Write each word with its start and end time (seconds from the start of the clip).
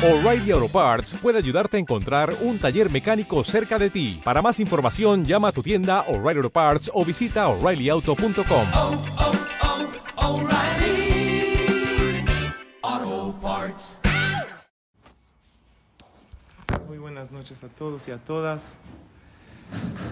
O'Reilly 0.00 0.52
Auto 0.52 0.68
Parts 0.68 1.12
puede 1.20 1.38
ayudarte 1.38 1.76
a 1.76 1.80
encontrar 1.80 2.32
un 2.42 2.60
taller 2.60 2.88
mecánico 2.88 3.42
cerca 3.42 3.80
de 3.80 3.90
ti. 3.90 4.20
Para 4.22 4.40
más 4.40 4.60
información, 4.60 5.24
llama 5.24 5.48
a 5.48 5.52
tu 5.52 5.60
tienda 5.60 6.02
O'Reilly 6.02 6.38
Auto 6.38 6.50
Parts 6.50 6.88
o 6.94 7.04
visita 7.04 7.48
oreillyauto.com. 7.48 8.66
oh, 8.74 9.02
oh, 10.16 10.48
Parts. 13.42 13.98
Muy 16.86 16.98
buenas 16.98 17.32
noches 17.32 17.64
a 17.64 17.68
todos 17.68 18.06
y 18.06 18.12
a 18.12 18.18
todas. 18.18 18.78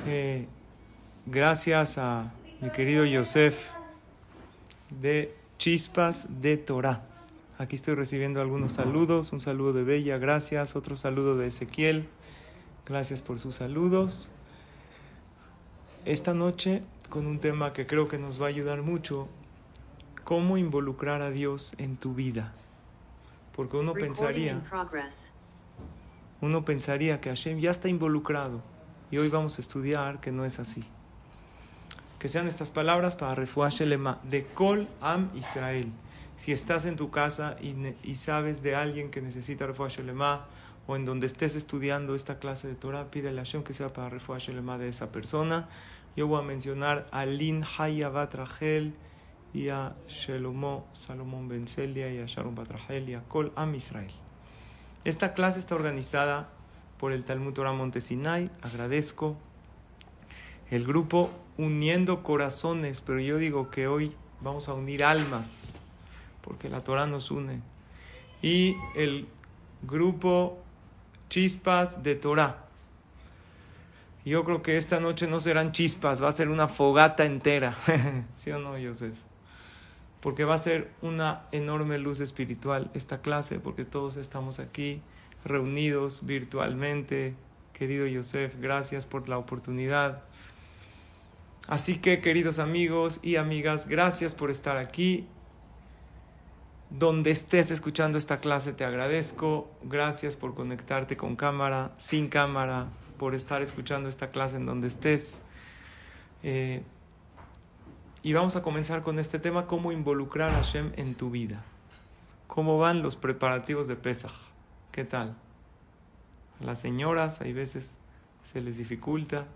Eh, 0.09 0.49
gracias 1.27 1.97
a 1.97 2.33
mi 2.61 2.71
querido 2.71 3.05
Yosef 3.05 3.71
de 4.91 5.33
Chispas 5.59 6.27
de 6.41 6.57
Torah. 6.57 7.03
Aquí 7.59 7.75
estoy 7.77 7.95
recibiendo 7.95 8.43
algunos 8.43 8.75
saludos. 8.75 9.33
Un 9.33 9.41
saludo 9.41 9.73
de 9.73 9.83
Bella, 9.83 10.19
gracias. 10.19 10.77
Otro 10.77 10.97
saludo 10.97 11.39
de 11.39 11.47
Ezequiel. 11.47 12.07
Gracias 12.85 13.23
por 13.23 13.39
sus 13.39 13.55
saludos. 13.55 14.29
Esta 16.05 16.35
noche 16.35 16.83
con 17.09 17.27
un 17.27 17.39
tema 17.39 17.73
que 17.73 17.87
creo 17.87 18.09
que 18.09 18.19
nos 18.19 18.41
va 18.41 18.47
a 18.47 18.49
ayudar 18.51 18.83
mucho. 18.83 19.27
Cómo 20.23 20.59
involucrar 20.59 21.23
a 21.23 21.31
Dios 21.31 21.75
en 21.79 21.97
tu 21.97 22.15
vida. 22.15 22.53
Porque 23.55 23.79
uno 23.79 23.95
pensaría... 23.95 24.63
Uno 26.43 26.65
pensaría 26.67 27.23
que 27.23 27.31
Hashem 27.31 27.59
ya 27.59 27.71
está 27.71 27.89
involucrado 27.89 28.61
y 29.11 29.17
hoy 29.17 29.31
vamos 29.31 29.57
a 29.57 29.63
estudiar 29.63 30.21
que 30.21 30.31
no 30.31 30.45
es 30.45 30.59
así. 30.59 30.85
Que 32.19 32.29
sean 32.29 32.47
estas 32.47 32.71
palabras 32.71 33.17
para 33.17 33.35
Refuah 33.35 33.71
Shelema 33.71 34.21
de 34.25 34.45
Kol 34.45 34.87
Am 35.01 35.31
Israel. 35.35 35.91
Si 36.37 36.53
estás 36.53 36.85
en 36.87 36.97
tu 36.97 37.11
casa 37.11 37.57
y, 37.61 38.15
sabes 38.15 38.63
de 38.63 38.75
alguien 38.75 39.11
que 39.11 39.23
necesita 39.23 39.67
Refuah 39.67 39.89
Shelema 39.89 40.47
o 40.87 40.97
en 40.97 41.05
donde 41.05 41.27
estés 41.27 41.55
estudiando 41.55 42.15
esta 42.15 42.39
clase 42.39 42.69
de 42.69 42.75
Torah, 42.75 43.11
pídele 43.11 43.41
a 43.41 43.45
Hashem 43.45 43.63
que 43.63 43.73
sea 43.73 43.93
para 43.93 44.11
Refuah 44.11 44.39
Shelema 44.39 44.79
de 44.79 44.89
esa 44.89 45.11
persona. 45.11 45.69
Yo 46.15 46.27
voy 46.27 46.41
a 46.41 46.43
mencionar 46.43 47.09
a 47.11 47.27
Lin 47.27 47.65
Haya 47.79 48.09
Bat 48.09 48.35
Rachel 48.35 48.95
y 49.53 49.71
a 49.71 49.97
Shelomo 50.07 50.87
Salomón 50.93 51.49
Ben 51.49 51.67
Celia 51.67 52.13
y 52.13 52.19
a 52.19 52.27
Sharon 52.27 52.55
Bat 52.55 52.73
Rachel 52.73 53.09
y 53.09 53.15
a 53.15 53.23
Kol 53.23 53.53
Am 53.57 53.75
Israel. 53.75 54.13
Esta 55.05 55.35
clase 55.35 55.59
está 55.59 55.75
organizada 55.75 56.51
por 56.99 57.13
el 57.13 57.25
Talmud 57.25 57.53
Torah 57.53 57.73
Montesinay. 57.73 58.51
Agradezco 58.63 59.37
el 60.71 60.85
grupo 60.85 61.31
Uniendo 61.59 62.23
Corazones, 62.23 63.01
pero 63.01 63.21
yo 63.21 63.39
digo 63.39 63.71
que 63.71 63.87
hoy 63.87 64.15
vamos 64.41 64.69
a 64.69 64.75
unir 64.75 65.05
almas, 65.05 65.76
porque 66.47 66.71
la 66.71 66.81
Torah 66.83 67.07
nos 67.07 67.31
une. 67.31 67.61
Y 68.41 68.77
el 68.95 69.29
grupo 69.83 70.59
Chispas 71.29 72.03
de 72.03 72.15
Torah. 72.15 72.65
Yo 74.25 74.45
creo 74.45 74.63
que 74.63 74.77
esta 74.77 75.01
noche 75.01 75.27
no 75.27 75.41
serán 75.41 75.73
chispas, 75.73 76.23
va 76.23 76.29
a 76.29 76.33
ser 76.33 76.49
una 76.49 76.69
fogata 76.69 77.27
entera. 77.27 77.77
¿Sí 78.35 78.51
o 78.51 78.59
no, 78.59 78.73
Joseph? 78.73 79.17
porque 80.27 80.43
va 80.43 80.55
a 80.55 80.59
ser 80.59 80.91
una 81.03 81.43
enorme 81.53 81.99
luz 81.99 82.19
espiritual 82.19 82.91
esta 82.95 83.21
clase, 83.21 83.61
porque 83.61 83.85
todos 83.85 84.17
estamos 84.17 84.59
aquí 84.59 85.01
reunidos 85.45 86.27
virtualmente. 86.27 87.37
Querido 87.73 88.09
Yosef, 88.09 88.57
gracias 88.61 89.07
por 89.07 89.29
la 89.29 89.39
oportunidad. 89.39 90.25
Así 91.69 91.99
que, 91.99 92.21
queridos 92.21 92.59
amigos 92.59 93.21
y 93.23 93.37
amigas, 93.37 93.87
gracias 93.87 94.35
por 94.35 94.51
estar 94.51 94.79
aquí. 94.79 95.29
Donde 96.91 97.31
estés 97.31 97.71
escuchando 97.71 98.17
esta 98.17 98.39
clase, 98.39 98.73
te 98.73 98.85
agradezco. 98.85 99.71
Gracias 99.83 100.37
por 100.37 100.55
conectarte 100.55 101.17
con 101.17 101.37
cámara, 101.37 101.93
sin 101.97 102.29
cámara, 102.29 102.87
por 103.19 103.35
estar 103.35 103.63
escuchando 103.63 104.09
esta 104.09 104.31
clase 104.31 104.57
en 104.57 104.67
donde 104.67 104.89
estés. 104.89 105.43
Eh, 106.43 106.83
y 108.23 108.33
vamos 108.33 108.57
a 108.57 108.63
comenzar 108.63 109.03
con 109.03 109.19
este 109.19 109.39
tema, 109.39 109.67
cómo 109.67 109.93
involucrar 109.93 110.51
a 110.51 110.55
Hashem 110.55 110.93
en 110.97 111.15
tu 111.15 111.31
vida. 111.31 111.65
¿Cómo 112.47 112.79
van 112.79 113.03
los 113.03 113.17
preparativos 113.17 113.87
de 113.87 113.97
Pesach? 113.97 114.33
¿Qué 114.93 115.05
tal? 115.05 115.37
A 116.61 116.65
las 116.65 116.81
señoras 116.81 117.41
hay 117.41 117.53
veces 117.53 117.99
se 118.43 118.61
les 118.61 118.79
dificulta, 118.79 119.47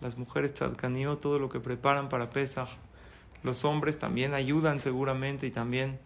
las 0.00 0.18
mujeres 0.18 0.54
tzadkanío, 0.54 1.18
todo 1.18 1.38
lo 1.38 1.48
que 1.48 1.60
preparan 1.60 2.08
para 2.08 2.30
Pesach. 2.30 2.68
Los 3.42 3.64
hombres 3.64 3.98
también 3.98 4.34
ayudan 4.34 4.80
seguramente 4.80 5.46
y 5.46 5.50
también, 5.50 5.98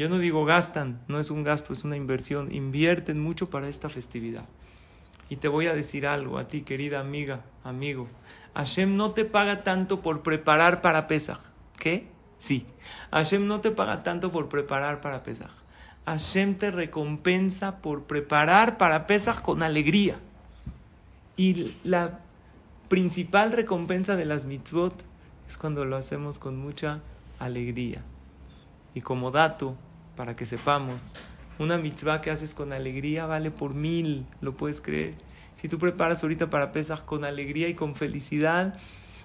yo 0.00 0.08
no 0.08 0.18
digo 0.18 0.46
gastan, 0.46 0.98
no 1.08 1.20
es 1.20 1.30
un 1.30 1.44
gasto, 1.44 1.74
es 1.74 1.84
una 1.84 1.94
inversión, 1.94 2.54
invierten 2.54 3.20
mucho 3.20 3.50
para 3.50 3.68
esta 3.68 3.90
festividad. 3.90 4.46
Y 5.28 5.36
te 5.36 5.46
voy 5.46 5.66
a 5.66 5.74
decir 5.74 6.06
algo 6.06 6.38
a 6.38 6.48
ti, 6.48 6.62
querida 6.62 7.00
amiga, 7.00 7.42
amigo. 7.64 8.08
Hashem 8.54 8.96
no 8.96 9.10
te 9.10 9.26
paga 9.26 9.62
tanto 9.62 10.00
por 10.00 10.22
preparar 10.22 10.80
para 10.80 11.06
Pesach. 11.06 11.40
¿Qué? 11.78 12.06
Sí. 12.38 12.64
Hashem 13.12 13.46
no 13.46 13.60
te 13.60 13.72
paga 13.72 14.02
tanto 14.02 14.32
por 14.32 14.48
preparar 14.48 15.02
para 15.02 15.22
Pesach. 15.22 15.50
Hashem 16.06 16.54
te 16.54 16.70
recompensa 16.70 17.82
por 17.82 18.04
preparar 18.04 18.78
para 18.78 19.06
Pesach 19.06 19.42
con 19.42 19.62
alegría. 19.62 20.18
Y 21.36 21.74
la 21.84 22.20
principal 22.88 23.52
recompensa 23.52 24.16
de 24.16 24.24
las 24.24 24.46
mitzvot 24.46 24.94
es 25.46 25.58
cuando 25.58 25.84
lo 25.84 25.96
hacemos 25.96 26.38
con 26.38 26.56
mucha 26.56 27.02
alegría. 27.38 28.02
Y 28.94 29.02
como 29.02 29.30
dato, 29.30 29.76
para 30.20 30.36
que 30.36 30.44
sepamos, 30.44 31.14
una 31.58 31.78
mitzvah 31.78 32.20
que 32.20 32.30
haces 32.30 32.52
con 32.52 32.74
alegría 32.74 33.24
vale 33.24 33.50
por 33.50 33.72
mil, 33.72 34.26
¿lo 34.42 34.54
puedes 34.54 34.82
creer? 34.82 35.14
Si 35.54 35.66
tú 35.66 35.78
preparas 35.78 36.22
ahorita 36.22 36.50
para 36.50 36.72
Pesach 36.72 37.06
con 37.06 37.24
alegría 37.24 37.68
y 37.68 37.74
con 37.74 37.96
felicidad, 37.96 38.78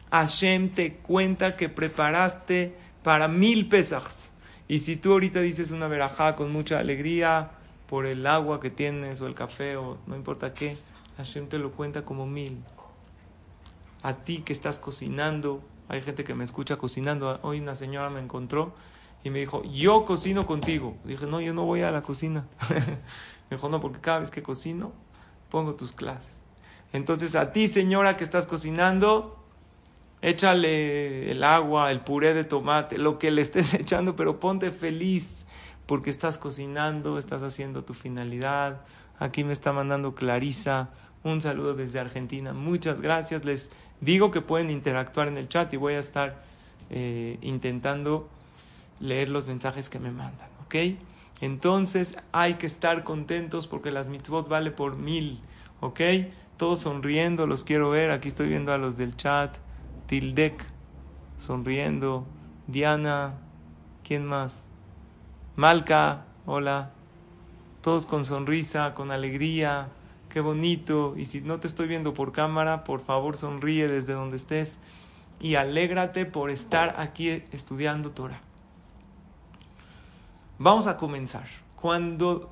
Hashem 0.09 0.69
te 0.69 0.93
cuenta 0.93 1.57
que 1.57 1.67
preparaste 1.67 2.77
para 3.03 3.27
mil 3.27 3.67
Pesachs. 3.67 4.31
Y 4.69 4.79
si 4.79 4.95
tú 4.95 5.11
ahorita 5.11 5.41
dices 5.41 5.71
una 5.71 5.89
verajá 5.89 6.37
con 6.37 6.49
mucha 6.49 6.79
alegría 6.79 7.51
por 7.89 8.05
el 8.05 8.25
agua 8.25 8.61
que 8.61 8.69
tienes 8.69 9.19
o 9.19 9.27
el 9.27 9.35
café 9.35 9.75
o 9.75 9.97
no 10.07 10.15
importa 10.15 10.53
qué, 10.53 10.77
Hashem 11.17 11.49
te 11.49 11.59
lo 11.59 11.73
cuenta 11.73 12.05
como 12.05 12.25
mil. 12.25 12.63
A 14.01 14.13
ti 14.13 14.43
que 14.43 14.53
estás 14.53 14.79
cocinando, 14.79 15.61
hay 15.89 15.99
gente 15.99 16.23
que 16.23 16.35
me 16.35 16.45
escucha 16.45 16.77
cocinando. 16.77 17.37
Hoy 17.41 17.59
una 17.59 17.75
señora 17.75 18.09
me 18.09 18.21
encontró 18.21 18.73
y 19.25 19.31
me 19.31 19.39
dijo, 19.39 19.63
yo 19.63 20.05
cocino 20.05 20.45
contigo. 20.45 20.95
Dije, 21.03 21.25
no, 21.25 21.41
yo 21.41 21.51
no 21.51 21.65
voy 21.65 21.81
a 21.81 21.89
la 21.89 22.03
cocina. 22.03 22.45
me 22.69 23.57
dijo, 23.57 23.69
no, 23.69 23.81
porque 23.81 23.99
cada 23.99 24.19
vez 24.19 24.29
que 24.29 24.43
cocino, 24.43 24.91
pongo 25.49 25.73
tus 25.73 25.93
clases. 25.93 26.43
Entonces 26.93 27.33
a 27.33 27.51
ti, 27.51 27.67
señora, 27.67 28.17
que 28.17 28.23
estás 28.23 28.45
cocinando, 28.45 29.43
échale 30.21 31.31
el 31.31 31.43
agua, 31.43 31.89
el 31.89 32.01
puré 32.01 32.35
de 32.35 32.43
tomate, 32.43 32.99
lo 32.99 33.17
que 33.17 33.31
le 33.31 33.41
estés 33.41 33.73
echando, 33.73 34.15
pero 34.15 34.39
ponte 34.39 34.71
feliz 34.71 35.47
porque 35.87 36.11
estás 36.11 36.37
cocinando, 36.37 37.17
estás 37.17 37.41
haciendo 37.41 37.83
tu 37.83 37.95
finalidad. 37.95 38.81
Aquí 39.17 39.43
me 39.43 39.53
está 39.53 39.73
mandando 39.73 40.13
Clarisa 40.13 40.91
un 41.23 41.41
saludo 41.41 41.73
desde 41.73 41.99
Argentina. 41.99 42.53
Muchas 42.53 43.01
gracias. 43.01 43.43
Les 43.43 43.71
digo 44.01 44.29
que 44.29 44.41
pueden 44.41 44.69
interactuar 44.69 45.29
en 45.29 45.39
el 45.39 45.49
chat 45.49 45.73
y 45.73 45.77
voy 45.77 45.95
a 45.95 45.99
estar 45.99 46.43
eh, 46.91 47.39
intentando 47.41 48.29
leer 48.99 49.29
los 49.29 49.45
mensajes 49.45 49.89
que 49.89 49.99
me 49.99 50.11
mandan, 50.11 50.49
¿ok? 50.65 50.75
Entonces 51.41 52.15
hay 52.31 52.55
que 52.55 52.67
estar 52.67 53.03
contentos 53.03 53.67
porque 53.67 53.91
las 53.91 54.07
mitzvot 54.07 54.47
vale 54.47 54.71
por 54.71 54.97
mil, 54.97 55.41
¿ok? 55.81 55.99
Todos 56.57 56.79
sonriendo, 56.79 57.47
los 57.47 57.65
quiero 57.65 57.89
ver. 57.89 58.11
Aquí 58.11 58.29
estoy 58.29 58.47
viendo 58.47 58.71
a 58.71 58.77
los 58.77 58.95
del 58.95 59.17
chat. 59.17 59.57
Tildek, 60.07 60.65
sonriendo. 61.37 62.25
Diana, 62.67 63.33
¿quién 64.03 64.25
más? 64.25 64.65
Malca, 65.57 66.25
hola. 66.45 66.91
Todos 67.81 68.05
con 68.05 68.23
sonrisa, 68.23 68.93
con 68.93 69.11
alegría. 69.11 69.89
Qué 70.29 70.39
bonito. 70.39 71.15
Y 71.17 71.25
si 71.25 71.41
no 71.41 71.59
te 71.59 71.67
estoy 71.67 71.87
viendo 71.87 72.13
por 72.13 72.31
cámara, 72.31 72.85
por 72.85 73.01
favor 73.01 73.35
sonríe 73.35 73.89
desde 73.89 74.13
donde 74.13 74.37
estés. 74.37 74.79
Y 75.41 75.55
alégrate 75.55 76.25
por 76.25 76.49
estar 76.49 76.95
aquí 76.97 77.43
estudiando 77.51 78.11
Torah. 78.11 78.41
Vamos 80.57 80.87
a 80.87 80.95
comenzar. 80.95 81.45
Cuando 81.75 82.49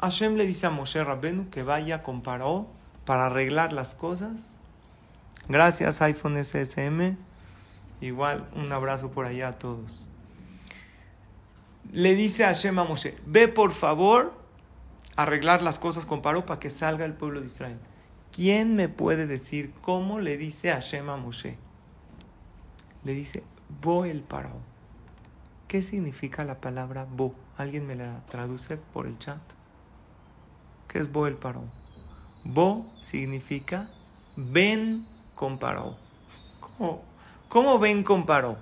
Hashem 0.00 0.34
le 0.34 0.44
dice 0.44 0.66
a 0.66 0.70
Moshe 0.70 1.02
Rabbenu 1.04 1.48
que 1.48 1.62
vaya 1.62 2.02
con 2.02 2.20
Paró 2.20 2.66
para 3.04 3.26
arreglar 3.26 3.72
las 3.72 3.94
cosas. 3.94 4.56
Gracias 5.48 6.02
iPhone 6.02 6.36
SSM. 6.42 7.16
Igual 8.00 8.48
un 8.56 8.72
abrazo 8.72 9.10
por 9.12 9.24
allá 9.24 9.48
a 9.48 9.58
todos. 9.58 10.06
Le 11.92 12.14
dice 12.16 12.44
Hashem 12.44 12.76
a 12.78 12.84
Moshe, 12.84 13.16
ve 13.24 13.46
por 13.46 13.72
favor 13.72 14.34
arreglar 15.14 15.62
las 15.62 15.78
cosas 15.78 16.06
con 16.06 16.22
Paró 16.22 16.44
para 16.44 16.58
que 16.58 16.70
salga 16.70 17.04
el 17.04 17.14
pueblo 17.14 17.40
de 17.40 17.46
Israel. 17.46 17.78
¿Quién 18.32 18.74
me 18.74 18.88
puede 18.88 19.28
decir 19.28 19.72
cómo 19.80 20.18
le 20.18 20.36
dice 20.36 20.72
Hashem 20.72 21.08
a 21.08 21.16
Moshe? 21.16 21.56
Le 23.04 23.12
dice, 23.12 23.44
Bo 23.80 24.04
el 24.06 24.22
Paró. 24.22 24.73
¿Qué 25.68 25.82
significa 25.82 26.44
la 26.44 26.60
palabra 26.60 27.06
Bo? 27.10 27.34
¿Alguien 27.56 27.86
me 27.86 27.96
la 27.96 28.24
traduce 28.26 28.76
por 28.76 29.06
el 29.06 29.18
chat? 29.18 29.40
¿Qué 30.88 30.98
es 30.98 31.10
Bo 31.10 31.26
el 31.26 31.34
Paró? 31.34 31.62
Bo 32.44 32.92
significa 33.00 33.88
ven 34.36 35.06
con 35.34 35.58
Paró. 35.58 35.96
¿Cómo, 36.60 37.02
¿Cómo 37.48 37.78
ven 37.78 38.04
con 38.04 38.26
Paró? 38.26 38.58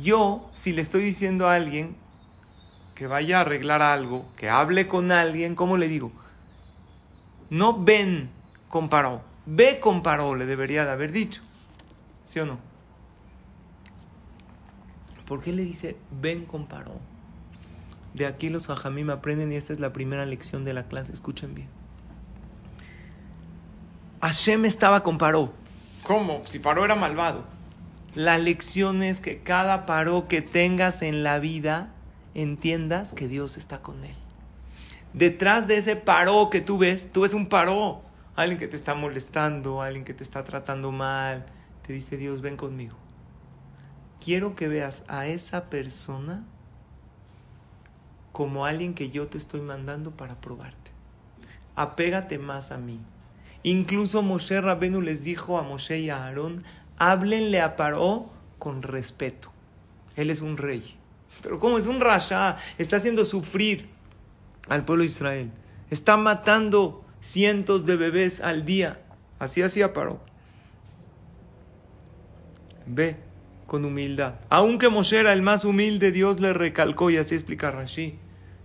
Yo, 0.00 0.48
si 0.52 0.72
le 0.72 0.80
estoy 0.80 1.02
diciendo 1.02 1.48
a 1.48 1.54
alguien 1.54 1.96
que 2.94 3.06
vaya 3.06 3.38
a 3.38 3.40
arreglar 3.42 3.82
algo, 3.82 4.26
que 4.36 4.48
hable 4.48 4.88
con 4.88 5.12
alguien, 5.12 5.54
¿cómo 5.54 5.76
le 5.76 5.88
digo? 5.88 6.12
No 7.50 7.78
ven 7.78 8.30
con 8.68 8.88
Paró, 8.88 9.20
ve 9.44 9.80
con 9.80 10.02
Paró, 10.02 10.34
le 10.34 10.46
debería 10.46 10.86
de 10.86 10.92
haber 10.92 11.12
dicho. 11.12 11.42
¿Sí 12.24 12.40
o 12.40 12.46
no? 12.46 12.71
¿Por 15.26 15.42
qué 15.42 15.52
le 15.52 15.64
dice 15.64 15.96
ven 16.20 16.44
con 16.44 16.66
Paró? 16.66 17.00
De 18.14 18.26
aquí 18.26 18.48
los 18.48 18.68
hajamim 18.68 19.10
aprenden 19.10 19.52
y 19.52 19.56
esta 19.56 19.72
es 19.72 19.80
la 19.80 19.92
primera 19.92 20.26
lección 20.26 20.64
de 20.64 20.74
la 20.74 20.88
clase, 20.88 21.12
escuchen 21.12 21.54
bien. 21.54 21.68
Hashem 24.20 24.64
estaba 24.64 25.02
con 25.02 25.18
Paró. 25.18 25.52
¿Cómo? 26.02 26.42
Si 26.44 26.58
Paró 26.58 26.84
era 26.84 26.94
malvado. 26.94 27.44
La 28.14 28.36
lección 28.38 29.02
es 29.02 29.20
que 29.20 29.40
cada 29.40 29.86
Paró 29.86 30.28
que 30.28 30.42
tengas 30.42 31.00
en 31.02 31.22
la 31.22 31.38
vida, 31.38 31.92
entiendas 32.34 33.14
que 33.14 33.26
Dios 33.26 33.56
está 33.56 33.80
con 33.80 34.04
él. 34.04 34.14
Detrás 35.14 35.66
de 35.66 35.78
ese 35.78 35.96
Paró 35.96 36.50
que 36.50 36.60
tú 36.60 36.78
ves, 36.78 37.10
tú 37.10 37.22
ves 37.22 37.34
un 37.34 37.46
Paró. 37.46 38.02
Alguien 38.36 38.58
que 38.58 38.68
te 38.68 38.76
está 38.76 38.94
molestando, 38.94 39.82
alguien 39.82 40.04
que 40.04 40.14
te 40.14 40.22
está 40.22 40.44
tratando 40.44 40.92
mal. 40.92 41.46
Te 41.86 41.92
dice 41.92 42.16
Dios, 42.16 42.40
ven 42.42 42.56
conmigo. 42.56 42.96
Quiero 44.22 44.54
que 44.54 44.68
veas 44.68 45.02
a 45.08 45.26
esa 45.26 45.68
persona 45.68 46.44
como 48.30 48.64
alguien 48.66 48.94
que 48.94 49.10
yo 49.10 49.26
te 49.26 49.36
estoy 49.36 49.60
mandando 49.60 50.12
para 50.12 50.40
probarte. 50.40 50.92
Apégate 51.74 52.38
más 52.38 52.70
a 52.70 52.78
mí. 52.78 53.00
Incluso 53.64 54.22
Moshe 54.22 54.60
Rabenu 54.60 55.00
les 55.00 55.24
dijo 55.24 55.58
a 55.58 55.62
Moshe 55.62 55.98
y 55.98 56.10
a 56.10 56.24
Aarón, 56.24 56.62
háblenle 56.98 57.60
a 57.60 57.74
Paró 57.74 58.30
con 58.60 58.82
respeto. 58.82 59.50
Él 60.14 60.30
es 60.30 60.40
un 60.40 60.56
rey. 60.56 60.96
Pero 61.42 61.58
como 61.58 61.76
es 61.76 61.88
un 61.88 62.00
rasha, 62.00 62.58
está 62.78 62.98
haciendo 62.98 63.24
sufrir 63.24 63.88
al 64.68 64.84
pueblo 64.84 65.02
de 65.02 65.10
Israel. 65.10 65.50
Está 65.90 66.16
matando 66.16 67.04
cientos 67.20 67.86
de 67.86 67.96
bebés 67.96 68.40
al 68.40 68.64
día. 68.64 69.00
Así 69.40 69.62
hacía 69.62 69.92
Paró. 69.92 70.20
Ve 72.86 73.31
con 73.72 73.86
humildad. 73.86 74.34
Aunque 74.50 74.90
Moshe 74.90 75.18
era 75.18 75.32
el 75.32 75.40
más 75.40 75.64
humilde, 75.64 76.12
Dios 76.12 76.40
le 76.40 76.52
recalcó, 76.52 77.08
y 77.08 77.16
así 77.16 77.34
explica 77.34 77.70
Rashi, 77.70 78.18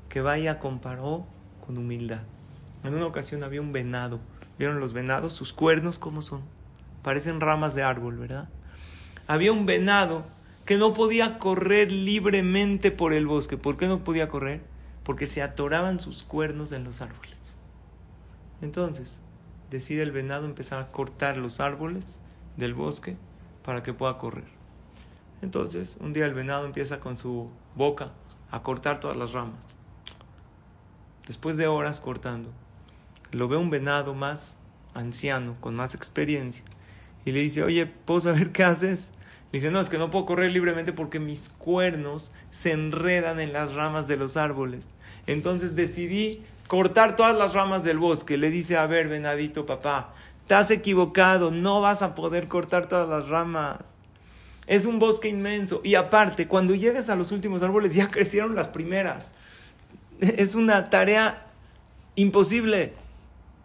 que 0.09 0.19
vaya 0.19 0.59
con 0.59 0.79
Paró 0.79 1.25
con 1.65 1.77
humildad. 1.77 2.23
En 2.83 2.93
una 2.93 3.05
ocasión 3.05 3.41
había 3.45 3.61
un 3.61 3.71
venado. 3.71 4.19
¿Vieron 4.59 4.81
los 4.81 4.91
venados? 4.91 5.31
Sus 5.31 5.53
cuernos, 5.53 5.97
¿cómo 5.97 6.21
son? 6.21 6.41
Parecen 7.03 7.39
ramas 7.39 7.73
de 7.73 7.83
árbol, 7.83 8.17
¿verdad? 8.17 8.49
Había 9.27 9.53
un 9.53 9.65
venado 9.65 10.25
que 10.65 10.75
no 10.75 10.93
podía 10.93 11.39
correr 11.39 11.89
libremente 11.89 12.91
por 12.91 13.13
el 13.13 13.27
bosque. 13.27 13.55
¿Por 13.55 13.77
qué 13.77 13.87
no 13.87 14.03
podía 14.03 14.27
correr? 14.27 14.59
Porque 15.05 15.25
se 15.25 15.41
atoraban 15.41 16.01
sus 16.01 16.23
cuernos 16.23 16.73
en 16.73 16.83
los 16.83 16.99
árboles. 16.99 17.55
Entonces, 18.61 19.21
decide 19.71 20.03
el 20.03 20.11
venado 20.11 20.45
empezar 20.45 20.81
a 20.81 20.87
cortar 20.87 21.37
los 21.37 21.61
árboles 21.61 22.19
del 22.57 22.73
bosque 22.73 23.15
para 23.63 23.83
que 23.83 23.93
pueda 23.93 24.17
correr. 24.17 24.56
Entonces, 25.41 25.97
un 25.99 26.13
día 26.13 26.25
el 26.25 26.33
venado 26.33 26.65
empieza 26.65 26.99
con 26.99 27.17
su 27.17 27.49
boca 27.75 28.11
a 28.51 28.63
cortar 28.63 28.99
todas 28.99 29.17
las 29.17 29.33
ramas. 29.33 29.77
Después 31.27 31.57
de 31.57 31.67
horas 31.67 31.99
cortando, 31.99 32.49
lo 33.31 33.47
ve 33.47 33.57
un 33.57 33.69
venado 33.69 34.13
más 34.13 34.57
anciano, 34.93 35.55
con 35.59 35.75
más 35.75 35.93
experiencia, 35.93 36.63
y 37.25 37.31
le 37.31 37.41
dice, 37.41 37.63
oye, 37.63 37.85
¿puedo 37.85 38.21
saber 38.21 38.51
qué 38.51 38.63
haces? 38.63 39.11
Le 39.51 39.59
dice, 39.59 39.71
no, 39.71 39.79
es 39.79 39.89
que 39.89 39.97
no 39.97 40.09
puedo 40.09 40.25
correr 40.25 40.51
libremente 40.51 40.93
porque 40.93 41.19
mis 41.19 41.49
cuernos 41.49 42.31
se 42.51 42.71
enredan 42.71 43.39
en 43.39 43.53
las 43.53 43.73
ramas 43.73 44.07
de 44.07 44.17
los 44.17 44.37
árboles. 44.37 44.87
Entonces 45.25 45.75
decidí 45.75 46.43
cortar 46.67 47.15
todas 47.15 47.37
las 47.37 47.53
ramas 47.53 47.83
del 47.83 47.97
bosque. 47.97 48.37
Le 48.37 48.49
dice, 48.49 48.77
a 48.77 48.87
ver, 48.87 49.07
venadito 49.07 49.65
papá, 49.65 50.13
has 50.49 50.71
equivocado, 50.71 51.51
no 51.51 51.81
vas 51.81 52.01
a 52.01 52.15
poder 52.15 52.47
cortar 52.47 52.87
todas 52.87 53.07
las 53.07 53.27
ramas. 53.27 53.96
Es 54.67 54.85
un 54.85 54.99
bosque 54.99 55.29
inmenso. 55.29 55.81
Y 55.83 55.95
aparte, 55.95 56.47
cuando 56.47 56.75
llegues 56.75 57.09
a 57.09 57.15
los 57.15 57.31
últimos 57.31 57.63
árboles 57.63 57.95
ya 57.95 58.11
crecieron 58.11 58.53
las 58.53 58.67
primeras. 58.67 59.33
Es 60.19 60.55
una 60.55 60.89
tarea 60.89 61.47
imposible. 62.15 62.93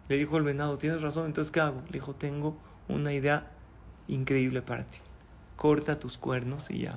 Le 0.09 0.17
dijo 0.17 0.37
el 0.37 0.43
venado, 0.43 0.77
tienes 0.77 1.01
razón, 1.01 1.25
entonces 1.25 1.51
¿qué 1.51 1.59
hago? 1.59 1.81
Le 1.87 1.93
dijo, 1.93 2.13
tengo 2.15 2.57
una 2.87 3.13
idea 3.13 3.47
increíble 4.07 4.61
para 4.61 4.83
ti. 4.83 4.99
Corta 5.55 5.99
tus 5.99 6.17
cuernos 6.17 6.69
y 6.71 6.79
ya. 6.79 6.95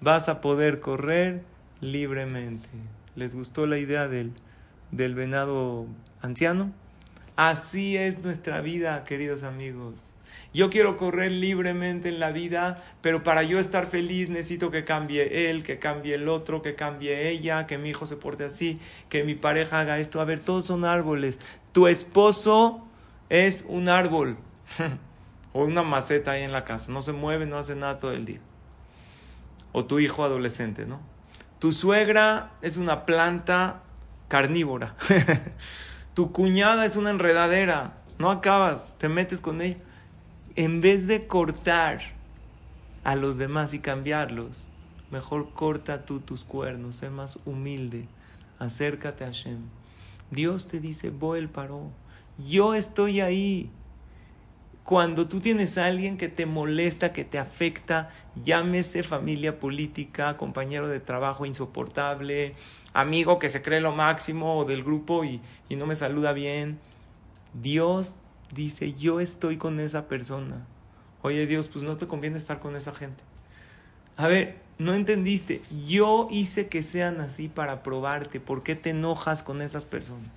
Vas 0.00 0.28
a 0.28 0.40
poder 0.40 0.80
correr 0.80 1.42
libremente. 1.80 2.68
¿Les 3.16 3.34
gustó 3.34 3.66
la 3.66 3.78
idea 3.78 4.08
del, 4.08 4.32
del 4.90 5.14
venado 5.14 5.86
anciano? 6.22 6.72
Así 7.36 7.96
es 7.96 8.18
nuestra 8.22 8.60
vida, 8.60 9.04
queridos 9.04 9.42
amigos. 9.42 10.06
Yo 10.52 10.68
quiero 10.68 10.96
correr 10.96 11.30
libremente 11.30 12.08
en 12.08 12.18
la 12.18 12.32
vida, 12.32 12.82
pero 13.02 13.22
para 13.22 13.44
yo 13.44 13.60
estar 13.60 13.86
feliz 13.86 14.28
necesito 14.28 14.72
que 14.72 14.84
cambie 14.84 15.48
él, 15.48 15.62
que 15.62 15.78
cambie 15.78 16.16
el 16.16 16.28
otro, 16.28 16.60
que 16.60 16.74
cambie 16.74 17.28
ella, 17.28 17.68
que 17.68 17.78
mi 17.78 17.90
hijo 17.90 18.04
se 18.04 18.16
porte 18.16 18.44
así, 18.44 18.80
que 19.08 19.22
mi 19.22 19.36
pareja 19.36 19.78
haga 19.78 19.98
esto. 19.98 20.20
A 20.20 20.24
ver, 20.24 20.40
todos 20.40 20.66
son 20.66 20.84
árboles. 20.84 21.38
Tu 21.70 21.86
esposo 21.86 22.84
es 23.28 23.64
un 23.68 23.88
árbol 23.88 24.38
o 25.52 25.64
una 25.64 25.84
maceta 25.84 26.32
ahí 26.32 26.42
en 26.42 26.52
la 26.52 26.64
casa. 26.64 26.90
No 26.90 27.00
se 27.00 27.12
mueve, 27.12 27.46
no 27.46 27.56
hace 27.56 27.76
nada 27.76 28.00
todo 28.00 28.12
el 28.12 28.24
día. 28.24 28.40
O 29.70 29.84
tu 29.84 30.00
hijo 30.00 30.24
adolescente, 30.24 30.84
¿no? 30.84 31.00
Tu 31.60 31.72
suegra 31.72 32.54
es 32.60 32.76
una 32.76 33.06
planta 33.06 33.82
carnívora. 34.26 34.96
tu 36.14 36.32
cuñada 36.32 36.86
es 36.86 36.96
una 36.96 37.10
enredadera. 37.10 37.98
No 38.18 38.32
acabas, 38.32 38.96
te 38.98 39.08
metes 39.08 39.40
con 39.40 39.62
ella 39.62 39.76
en 40.56 40.80
vez 40.80 41.06
de 41.06 41.26
cortar 41.26 42.00
a 43.04 43.14
los 43.14 43.38
demás 43.38 43.74
y 43.74 43.78
cambiarlos, 43.78 44.68
mejor 45.10 45.52
corta 45.52 46.04
tú 46.04 46.20
tus 46.20 46.44
cuernos, 46.44 46.96
sé 46.96 47.10
más 47.10 47.38
humilde, 47.44 48.06
acércate 48.58 49.24
a 49.24 49.28
Hashem. 49.28 49.60
Dios 50.30 50.68
te 50.68 50.80
dice, 50.80 51.12
el 51.36 51.48
paró, 51.48 51.90
yo 52.38 52.74
estoy 52.74 53.20
ahí. 53.20 53.70
Cuando 54.84 55.28
tú 55.28 55.40
tienes 55.40 55.78
a 55.78 55.86
alguien 55.86 56.16
que 56.16 56.28
te 56.28 56.46
molesta, 56.46 57.12
que 57.12 57.24
te 57.24 57.38
afecta, 57.38 58.10
llámese 58.44 59.02
familia 59.02 59.60
política, 59.60 60.36
compañero 60.36 60.88
de 60.88 61.00
trabajo 61.00 61.46
insoportable, 61.46 62.54
amigo 62.92 63.38
que 63.38 63.48
se 63.48 63.62
cree 63.62 63.80
lo 63.80 63.92
máximo 63.92 64.64
del 64.64 64.82
grupo 64.82 65.24
y, 65.24 65.40
y 65.68 65.76
no 65.76 65.86
me 65.86 65.96
saluda 65.96 66.32
bien. 66.32 66.78
Dios 67.54 68.14
dice, 68.52 68.94
yo 68.94 69.20
estoy 69.20 69.56
con 69.56 69.80
esa 69.80 70.08
persona. 70.08 70.66
Oye 71.22 71.46
Dios, 71.46 71.68
pues 71.68 71.84
no 71.84 71.96
te 71.96 72.06
conviene 72.06 72.38
estar 72.38 72.60
con 72.60 72.76
esa 72.76 72.94
gente. 72.94 73.22
A 74.16 74.28
ver, 74.28 74.58
no 74.78 74.94
entendiste. 74.94 75.60
Yo 75.86 76.28
hice 76.30 76.68
que 76.68 76.82
sean 76.82 77.20
así 77.20 77.48
para 77.48 77.82
probarte. 77.82 78.40
¿Por 78.40 78.62
qué 78.62 78.74
te 78.74 78.90
enojas 78.90 79.42
con 79.42 79.62
esas 79.62 79.84
personas? 79.84 80.30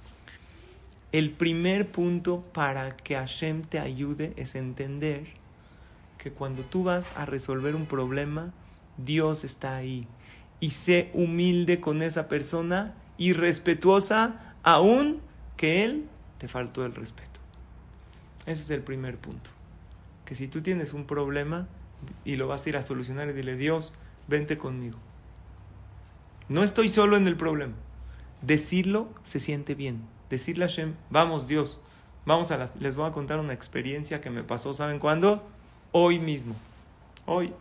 El 1.11 1.31
primer 1.31 1.91
punto 1.91 2.41
para 2.53 2.95
que 2.97 3.15
Hashem 3.15 3.63
te 3.63 3.79
ayude 3.79 4.33
es 4.35 4.55
entender 4.55 5.27
que 6.17 6.31
cuando 6.31 6.63
tú 6.63 6.83
vas 6.83 7.11
a 7.15 7.25
resolver 7.25 7.75
un 7.75 7.85
problema, 7.85 8.53
Dios 8.97 9.43
está 9.43 9.75
ahí. 9.75 10.07
Y 10.59 10.71
sé 10.71 11.11
humilde 11.13 11.79
con 11.79 12.01
esa 12.01 12.27
persona 12.27 12.95
y 13.17 13.33
respetuosa 13.33 14.55
aún 14.63 15.21
que 15.57 15.83
Él 15.83 16.05
te 16.37 16.47
faltó 16.47 16.85
el 16.85 16.95
respeto. 16.95 17.32
Ese 18.45 18.61
es 18.61 18.69
el 18.71 18.81
primer 18.81 19.17
punto. 19.17 19.49
Que 20.25 20.35
si 20.35 20.47
tú 20.47 20.61
tienes 20.61 20.93
un 20.93 21.05
problema 21.05 21.67
y 22.25 22.35
lo 22.35 22.47
vas 22.47 22.65
a 22.65 22.69
ir 22.69 22.77
a 22.77 22.81
solucionar 22.81 23.29
y 23.29 23.33
dile, 23.33 23.55
Dios, 23.55 23.93
vente 24.27 24.57
conmigo. 24.57 24.97
No 26.49 26.63
estoy 26.63 26.89
solo 26.89 27.17
en 27.17 27.27
el 27.27 27.37
problema. 27.37 27.73
Decirlo 28.41 29.07
se 29.23 29.39
siente 29.39 29.75
bien. 29.75 30.01
Decirle 30.29 30.65
a 30.65 30.67
Hashem, 30.67 30.95
vamos 31.09 31.47
Dios, 31.47 31.79
vamos 32.25 32.51
a 32.51 32.57
las... 32.57 32.75
Les 32.77 32.95
voy 32.95 33.07
a 33.07 33.11
contar 33.11 33.39
una 33.39 33.53
experiencia 33.53 34.19
que 34.19 34.29
me 34.29 34.43
pasó, 34.43 34.73
¿saben 34.73 34.99
cuándo? 34.99 35.43
Hoy 35.91 36.19
mismo. 36.19 36.55
Hoy. 37.25 37.53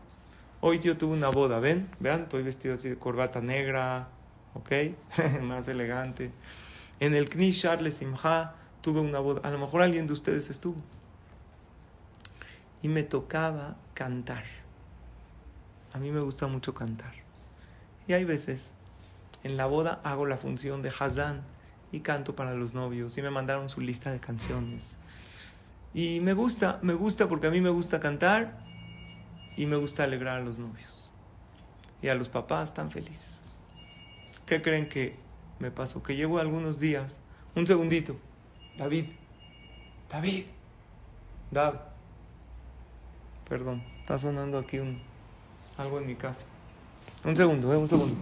Hoy 0.60 0.78
yo 0.78 0.96
tuve 0.96 1.14
una 1.14 1.28
boda, 1.28 1.60
¿ven? 1.60 1.88
Vean, 2.00 2.22
estoy 2.22 2.42
vestido 2.42 2.74
así 2.74 2.88
de 2.88 2.96
corbata 2.96 3.40
negra, 3.40 4.08
¿ok? 4.54 4.70
Más 5.42 5.68
elegante. 5.68 6.30
En 7.00 7.14
el 7.14 7.28
Kni 7.28 7.52
Charles 7.52 7.96
Simha 7.96 8.54
tuve 8.82 9.00
una 9.00 9.20
boda, 9.20 9.40
a 9.44 9.50
lo 9.50 9.58
mejor 9.58 9.80
alguien 9.80 10.06
de 10.06 10.12
ustedes 10.12 10.50
estuvo. 10.50 10.76
Y 12.82 12.88
me 12.88 13.02
tocaba 13.04 13.76
cantar. 13.94 14.44
A 15.94 15.98
mí 15.98 16.10
me 16.10 16.20
gusta 16.20 16.46
mucho 16.48 16.74
cantar. 16.74 17.14
Y 18.06 18.12
hay 18.12 18.24
veces, 18.24 18.74
en 19.44 19.56
la 19.56 19.66
boda 19.66 20.00
hago 20.04 20.26
la 20.26 20.36
función 20.36 20.82
de 20.82 20.90
Hazán 20.90 21.42
y 21.92 22.00
canto 22.00 22.34
para 22.34 22.54
los 22.54 22.74
novios 22.74 23.16
y 23.16 23.22
me 23.22 23.30
mandaron 23.30 23.68
su 23.68 23.80
lista 23.80 24.10
de 24.10 24.18
canciones. 24.18 24.96
Y 25.94 26.20
me 26.20 26.32
gusta, 26.32 26.78
me 26.82 26.94
gusta 26.94 27.28
porque 27.28 27.46
a 27.46 27.50
mí 27.50 27.60
me 27.60 27.68
gusta 27.70 28.00
cantar 28.00 28.58
y 29.56 29.66
me 29.66 29.76
gusta 29.76 30.04
alegrar 30.04 30.40
a 30.40 30.44
los 30.44 30.58
novios. 30.58 31.10
Y 32.00 32.08
a 32.08 32.14
los 32.14 32.28
papás 32.28 32.70
están 32.70 32.90
felices. 32.90 33.42
¿Qué 34.46 34.60
creen 34.60 34.88
que 34.88 35.16
me 35.60 35.70
pasó? 35.70 36.02
Que 36.02 36.16
llevo 36.16 36.38
algunos 36.38 36.80
días. 36.80 37.20
Un 37.54 37.66
segundito. 37.66 38.16
David. 38.76 39.06
David. 40.08 40.46
David. 41.50 41.78
Perdón, 43.48 43.82
está 44.00 44.18
sonando 44.18 44.58
aquí 44.58 44.78
un, 44.78 45.00
algo 45.76 45.98
en 45.98 46.06
mi 46.06 46.14
casa. 46.14 46.46
Un 47.24 47.36
segundo, 47.36 47.72
eh, 47.72 47.76
un 47.76 47.88
segundo. 47.88 48.14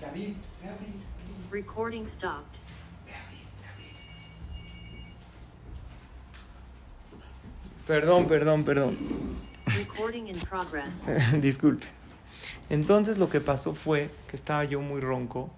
David, 0.00 0.34
David. 0.62 1.50
Recording 1.50 2.06
stopped. 2.06 2.60
Perdón, 7.86 8.28
perdón, 8.28 8.64
perdón. 8.64 8.98
Recording 9.66 10.28
in 10.28 10.38
progress. 10.38 11.06
Disculpe. 11.40 11.86
Entonces 12.68 13.16
lo 13.16 13.30
que 13.30 13.40
pasó 13.40 13.74
fue 13.74 14.10
que 14.28 14.36
estaba 14.36 14.64
yo 14.64 14.82
muy 14.82 15.00
ronco 15.00 15.48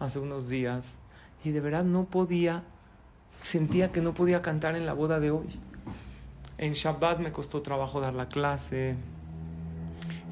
hace 0.00 0.18
unos 0.18 0.48
días 0.48 0.98
y 1.44 1.50
de 1.50 1.60
verdad 1.60 1.84
no 1.84 2.04
podía, 2.04 2.64
sentía 3.42 3.92
que 3.92 4.00
no 4.00 4.14
podía 4.14 4.42
cantar 4.42 4.76
en 4.76 4.86
la 4.86 4.92
boda 4.92 5.20
de 5.20 5.30
hoy. 5.30 5.46
En 6.58 6.72
Shabbat 6.72 7.20
me 7.20 7.32
costó 7.32 7.62
trabajo 7.62 8.00
dar 8.00 8.14
la 8.14 8.28
clase 8.28 8.96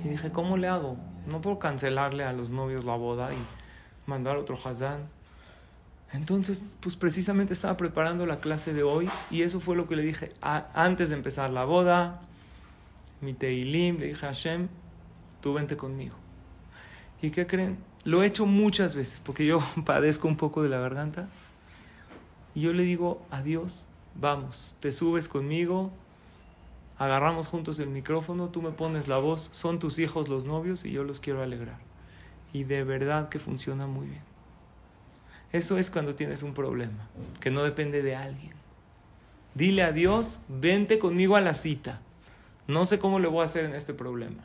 y 0.04 0.08
dije, 0.08 0.30
¿cómo 0.30 0.56
le 0.56 0.68
hago? 0.68 0.96
No 1.26 1.40
puedo 1.40 1.58
cancelarle 1.58 2.24
a 2.24 2.32
los 2.32 2.50
novios 2.50 2.84
la 2.84 2.96
boda 2.96 3.32
y 3.32 3.36
mandar 4.06 4.36
otro 4.36 4.58
Hazán. 4.62 5.06
Entonces, 6.12 6.76
pues 6.80 6.96
precisamente 6.96 7.52
estaba 7.52 7.76
preparando 7.76 8.26
la 8.26 8.38
clase 8.38 8.72
de 8.72 8.82
hoy 8.82 9.08
y 9.30 9.42
eso 9.42 9.60
fue 9.60 9.76
lo 9.76 9.88
que 9.88 9.96
le 9.96 10.02
dije 10.02 10.32
antes 10.40 11.08
de 11.10 11.16
empezar 11.16 11.50
la 11.50 11.64
boda. 11.64 12.22
Mi 13.20 13.32
Teilim, 13.32 13.98
le 13.98 14.06
dije 14.06 14.26
a 14.26 14.28
Hashem, 14.28 14.68
tú 15.40 15.54
vente 15.54 15.76
conmigo. 15.76 16.14
¿Y 17.22 17.30
qué 17.30 17.46
creen? 17.46 17.78
Lo 18.06 18.22
he 18.22 18.26
hecho 18.26 18.46
muchas 18.46 18.94
veces 18.94 19.20
porque 19.20 19.44
yo 19.44 19.58
padezco 19.84 20.28
un 20.28 20.36
poco 20.36 20.62
de 20.62 20.68
la 20.68 20.78
garganta. 20.78 21.28
Y 22.54 22.60
yo 22.60 22.72
le 22.72 22.84
digo 22.84 23.20
a 23.32 23.42
Dios, 23.42 23.84
vamos, 24.14 24.76
te 24.78 24.92
subes 24.92 25.28
conmigo, 25.28 25.90
agarramos 26.98 27.48
juntos 27.48 27.80
el 27.80 27.88
micrófono, 27.88 28.48
tú 28.48 28.62
me 28.62 28.70
pones 28.70 29.08
la 29.08 29.18
voz, 29.18 29.50
son 29.52 29.80
tus 29.80 29.98
hijos 29.98 30.28
los 30.28 30.44
novios 30.44 30.84
y 30.84 30.92
yo 30.92 31.02
los 31.02 31.18
quiero 31.18 31.42
alegrar. 31.42 31.80
Y 32.52 32.62
de 32.62 32.84
verdad 32.84 33.28
que 33.28 33.40
funciona 33.40 33.88
muy 33.88 34.06
bien. 34.06 34.22
Eso 35.52 35.76
es 35.76 35.90
cuando 35.90 36.14
tienes 36.14 36.44
un 36.44 36.54
problema, 36.54 37.08
que 37.40 37.50
no 37.50 37.64
depende 37.64 38.02
de 38.02 38.14
alguien. 38.14 38.54
Dile 39.54 39.82
a 39.82 39.90
Dios, 39.90 40.38
vente 40.48 41.00
conmigo 41.00 41.34
a 41.34 41.40
la 41.40 41.54
cita. 41.54 42.00
No 42.68 42.86
sé 42.86 43.00
cómo 43.00 43.18
le 43.18 43.26
voy 43.26 43.40
a 43.40 43.46
hacer 43.46 43.64
en 43.64 43.74
este 43.74 43.94
problema. 43.94 44.44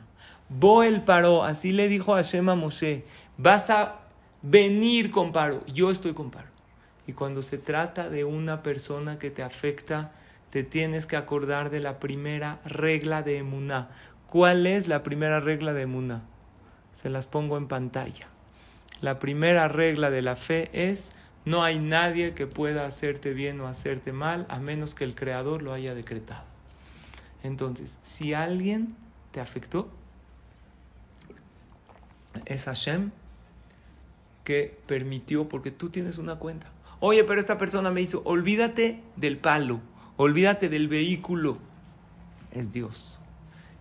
Boel 0.58 1.02
paró, 1.02 1.44
así 1.44 1.72
le 1.72 1.88
dijo 1.88 2.14
a 2.14 2.22
Moshe, 2.54 3.04
vas 3.36 3.70
a 3.70 4.00
venir 4.42 5.10
con 5.10 5.32
paro. 5.32 5.64
Yo 5.66 5.90
estoy 5.90 6.14
con 6.14 6.30
paro. 6.30 6.48
Y 7.06 7.12
cuando 7.12 7.42
se 7.42 7.58
trata 7.58 8.08
de 8.08 8.24
una 8.24 8.62
persona 8.62 9.18
que 9.18 9.30
te 9.30 9.42
afecta, 9.42 10.12
te 10.50 10.62
tienes 10.62 11.06
que 11.06 11.16
acordar 11.16 11.70
de 11.70 11.80
la 11.80 11.98
primera 11.98 12.60
regla 12.64 13.22
de 13.22 13.38
Emuná. 13.38 13.88
¿Cuál 14.26 14.66
es 14.66 14.86
la 14.86 15.02
primera 15.02 15.40
regla 15.40 15.72
de 15.72 15.82
Emuná? 15.82 16.22
Se 16.94 17.10
las 17.10 17.26
pongo 17.26 17.56
en 17.56 17.68
pantalla. 17.68 18.28
La 19.00 19.18
primera 19.18 19.66
regla 19.68 20.10
de 20.10 20.22
la 20.22 20.36
fe 20.36 20.70
es 20.72 21.12
no 21.44 21.64
hay 21.64 21.80
nadie 21.80 22.34
que 22.34 22.46
pueda 22.46 22.86
hacerte 22.86 23.32
bien 23.32 23.60
o 23.60 23.66
hacerte 23.66 24.12
mal 24.12 24.46
a 24.48 24.60
menos 24.60 24.94
que 24.94 25.04
el 25.04 25.14
Creador 25.16 25.62
lo 25.62 25.72
haya 25.72 25.94
decretado. 25.94 26.44
Entonces, 27.42 27.98
si 28.02 28.32
alguien 28.32 28.94
te 29.32 29.40
afectó, 29.40 29.88
es 32.44 32.66
Hashem 32.66 33.10
que 34.44 34.78
permitió, 34.86 35.48
porque 35.48 35.70
tú 35.70 35.90
tienes 35.90 36.18
una 36.18 36.36
cuenta. 36.36 36.70
Oye, 37.00 37.24
pero 37.24 37.40
esta 37.40 37.58
persona 37.58 37.90
me 37.90 38.00
hizo, 38.00 38.22
olvídate 38.24 39.02
del 39.16 39.38
palo, 39.38 39.80
olvídate 40.16 40.68
del 40.68 40.88
vehículo. 40.88 41.58
Es 42.52 42.72
Dios. 42.72 43.20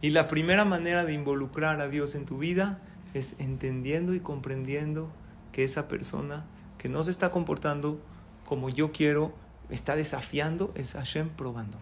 Y 0.01 0.09
la 0.09 0.27
primera 0.27 0.65
manera 0.65 1.05
de 1.05 1.13
involucrar 1.13 1.81
a 1.81 1.87
Dios 1.87 2.15
en 2.15 2.25
tu 2.25 2.39
vida 2.39 2.79
es 3.13 3.35
entendiendo 3.37 4.15
y 4.15 4.19
comprendiendo 4.19 5.11
que 5.51 5.63
esa 5.63 5.87
persona 5.87 6.45
que 6.77 6.89
no 6.89 7.03
se 7.03 7.11
está 7.11 7.29
comportando 7.29 8.01
como 8.45 8.69
yo 8.69 8.91
quiero, 8.91 9.33
está 9.69 9.95
desafiando, 9.95 10.71
es 10.75 10.93
Hashem 10.93 11.29
probando. 11.29 11.77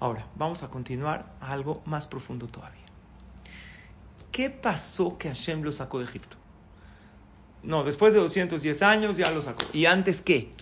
Ahora, 0.00 0.26
vamos 0.34 0.62
a 0.62 0.68
continuar 0.68 1.32
a 1.40 1.52
algo 1.52 1.82
más 1.86 2.06
profundo 2.06 2.48
todavía. 2.48 2.84
¿Qué 4.32 4.50
pasó 4.50 5.16
que 5.16 5.28
Hashem 5.28 5.62
lo 5.62 5.70
sacó 5.70 6.00
de 6.00 6.06
Egipto? 6.06 6.36
No, 7.64 7.84
después 7.84 8.12
de 8.12 8.20
210 8.20 8.82
años 8.82 9.16
ya 9.16 9.30
lo 9.30 9.42
sacó. 9.42 9.64
¿Y 9.72 9.86
antes 9.86 10.22
qué? 10.22 10.52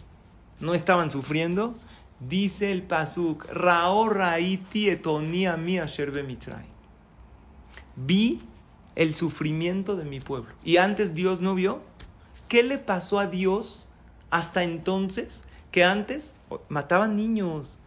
¿No 0.60 0.74
estaban 0.74 1.10
sufriendo? 1.10 1.74
Dice 2.20 2.70
el 2.70 2.82
Pasuk, 2.82 3.46
Rao 3.46 4.08
Raiti 4.08 4.88
etonia 4.88 5.56
mi 5.56 5.78
asher 5.78 6.12
bemitzray. 6.12 6.66
Vi 7.96 8.40
el 8.94 9.12
sufrimiento 9.14 9.96
de 9.96 10.04
mi 10.04 10.20
pueblo. 10.20 10.54
¿Y 10.64 10.76
antes 10.76 11.14
Dios 11.14 11.40
no 11.40 11.54
vio? 11.54 11.82
¿Qué 12.48 12.62
le 12.62 12.78
pasó 12.78 13.18
a 13.18 13.26
Dios 13.26 13.88
hasta 14.30 14.62
entonces? 14.62 15.42
Que 15.72 15.82
antes 15.82 16.32
mataban 16.68 17.16
niños. 17.16 17.78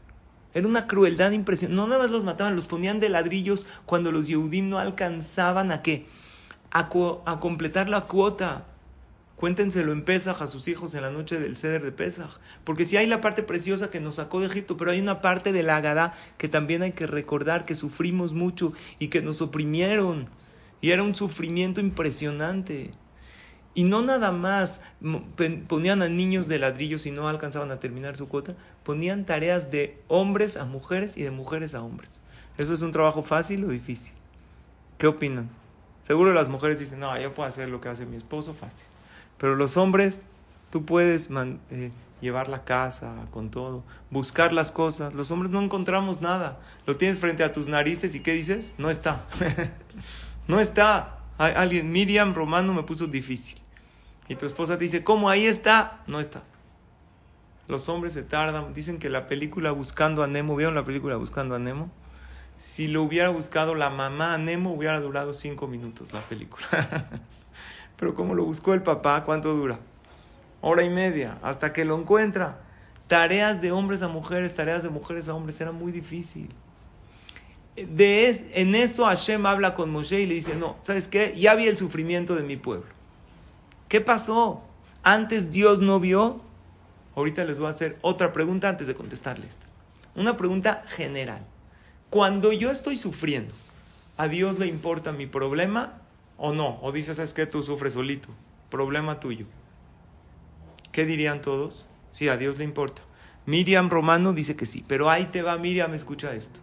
Era 0.53 0.67
una 0.67 0.88
crueldad 0.88 1.31
impresionante. 1.31 1.81
No 1.81 1.88
nada 1.88 2.03
más 2.03 2.12
los 2.12 2.24
mataban, 2.24 2.55
los 2.55 2.65
ponían 2.65 3.00
de 3.00 3.10
ladrillos 3.10 3.65
cuando 3.86 4.12
los 4.12 4.27
Yehudim 4.27 4.69
no 4.69 4.79
alcanzaban 4.79 5.72
a 5.72 5.81
qué? 5.81 6.07
A 6.72 6.89
completar 7.39 7.88
la 7.88 8.01
cuota. 8.01 8.65
Cuéntenselo 9.36 9.92
en 9.92 10.06
Pesaj 10.06 10.42
a 10.42 10.48
sus 10.48 10.68
hijos 10.70 10.96
en 10.96 11.01
la 11.01 11.12
noche 11.12 11.38
del 11.39 11.58
ceder 11.58 11.84
de 11.84 11.92
Pesaj. 11.92 12.39
Porque 12.63 12.86
si 12.86 12.96
hay 12.96 13.06
la 13.06 13.20
parte 13.20 13.44
preciosa 13.44 13.89
que 13.89 14.00
nos 14.00 14.15
sacó 14.15 14.39
de 14.39 14.48
Egipto, 14.48 14.77
pero 14.77 14.92
hay 14.92 15.01
una 15.01 15.22
parte 15.22 15.51
de 15.51 15.63
la 15.63 15.75
Agadá 15.75 16.13
que 16.38 16.48
también 16.48 16.82
hay 16.82 16.94
que 16.94 17.06
recordar 17.06 17.65
que 17.65 17.75
sufrimos 17.75 18.34
mucho 18.34 18.72
y 18.98 19.10
que 19.10 19.22
nos 19.22 19.42
oprimieron. 19.42 20.30
Y 20.80 20.92
era 20.92 21.04
un 21.04 21.15
sufrimiento 21.15 21.82
impresionante. 21.82 22.92
Y 23.74 23.84
no 23.84 24.01
nada 24.01 24.32
más 24.32 24.80
ponían 25.68 26.01
a 26.01 26.08
niños 26.08 26.48
de 26.48 26.60
ladrillos 26.60 27.06
y 27.06 27.12
no 27.12 27.27
alcanzaban 27.27 27.72
a 27.72 27.80
terminar 27.82 28.15
su 28.15 28.30
cuota, 28.30 28.56
ponían 28.84 29.25
tareas 29.25 29.70
de 29.70 30.01
hombres 30.08 30.56
a 30.56 30.63
mujeres 30.63 31.18
y 31.18 31.24
de 31.24 31.32
mujeres 31.32 31.75
a 31.75 31.82
hombres. 31.82 32.10
¿Eso 32.58 32.74
es 32.74 32.82
un 32.82 32.94
trabajo 32.94 33.22
fácil 33.22 33.65
o 33.65 33.68
difícil? 33.68 34.13
¿Qué 34.98 35.08
opinan? 35.08 35.50
Seguro 36.01 36.32
las 36.34 36.48
mujeres 36.48 36.80
dicen, 36.80 37.01
no, 37.01 37.20
yo 37.20 37.34
puedo 37.34 37.50
hacer 37.50 37.68
lo 37.68 37.82
que 37.82 37.89
hace 37.89 38.06
mi 38.06 38.15
esposo 38.15 38.54
fácil. 38.54 38.86
Pero 39.38 39.56
los 39.56 39.77
hombres, 39.77 40.25
tú 40.72 40.86
puedes 40.86 41.30
man- 41.30 41.60
eh, 41.70 41.92
llevar 42.22 42.48
la 42.48 42.63
casa 42.63 43.27
con 43.32 43.51
todo, 43.51 43.84
buscar 44.10 44.54
las 44.54 44.72
cosas. 44.72 45.13
Los 45.13 45.32
hombres 45.32 45.51
no 45.51 45.62
encontramos 45.62 46.22
nada. 46.22 46.60
Lo 46.86 46.96
tienes 46.98 47.18
frente 47.20 47.44
a 47.44 47.54
tus 47.54 47.68
narices 47.68 48.15
y 48.15 48.22
¿qué 48.22 48.34
dices? 48.34 48.75
No 48.77 48.89
está. 48.89 49.25
no 50.48 50.60
está. 50.60 51.20
Hay 51.38 51.54
alguien, 51.54 51.92
Miriam 51.92 52.34
Romano 52.34 52.74
me 52.74 52.84
puso 52.84 53.08
difícil. 53.08 53.58
Y 54.27 54.36
tu 54.36 54.46
esposa 54.46 54.77
te 54.77 54.86
dice, 54.86 55.04
¿cómo 55.04 55.30
ahí 55.30 55.46
está? 55.46 56.01
No 56.08 56.20
está. 56.20 56.44
Los 57.68 57.89
hombres 57.89 58.13
se 58.13 58.24
tardan. 58.24 58.74
Dicen 58.74 59.00
que 59.00 59.10
la 59.10 59.27
película 59.27 59.72
Buscando 59.72 60.24
a 60.24 60.27
Nemo, 60.27 60.56
¿vieron 60.56 60.75
la 60.75 60.86
película 60.86 61.15
Buscando 61.18 61.56
a 61.56 61.60
Nemo? 61.60 61.92
Si 62.58 62.88
lo 62.88 63.04
hubiera 63.04 63.30
buscado 63.30 63.75
la 63.75 63.89
mamá 63.89 64.34
a 64.34 64.38
Nemo, 64.38 64.72
hubiera 64.72 65.00
durado 65.01 65.34
cinco 65.34 65.68
minutos 65.68 66.13
la 66.13 66.22
película. 66.22 66.65
Pero 67.98 68.14
como 68.14 68.34
lo 68.36 68.44
buscó 68.44 68.74
el 68.74 68.84
papá, 68.84 69.24
¿cuánto 69.24 69.54
dura? 69.54 69.80
Hora 70.62 70.84
y 70.84 70.90
media, 70.90 71.38
hasta 71.42 71.74
que 71.74 71.86
lo 71.86 71.98
encuentra. 72.00 72.60
Tareas 73.08 73.62
de 73.62 73.72
hombres 73.72 74.02
a 74.02 74.08
mujeres, 74.08 74.54
tareas 74.54 74.84
de 74.84 74.90
mujeres 74.90 75.30
a 75.30 75.36
hombres, 75.36 75.60
era 75.62 75.72
muy 75.72 75.92
difícil. 75.92 76.50
De 77.75 78.30
es- 78.30 78.42
en 78.54 78.74
eso 78.74 79.06
Hashem 79.06 79.46
habla 79.46 79.75
con 79.75 79.90
Moshe 79.92 80.22
y 80.22 80.25
le 80.25 80.36
dice, 80.36 80.56
no, 80.56 80.78
¿sabes 80.84 81.08
qué? 81.08 81.36
Ya 81.38 81.56
vi 81.56 81.68
el 81.68 81.78
sufrimiento 81.78 82.36
de 82.36 82.44
mi 82.44 82.56
pueblo. 82.58 82.88
¿Qué 83.90 84.02
pasó? 84.02 84.64
Antes 85.04 85.52
Dios 85.52 85.82
no 85.82 86.00
vio. 86.00 86.42
Ahorita 87.16 87.44
les 87.46 87.60
voy 87.60 87.68
a 87.68 87.72
hacer 87.72 87.98
otra 88.02 88.34
pregunta 88.34 88.70
antes 88.70 88.88
de 88.88 88.96
contestarle 88.96 89.46
esta. 89.48 89.66
Una 90.16 90.38
pregunta 90.38 90.84
general. 90.88 91.46
Cuando 92.10 92.52
yo 92.54 92.72
estoy 92.72 92.96
sufriendo, 92.96 93.54
¿a 94.18 94.28
Dios 94.28 94.58
le 94.58 94.68
importa 94.68 95.12
mi 95.12 95.28
problema 95.28 95.94
o 96.38 96.54
no? 96.54 96.80
O 96.82 96.92
dices, 96.92 97.18
¿sabes 97.18 97.34
qué? 97.34 97.46
Tú 97.46 97.62
sufres 97.62 97.94
solito. 97.94 98.30
Problema 98.70 99.20
tuyo. 99.20 99.46
¿Qué 100.92 101.06
dirían 101.06 101.42
todos? 101.42 101.88
Sí, 102.12 102.30
a 102.30 102.38
Dios 102.38 102.58
le 102.58 102.63
importa. 102.63 103.01
Miriam 103.46 103.89
Romano 103.89 104.34
dice 104.34 104.56
que 104.56 104.65
sí, 104.65 104.84
pero 104.88 105.10
ahí 105.10 105.25
te 105.25 105.42
va 105.42 105.58
Miriam, 105.58 105.94
escucha 105.94 106.34
esto. 106.34 106.62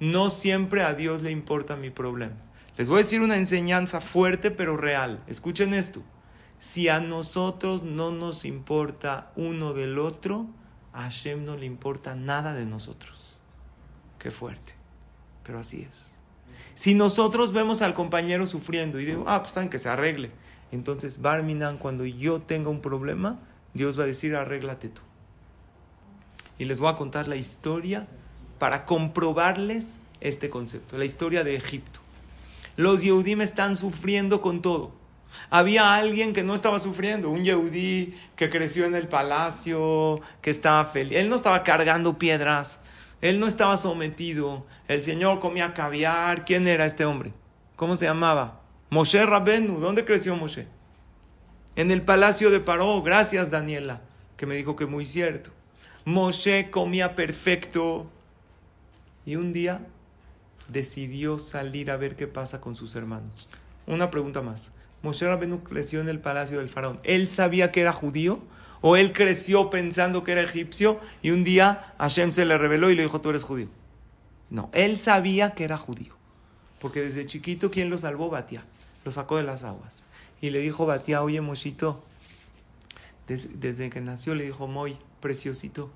No 0.00 0.30
siempre 0.30 0.82
a 0.82 0.94
Dios 0.94 1.22
le 1.22 1.30
importa 1.30 1.76
mi 1.76 1.90
problema. 1.90 2.36
Les 2.76 2.88
voy 2.88 2.96
a 2.96 3.02
decir 3.02 3.20
una 3.20 3.36
enseñanza 3.36 4.00
fuerte 4.00 4.50
pero 4.50 4.76
real. 4.76 5.22
Escuchen 5.26 5.74
esto. 5.74 6.02
Si 6.58 6.88
a 6.88 7.00
nosotros 7.00 7.82
no 7.82 8.12
nos 8.12 8.44
importa 8.44 9.32
uno 9.36 9.72
del 9.72 9.98
otro, 9.98 10.46
a 10.92 11.02
Hashem 11.02 11.44
no 11.44 11.56
le 11.56 11.66
importa 11.66 12.14
nada 12.14 12.54
de 12.54 12.66
nosotros. 12.66 13.36
Qué 14.18 14.30
fuerte. 14.30 14.74
Pero 15.42 15.58
así 15.58 15.82
es. 15.82 16.15
Si 16.76 16.94
nosotros 16.94 17.54
vemos 17.54 17.80
al 17.80 17.94
compañero 17.94 18.46
sufriendo 18.46 19.00
y 19.00 19.06
digo, 19.06 19.24
ah, 19.26 19.38
pues 19.38 19.48
está 19.48 19.62
en 19.62 19.70
que 19.70 19.78
se 19.78 19.88
arregle. 19.88 20.30
Entonces, 20.70 21.22
Barminan, 21.22 21.78
cuando 21.78 22.04
yo 22.04 22.42
tenga 22.42 22.68
un 22.68 22.82
problema, 22.82 23.40
Dios 23.72 23.98
va 23.98 24.04
a 24.04 24.06
decir, 24.06 24.36
arréglate 24.36 24.90
tú. 24.90 25.00
Y 26.58 26.66
les 26.66 26.78
voy 26.78 26.90
a 26.90 26.96
contar 26.96 27.28
la 27.28 27.36
historia 27.36 28.06
para 28.58 28.84
comprobarles 28.84 29.94
este 30.20 30.50
concepto, 30.50 30.98
la 30.98 31.06
historia 31.06 31.44
de 31.44 31.56
Egipto. 31.56 32.00
Los 32.76 33.02
Yehudim 33.02 33.40
están 33.40 33.74
sufriendo 33.74 34.42
con 34.42 34.60
todo. 34.60 34.92
Había 35.48 35.94
alguien 35.94 36.34
que 36.34 36.42
no 36.42 36.54
estaba 36.54 36.78
sufriendo, 36.78 37.30
un 37.30 37.42
Yehudí 37.42 38.14
que 38.36 38.50
creció 38.50 38.84
en 38.84 38.94
el 38.94 39.08
palacio, 39.08 40.20
que 40.42 40.50
estaba 40.50 40.84
feliz. 40.84 41.16
Él 41.16 41.30
no 41.30 41.36
estaba 41.36 41.62
cargando 41.62 42.18
piedras, 42.18 42.80
él 43.20 43.40
no 43.40 43.46
estaba 43.46 43.76
sometido. 43.76 44.66
El 44.88 45.02
Señor 45.02 45.38
comía 45.38 45.74
caviar. 45.74 46.44
¿Quién 46.44 46.66
era 46.68 46.86
este 46.86 47.04
hombre? 47.04 47.32
¿Cómo 47.76 47.96
se 47.96 48.04
llamaba? 48.04 48.60
Moshe 48.90 49.24
Rabenu. 49.24 49.80
¿Dónde 49.80 50.04
creció 50.04 50.36
Moshe? 50.36 50.66
En 51.76 51.90
el 51.90 52.02
palacio 52.02 52.50
de 52.50 52.60
Paró. 52.60 53.00
Gracias, 53.02 53.50
Daniela, 53.50 54.02
que 54.36 54.46
me 54.46 54.54
dijo 54.54 54.76
que 54.76 54.86
muy 54.86 55.06
cierto. 55.06 55.50
Moshe 56.04 56.70
comía 56.70 57.14
perfecto. 57.14 58.10
Y 59.24 59.36
un 59.36 59.52
día 59.52 59.80
decidió 60.68 61.38
salir 61.38 61.90
a 61.90 61.96
ver 61.96 62.16
qué 62.16 62.26
pasa 62.26 62.60
con 62.60 62.76
sus 62.76 62.94
hermanos. 62.94 63.48
Una 63.86 64.10
pregunta 64.10 64.42
más. 64.42 64.70
Moshe 65.02 65.26
Rabenu 65.26 65.62
creció 65.62 66.00
en 66.00 66.08
el 66.08 66.20
palacio 66.20 66.58
del 66.58 66.68
faraón. 66.68 67.00
¿Él 67.02 67.28
sabía 67.28 67.72
que 67.72 67.80
era 67.80 67.92
judío? 67.92 68.40
¿O 68.88 68.94
él 68.94 69.12
creció 69.12 69.68
pensando 69.68 70.22
que 70.22 70.30
era 70.30 70.42
egipcio 70.42 71.00
y 71.20 71.32
un 71.32 71.42
día 71.42 71.92
Hashem 71.98 72.32
se 72.32 72.44
le 72.44 72.56
reveló 72.56 72.88
y 72.88 72.94
le 72.94 73.02
dijo, 73.02 73.20
tú 73.20 73.30
eres 73.30 73.42
judío? 73.42 73.66
No, 74.48 74.70
él 74.72 74.96
sabía 74.96 75.54
que 75.54 75.64
era 75.64 75.76
judío. 75.76 76.14
Porque 76.78 77.00
desde 77.00 77.26
chiquito, 77.26 77.72
¿quién 77.72 77.90
lo 77.90 77.98
salvó? 77.98 78.30
Batia. 78.30 78.62
Lo 79.04 79.10
sacó 79.10 79.38
de 79.38 79.42
las 79.42 79.64
aguas. 79.64 80.04
Y 80.40 80.50
le 80.50 80.60
dijo 80.60 80.86
Batia, 80.86 81.20
oye, 81.24 81.40
Moshito, 81.40 82.04
desde, 83.26 83.48
desde 83.56 83.90
que 83.90 84.00
nació 84.00 84.36
le 84.36 84.44
dijo, 84.44 84.68
Moy, 84.68 84.96
preciosito, 85.18 85.90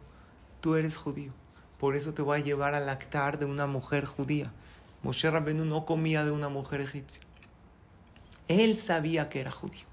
tú 0.60 0.74
eres 0.74 0.96
judío. 0.96 1.30
Por 1.78 1.94
eso 1.94 2.12
te 2.12 2.22
voy 2.22 2.40
a 2.40 2.42
llevar 2.42 2.74
al 2.74 2.86
lactar 2.86 3.38
de 3.38 3.44
una 3.44 3.68
mujer 3.68 4.04
judía. 4.04 4.50
Moshe 5.04 5.30
Rabenu 5.30 5.64
no 5.64 5.86
comía 5.86 6.24
de 6.24 6.32
una 6.32 6.48
mujer 6.48 6.80
egipcia. 6.80 7.22
Él 8.48 8.76
sabía 8.76 9.28
que 9.28 9.38
era 9.38 9.52
judío. 9.52 9.89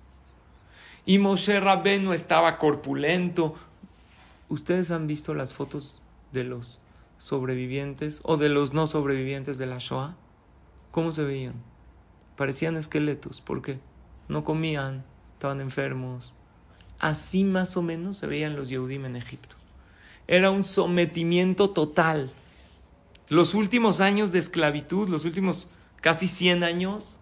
Y 1.08 1.20
Moshe 1.20 1.62
Rabenu 1.62 2.12
estaba 2.12 2.58
corpulento. 2.58 3.56
¿Ustedes 4.50 4.92
han 4.92 5.08
visto 5.08 5.34
las 5.34 5.54
fotos 5.54 6.02
de 6.34 6.44
los 6.44 6.82
sobrevivientes 7.18 8.20
o 8.24 8.36
de 8.36 8.50
los 8.50 8.74
no 8.74 8.88
sobrevivientes 8.88 9.58
de 9.58 9.68
la 9.68 9.78
Shoah? 9.78 10.18
¿Cómo 10.92 11.14
se 11.14 11.24
veían? 11.24 11.54
Parecían 12.36 12.76
esqueletos. 12.76 13.40
¿Por 13.40 13.62
qué? 13.62 13.80
No 14.28 14.44
comían, 14.44 15.06
estaban 15.32 15.62
enfermos. 15.62 16.34
Así 17.00 17.46
más 17.46 17.78
o 17.78 17.82
menos 17.82 18.18
se 18.18 18.28
veían 18.28 18.58
los 18.58 18.68
Yehudim 18.68 19.06
en 19.06 19.16
Egipto. 19.16 19.56
Era 20.28 20.52
un 20.52 20.66
sometimiento 20.66 21.70
total. 21.70 22.34
Los 23.30 23.54
últimos 23.54 24.02
años 24.02 24.34
de 24.34 24.40
esclavitud, 24.40 25.08
los 25.08 25.24
últimos 25.24 25.70
casi 26.02 26.28
100 26.28 26.66
años, 26.66 27.18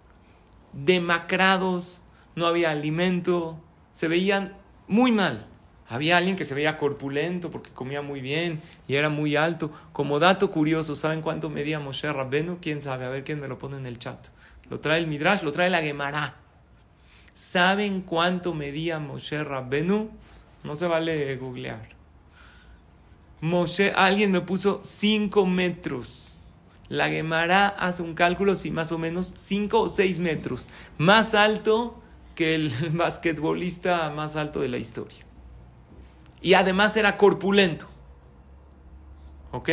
demacrados, 0.74 2.02
no 2.36 2.48
había 2.48 2.72
alimento, 2.72 3.62
se 3.96 4.10
veían 4.10 4.54
muy 4.90 5.14
mal. 5.14 5.46
Había 5.88 6.18
alguien 6.18 6.36
que 6.36 6.44
se 6.44 6.54
veía 6.54 6.78
corpulento 6.78 7.50
porque 7.50 7.70
comía 7.72 8.02
muy 8.02 8.20
bien 8.20 8.62
y 8.90 8.96
era 8.96 9.08
muy 9.08 9.38
alto. 9.38 9.72
Como 9.94 10.20
dato 10.20 10.52
curioso, 10.52 10.96
¿saben 10.96 11.22
cuánto 11.22 11.50
medía 11.50 11.80
Moshe 11.80 12.12
Rabbenu? 12.12 12.58
¿Quién 12.62 12.82
sabe? 12.82 13.06
A 13.06 13.10
ver 13.10 13.24
quién 13.24 13.40
me 13.40 13.48
lo 13.48 13.58
pone 13.58 13.78
en 13.78 13.86
el 13.86 13.98
chat. 13.98 14.28
Lo 14.70 14.82
trae 14.82 15.00
el 15.00 15.08
Midrash, 15.08 15.44
lo 15.44 15.54
trae 15.54 15.70
la 15.70 15.82
Gemara. 15.82 16.36
¿Saben 17.34 18.02
cuánto 18.02 18.54
medía 18.54 19.00
Moshe 19.00 19.42
Rabbenu? 19.42 20.10
No 20.66 20.76
se 20.76 20.88
vale 20.88 21.38
googlear. 21.38 21.88
Moshe, 23.40 23.94
alguien 23.96 24.34
me 24.34 24.42
puso 24.42 24.82
5 24.84 25.46
metros. 25.46 26.38
La 26.90 27.08
Gemara 27.08 27.70
hace 27.70 28.02
un 28.02 28.14
cálculo, 28.14 28.56
si 28.56 28.72
más 28.72 28.92
o 28.92 28.98
menos 28.98 29.34
5 29.38 29.80
o 29.80 29.88
6 29.88 30.20
metros. 30.20 30.68
Más 30.98 31.34
alto 31.34 32.02
que 32.36 32.56
el 32.56 32.72
basquetbolista 32.94 34.10
más 34.12 34.36
alto 34.36 34.60
de 34.60 34.68
la 34.68 34.78
historia. 34.78 35.26
Y 36.42 36.54
además 36.54 36.96
era 36.98 37.18
corpulento. 37.18 37.88
¿Ok? 39.52 39.70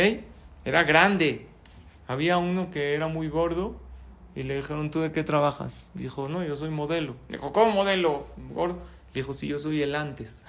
Era 0.65 0.83
grande. 0.83 1.47
Había 2.07 2.37
uno 2.37 2.71
que 2.71 2.93
era 2.93 3.07
muy 3.07 3.27
gordo 3.27 3.75
y 4.35 4.43
le 4.43 4.55
dijeron, 4.55 4.89
¿tú 4.89 5.01
de 5.01 5.11
qué 5.11 5.23
trabajas? 5.23 5.91
Dijo, 5.93 6.27
no, 6.27 6.43
yo 6.43 6.55
soy 6.55 6.69
modelo. 6.69 7.15
Dijo, 7.29 7.53
¿cómo 7.53 7.71
modelo? 7.71 8.25
Gordo. 8.51 8.79
Dijo, 9.13 9.33
sí, 9.33 9.47
yo 9.47 9.59
soy 9.59 9.81
el 9.83 9.93
antes. 9.93 10.43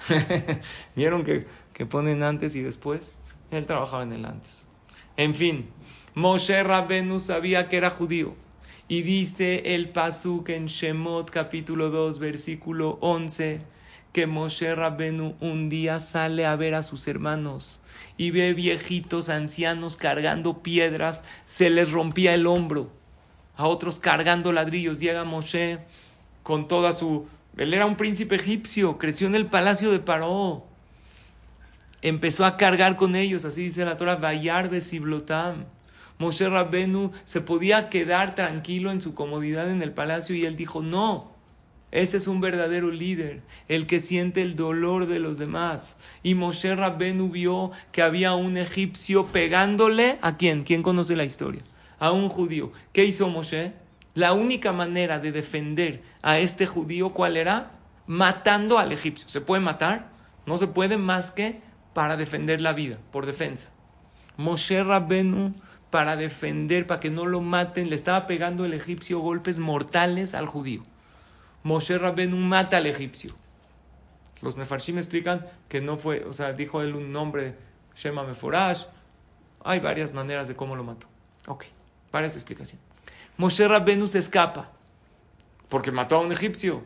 ¿Vieron 0.95 1.23
que, 1.23 1.45
que 1.73 1.85
ponen 1.85 2.23
antes 2.23 2.55
y 2.55 2.61
después? 2.61 3.11
Él 3.51 3.65
trabajaba 3.65 4.03
en 4.03 4.13
el 4.13 4.25
antes. 4.25 4.65
En 5.17 5.35
fin, 5.35 5.69
Moshe 6.15 6.63
Rabbenu 6.63 7.19
sabía 7.19 7.67
que 7.67 7.77
era 7.77 7.89
judío. 7.89 8.33
Y 8.87 9.01
dice 9.01 9.73
el 9.73 9.89
Pasuk 9.89 10.49
en 10.49 10.67
Shemot 10.67 11.31
capítulo 11.31 11.89
2 11.89 12.19
versículo 12.19 12.99
11 13.01 13.61
que 14.13 14.27
Moshe 14.27 14.75
Rabbenu 14.75 15.35
un 15.39 15.69
día 15.69 15.99
sale 15.99 16.45
a 16.45 16.55
ver 16.55 16.75
a 16.75 16.83
sus 16.83 17.07
hermanos 17.07 17.79
y 18.15 18.29
ve 18.29 18.53
viejitos 18.53 19.29
ancianos 19.29 19.97
cargando 19.97 20.61
piedras, 20.61 21.23
se 21.45 21.71
les 21.71 21.91
rompía 21.91 22.35
el 22.35 22.45
hombro, 22.45 22.91
a 23.57 23.67
otros 23.67 23.99
cargando 23.99 24.51
ladrillos. 24.51 24.99
Llega 24.99 25.23
Moshe 25.23 25.79
con 26.43 26.67
toda 26.67 26.93
su... 26.93 27.25
Él 27.57 27.73
era 27.73 27.87
un 27.87 27.95
príncipe 27.95 28.35
egipcio, 28.35 28.99
creció 28.99 29.25
en 29.25 29.33
el 29.33 29.47
palacio 29.47 29.89
de 29.89 29.99
Paró. 29.99 30.63
Empezó 32.03 32.45
a 32.45 32.55
cargar 32.55 32.97
con 32.97 33.15
ellos, 33.15 33.45
así 33.45 33.63
dice 33.63 33.83
la 33.83 33.97
Torah, 33.97 34.17
Bayar 34.17 34.69
Besiblotam. 34.69 35.65
Moshe 36.17 36.47
Rabbenu 36.47 37.11
se 37.25 37.41
podía 37.41 37.89
quedar 37.89 38.35
tranquilo 38.35 38.91
en 38.91 39.01
su 39.01 39.13
comodidad 39.13 39.69
en 39.69 39.81
el 39.81 39.91
palacio 39.91 40.35
y 40.35 40.45
él 40.45 40.55
dijo, 40.55 40.81
no, 40.81 41.35
ese 41.91 42.17
es 42.17 42.27
un 42.27 42.41
verdadero 42.41 42.91
líder, 42.91 43.41
el 43.67 43.87
que 43.87 43.99
siente 43.99 44.41
el 44.41 44.55
dolor 44.55 45.07
de 45.07 45.19
los 45.19 45.37
demás. 45.37 45.97
Y 46.23 46.35
Moshe 46.35 46.75
Rabbenu 46.75 47.29
vio 47.29 47.71
que 47.91 48.01
había 48.01 48.33
un 48.33 48.57
egipcio 48.57 49.27
pegándole 49.27 50.17
a 50.21 50.37
quién, 50.37 50.63
¿quién 50.63 50.83
conoce 50.83 51.15
la 51.15 51.23
historia? 51.23 51.61
A 51.99 52.11
un 52.11 52.29
judío. 52.29 52.71
¿Qué 52.91 53.05
hizo 53.05 53.29
Moshe? 53.29 53.73
La 54.13 54.33
única 54.33 54.73
manera 54.73 55.19
de 55.19 55.31
defender 55.31 56.03
a 56.21 56.39
este 56.39 56.65
judío, 56.65 57.09
¿cuál 57.09 57.37
era? 57.37 57.71
Matando 58.07 58.79
al 58.79 58.91
egipcio. 58.91 59.27
¿Se 59.29 59.41
puede 59.41 59.61
matar? 59.61 60.09
No 60.45 60.57
se 60.57 60.67
puede 60.67 60.97
más 60.97 61.31
que 61.31 61.61
para 61.93 62.17
defender 62.17 62.61
la 62.61 62.73
vida, 62.73 62.97
por 63.11 63.25
defensa. 63.25 63.69
Moshe 64.37 64.83
Rabbenu 64.83 65.53
para 65.95 66.17
defender, 66.17 66.85
para 66.85 66.99
que 66.99 67.09
no 67.09 67.25
lo 67.25 67.39
maten, 67.39 67.89
le 67.89 67.95
estaba 67.95 68.27
pegando 68.27 68.65
el 68.65 68.73
egipcio 68.73 69.19
golpes 69.19 69.59
mortales 69.59 70.33
al 70.33 70.45
judío. 70.45 70.83
Moshe 71.63 71.97
Rabbenu 71.97 72.35
mata 72.35 72.75
al 72.75 72.85
egipcio. 72.85 73.33
Los 74.41 74.57
mefarshim 74.57 74.97
explican 74.97 75.47
que 75.69 75.79
no 75.79 75.95
fue, 75.95 76.25
o 76.25 76.33
sea, 76.33 76.51
dijo 76.51 76.81
él 76.81 76.97
un 76.97 77.13
nombre, 77.13 77.55
Shema 77.95 78.25
Meforash. 78.25 78.87
Hay 79.63 79.79
varias 79.79 80.11
maneras 80.13 80.49
de 80.49 80.55
cómo 80.57 80.75
lo 80.75 80.83
mató. 80.83 81.07
Ok, 81.47 81.63
varias 82.11 82.35
explicaciones. 82.35 82.85
Moshe 83.37 83.65
Rabbenu 83.65 84.09
se 84.09 84.19
escapa 84.19 84.71
porque 85.69 85.93
mató 85.93 86.17
a 86.17 86.19
un 86.19 86.33
egipcio. 86.33 86.83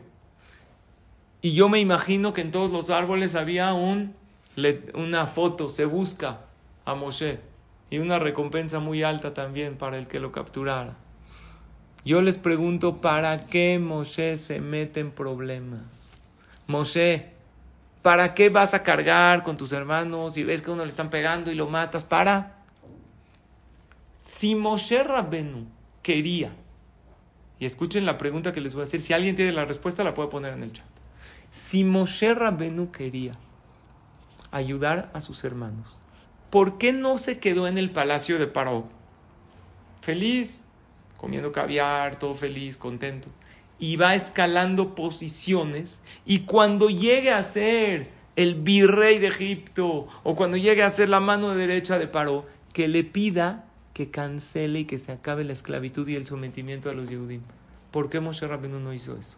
Y 1.42 1.54
yo 1.54 1.68
me 1.68 1.80
imagino 1.80 2.32
que 2.32 2.42
en 2.42 2.52
todos 2.52 2.70
los 2.70 2.90
árboles 2.90 3.34
había 3.34 3.72
un, 3.72 4.14
una 4.94 5.26
foto, 5.26 5.68
se 5.68 5.84
busca 5.84 6.42
a 6.84 6.94
Moshe 6.94 7.49
y 7.90 7.98
una 7.98 8.18
recompensa 8.18 8.78
muy 8.78 9.02
alta 9.02 9.34
también 9.34 9.76
para 9.76 9.98
el 9.98 10.06
que 10.06 10.20
lo 10.20 10.32
capturara. 10.32 10.96
Yo 12.04 12.22
les 12.22 12.38
pregunto, 12.38 13.00
¿para 13.00 13.46
qué 13.46 13.78
Moshe 13.78 14.38
se 14.38 14.60
mete 14.60 15.00
en 15.00 15.10
problemas? 15.10 16.22
Moshe, 16.66 17.30
¿para 18.00 18.32
qué 18.34 18.48
vas 18.48 18.72
a 18.72 18.82
cargar 18.82 19.42
con 19.42 19.56
tus 19.56 19.72
hermanos 19.72 20.36
y 20.38 20.44
ves 20.44 20.62
que 20.62 20.70
uno 20.70 20.84
le 20.84 20.90
están 20.90 21.10
pegando 21.10 21.50
y 21.50 21.56
lo 21.56 21.68
matas? 21.68 22.04
¿Para? 22.04 22.62
Si 24.18 24.54
Moshe 24.54 25.02
Rabbenu 25.02 25.66
quería, 26.02 26.52
y 27.58 27.66
escuchen 27.66 28.06
la 28.06 28.16
pregunta 28.16 28.52
que 28.52 28.62
les 28.62 28.74
voy 28.74 28.82
a 28.82 28.84
hacer, 28.84 29.00
si 29.00 29.12
alguien 29.12 29.36
tiene 29.36 29.52
la 29.52 29.66
respuesta 29.66 30.02
la 30.02 30.14
puede 30.14 30.30
poner 30.30 30.54
en 30.54 30.62
el 30.62 30.72
chat. 30.72 30.86
Si 31.50 31.84
Moshe 31.84 32.32
Rabbenu 32.32 32.90
quería 32.90 33.32
ayudar 34.50 35.10
a 35.12 35.20
sus 35.20 35.44
hermanos, 35.44 35.99
¿por 36.50 36.78
qué 36.78 36.92
no 36.92 37.18
se 37.18 37.38
quedó 37.38 37.66
en 37.66 37.78
el 37.78 37.90
palacio 37.90 38.38
de 38.38 38.46
Paró? 38.46 38.88
Feliz, 40.02 40.64
comiendo 41.16 41.52
caviar, 41.52 42.18
todo 42.18 42.34
feliz, 42.34 42.76
contento. 42.76 43.28
y 43.78 43.96
va 43.96 44.14
escalando 44.14 44.94
posiciones 44.94 46.02
y 46.26 46.40
cuando 46.40 46.90
llegue 46.90 47.32
a 47.32 47.42
ser 47.42 48.10
el 48.36 48.54
virrey 48.54 49.18
de 49.18 49.28
Egipto 49.28 50.06
o 50.22 50.36
cuando 50.36 50.58
llegue 50.58 50.82
a 50.82 50.90
ser 50.90 51.08
la 51.08 51.20
mano 51.20 51.54
derecha 51.54 51.98
de 51.98 52.06
Paró, 52.06 52.46
que 52.74 52.88
le 52.88 53.04
pida 53.04 53.64
que 53.94 54.10
cancele 54.10 54.80
y 54.80 54.84
que 54.84 54.98
se 54.98 55.12
acabe 55.12 55.44
la 55.44 55.52
esclavitud 55.52 56.06
y 56.08 56.14
el 56.14 56.26
sometimiento 56.26 56.90
a 56.90 56.94
los 56.94 57.08
Yehudim. 57.08 57.42
¿Por 57.90 58.08
qué 58.08 58.20
Moshe 58.20 58.46
Rabbeinu 58.46 58.80
no 58.80 58.92
hizo 58.92 59.16
eso? 59.16 59.36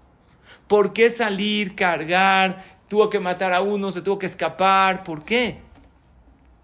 ¿Por 0.66 0.92
qué 0.92 1.10
salir, 1.10 1.74
cargar? 1.74 2.62
Tuvo 2.88 3.08
que 3.08 3.20
matar 3.20 3.52
a 3.52 3.62
uno, 3.62 3.90
se 3.90 4.02
tuvo 4.02 4.18
que 4.18 4.26
escapar. 4.26 5.02
¿Por 5.04 5.24
qué? 5.24 5.60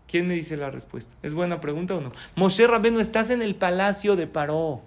¿Quién 0.09 0.27
me 0.27 0.35
dice 0.35 0.57
la 0.57 0.71
respuesta? 0.71 1.15
¿Es 1.23 1.35
buena 1.35 1.61
pregunta 1.61 1.95
o 1.95 2.01
no? 2.01 2.11
Moshe 2.35 2.67
Rabbeinu, 2.67 2.99
estás 2.99 3.29
en 3.29 3.43
el 3.43 3.55
palacio 3.55 4.17
de 4.17 4.27
Paró. 4.27 4.81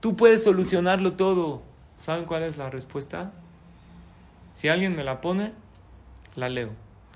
Tú 0.00 0.16
puedes 0.16 0.42
solucionarlo 0.42 1.12
todo. 1.12 1.62
¿Saben 1.98 2.24
cuál 2.24 2.42
es 2.44 2.56
la 2.56 2.70
respuesta? 2.70 3.32
Si 4.54 4.68
alguien 4.68 4.96
me 4.96 5.04
la 5.04 5.20
pone, 5.20 5.52
la 6.34 6.48
leo. 6.48 6.70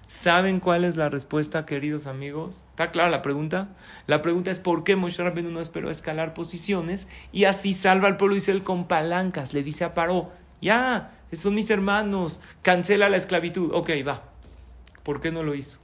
¿Saben 0.09 0.61
cuál 0.61 0.85
es 0.85 0.97
la 0.97 1.09
respuesta, 1.09 1.64
queridos 1.64 2.07
amigos? 2.07 2.64
¿Está 2.73 2.90
clara 2.90 3.09
la 3.09 3.23
pregunta? 3.23 3.68
La 4.07 4.21
pregunta 4.21 4.51
es 4.51 4.61
¿por 4.61 4.85
qué 4.85 4.95
Moshe 4.95 5.23
Rabbeinu 5.23 5.51
no 5.51 5.62
esperó 5.62 5.90
escalar 5.90 6.35
posiciones 6.35 7.09
y 7.33 7.45
así 7.45 7.73
salva 7.73 8.09
al 8.09 8.18
pueblo 8.18 8.37
Israel 8.37 8.62
con 8.62 8.87
palancas? 8.87 9.55
Le 9.55 9.62
dice 9.62 9.85
a 9.85 9.95
Paró, 9.95 10.31
ya, 10.61 11.12
son 11.33 11.55
mis 11.55 11.71
hermanos, 11.71 12.40
cancela 12.61 13.09
la 13.09 13.16
esclavitud. 13.16 13.71
Ok, 13.73 13.90
va. 14.07 14.23
¿Por 15.03 15.23
qué 15.23 15.33
no 15.33 15.42
lo 15.42 15.55
hizo? 15.55 15.82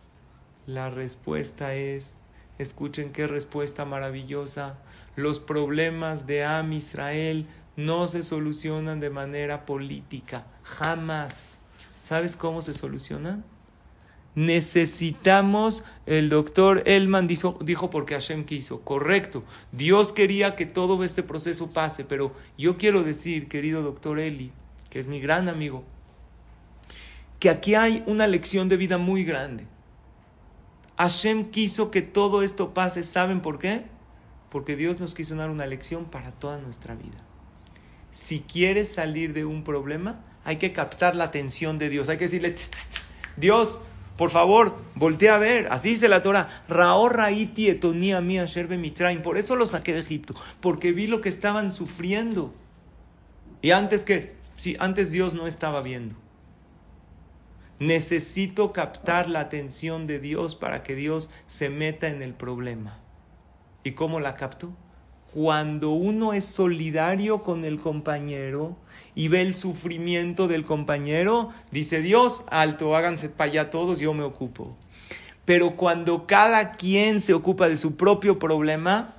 La 0.69 0.91
respuesta 0.91 1.75
es, 1.75 2.19
escuchen 2.59 3.11
qué 3.11 3.27
respuesta 3.27 3.87
maravillosa. 3.87 4.77
Los 5.17 5.41
problemas 5.41 6.27
de 6.27 6.45
Am 6.45 6.75
Israel 6.75 7.47
no 7.77 8.07
se 8.07 8.23
solucionan 8.23 9.01
de 9.01 9.09
manera 9.09 9.65
política, 9.65 10.47
jamás. 10.65 11.61
¿Sabes 12.03 12.37
cómo 12.37 12.61
se 12.61 12.75
solucionan? 12.75 13.47
Necesitamos, 14.35 15.85
el 16.05 16.29
doctor 16.29 16.83
Elman 16.85 17.27
dijo, 17.27 17.59
dijo 17.63 17.89
porque 17.89 18.13
Hashem 18.13 18.45
quiso, 18.45 18.83
correcto. 18.83 19.45
Dios 19.73 20.13
quería 20.13 20.55
que 20.55 20.67
todo 20.67 21.03
este 21.03 21.23
proceso 21.23 21.71
pase, 21.71 22.05
pero 22.05 22.35
yo 22.59 22.77
quiero 22.77 23.05
decir, 23.05 23.49
querido 23.49 23.83
doctor 23.83 24.21
Eli, 24.21 24.53
que 24.91 24.99
es 24.99 25.07
mi 25.07 25.19
gran 25.19 25.49
amigo, 25.49 25.83
que 27.41 27.49
aquí 27.49 27.75
hay 27.75 28.05
una 28.07 28.27
lección 28.27 28.69
de 28.69 28.77
vida 28.77 28.99
muy 28.99 29.25
grande. 29.25 29.67
Hashem 30.99 31.51
quiso 31.51 31.91
que 31.91 32.03
todo 32.03 32.43
esto 32.43 32.75
pase, 32.75 33.05
¿saben 33.05 33.41
por 33.41 33.59
qué? 33.59 33.85
Porque 34.51 34.77
Dios 34.77 34.99
nos 34.99 35.15
quiso 35.15 35.37
dar 35.37 35.49
una 35.49 35.65
lección 35.65 36.07
para 36.07 36.33
toda 36.33 36.59
nuestra 36.59 36.95
vida. 36.95 37.25
Si 38.11 38.41
quieres 38.41 38.93
salir 38.93 39.33
de 39.33 39.45
un 39.45 39.63
problema, 39.63 40.21
hay 40.45 40.57
que 40.57 40.73
captar 40.73 41.15
la 41.15 41.25
atención 41.25 41.79
de 41.79 41.89
Dios. 41.89 42.09
Hay 42.09 42.19
que 42.19 42.25
decirle, 42.25 42.51
"Tss, 42.51 42.71
tss, 42.71 42.91
tss, 42.91 43.05
Dios, 43.37 43.79
por 44.17 44.31
favor, 44.31 44.77
voltea 44.97 45.37
a 45.37 45.39
ver. 45.39 45.69
Así 45.71 45.91
dice 45.91 46.09
la 46.09 46.23
Torah. 46.23 46.49
Raiti 46.69 47.69
etonía 47.69 48.21
mía 48.21 48.47
sherbe 48.47 48.77
mitraim. 48.77 49.23
Por 49.23 49.39
eso 49.39 49.55
lo 49.55 49.65
saqué 49.65 49.93
de 49.93 50.01
Egipto. 50.01 50.35
Porque 50.61 50.91
vi 50.91 51.07
lo 51.07 51.21
que 51.21 51.29
estaban 51.29 51.71
sufriendo. 51.71 52.53
Y 53.63 53.71
antes 53.71 54.03
que, 54.03 54.35
sí, 54.57 54.77
antes 54.81 55.13
Dios 55.13 55.35
no 55.35 55.47
estaba 55.47 55.83
viendo. 55.83 56.17
Necesito 57.79 58.73
captar 58.73 59.29
la 59.29 59.41
atención 59.41 60.07
de 60.07 60.19
Dios 60.19 60.57
para 60.57 60.83
que 60.83 60.95
Dios 60.95 61.31
se 61.47 61.71
meta 61.71 62.09
en 62.09 62.23
el 62.23 62.35
problema. 62.35 62.99
¿Y 63.85 63.93
cómo 63.93 64.19
la 64.19 64.35
capto? 64.35 64.73
Cuando 65.33 65.91
uno 65.91 66.33
es 66.33 66.45
solidario 66.45 67.39
con 67.39 67.65
el 67.65 67.79
compañero 67.79 68.77
y 69.15 69.29
ve 69.29 69.43
el 69.43 69.55
sufrimiento 69.55 70.49
del 70.49 70.65
compañero, 70.65 71.51
dice 71.71 72.01
Dios, 72.01 72.43
alto, 72.49 72.97
háganse 72.97 73.29
para 73.29 73.51
allá 73.51 73.71
todos, 73.71 74.01
yo 74.01 74.15
me 74.15 74.25
ocupo. 74.25 74.77
Pero 75.45 75.75
cuando 75.75 76.27
cada 76.27 76.73
quien 76.73 77.21
se 77.21 77.35
ocupa 77.35 77.69
de 77.69 77.77
su 77.77 77.97
propio 77.97 78.39
problema, 78.39 79.15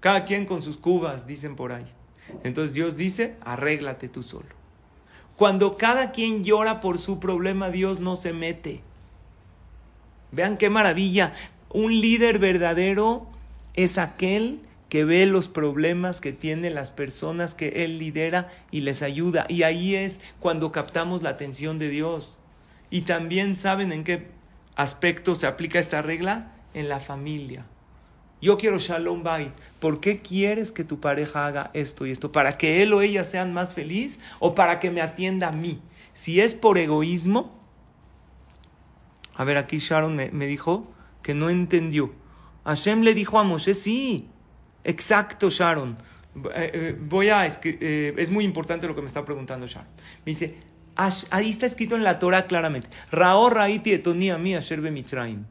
cada 0.00 0.24
quien 0.24 0.44
con 0.46 0.60
sus 0.60 0.76
cubas, 0.76 1.26
dicen 1.26 1.54
por 1.54 1.72
ahí. 1.72 1.86
Entonces 2.42 2.74
Dios 2.74 2.96
dice, 2.96 3.36
arréglate 3.42 4.08
tú 4.08 4.22
solo. 4.22 4.63
Cuando 5.36 5.76
cada 5.76 6.12
quien 6.12 6.44
llora 6.44 6.80
por 6.80 6.98
su 6.98 7.18
problema, 7.18 7.70
Dios 7.70 8.00
no 8.00 8.16
se 8.16 8.32
mete. 8.32 8.80
Vean 10.30 10.56
qué 10.56 10.70
maravilla. 10.70 11.32
Un 11.70 12.00
líder 12.00 12.38
verdadero 12.38 13.26
es 13.74 13.98
aquel 13.98 14.60
que 14.88 15.04
ve 15.04 15.26
los 15.26 15.48
problemas 15.48 16.20
que 16.20 16.32
tienen 16.32 16.76
las 16.76 16.92
personas 16.92 17.54
que 17.54 17.84
él 17.84 17.98
lidera 17.98 18.52
y 18.70 18.82
les 18.82 19.02
ayuda. 19.02 19.44
Y 19.48 19.64
ahí 19.64 19.96
es 19.96 20.20
cuando 20.38 20.70
captamos 20.70 21.22
la 21.22 21.30
atención 21.30 21.80
de 21.80 21.88
Dios. 21.88 22.38
Y 22.90 23.02
también 23.02 23.56
saben 23.56 23.90
en 23.90 24.04
qué 24.04 24.28
aspecto 24.76 25.34
se 25.34 25.48
aplica 25.48 25.80
esta 25.80 26.00
regla? 26.00 26.52
En 26.74 26.88
la 26.88 27.00
familia. 27.00 27.64
Yo 28.40 28.58
quiero 28.58 28.78
Shalom 28.78 29.22
Bait. 29.22 29.52
¿Por 29.80 30.00
qué 30.00 30.20
quieres 30.20 30.70
que 30.72 30.84
tu 30.84 31.00
pareja 31.00 31.46
haga 31.46 31.70
esto 31.74 32.06
y 32.06 32.10
esto? 32.10 32.30
¿Para 32.32 32.58
que 32.58 32.82
él 32.82 32.92
o 32.92 33.00
ella 33.00 33.24
sean 33.24 33.52
más 33.54 33.74
feliz 33.74 34.18
o 34.38 34.54
para 34.54 34.80
que 34.80 34.90
me 34.90 35.00
atienda 35.00 35.48
a 35.48 35.52
mí? 35.52 35.80
Si 36.12 36.40
es 36.40 36.54
por 36.54 36.78
egoísmo, 36.78 37.58
a 39.34 39.44
ver, 39.44 39.56
aquí 39.56 39.78
Sharon 39.78 40.14
me, 40.14 40.30
me 40.30 40.46
dijo 40.46 40.92
que 41.22 41.34
no 41.34 41.50
entendió. 41.50 42.12
Hashem 42.64 43.02
le 43.02 43.14
dijo 43.14 43.38
a 43.38 43.42
Moshe, 43.44 43.74
sí, 43.74 44.28
exacto 44.84 45.50
Sharon. 45.50 45.96
Eh, 46.54 46.70
eh, 46.74 46.98
voy 47.00 47.28
a, 47.30 47.46
escri- 47.46 47.78
eh, 47.80 48.14
es 48.16 48.30
muy 48.30 48.44
importante 48.44 48.86
lo 48.86 48.94
que 48.94 49.00
me 49.00 49.06
está 49.06 49.24
preguntando 49.24 49.66
Sharon. 49.66 49.88
Me 50.24 50.30
dice, 50.32 50.56
"Ash- 50.96 51.26
ahí 51.30 51.50
está 51.50 51.66
escrito 51.66 51.96
en 51.96 52.04
la 52.04 52.18
Torah 52.18 52.46
claramente, 52.46 52.88
Rao 53.10 53.50
Raiti 53.50 53.92
etonia 53.92 54.38
mi 54.38 54.54
asher 54.54 54.80
Mitzrayim. 54.80 55.44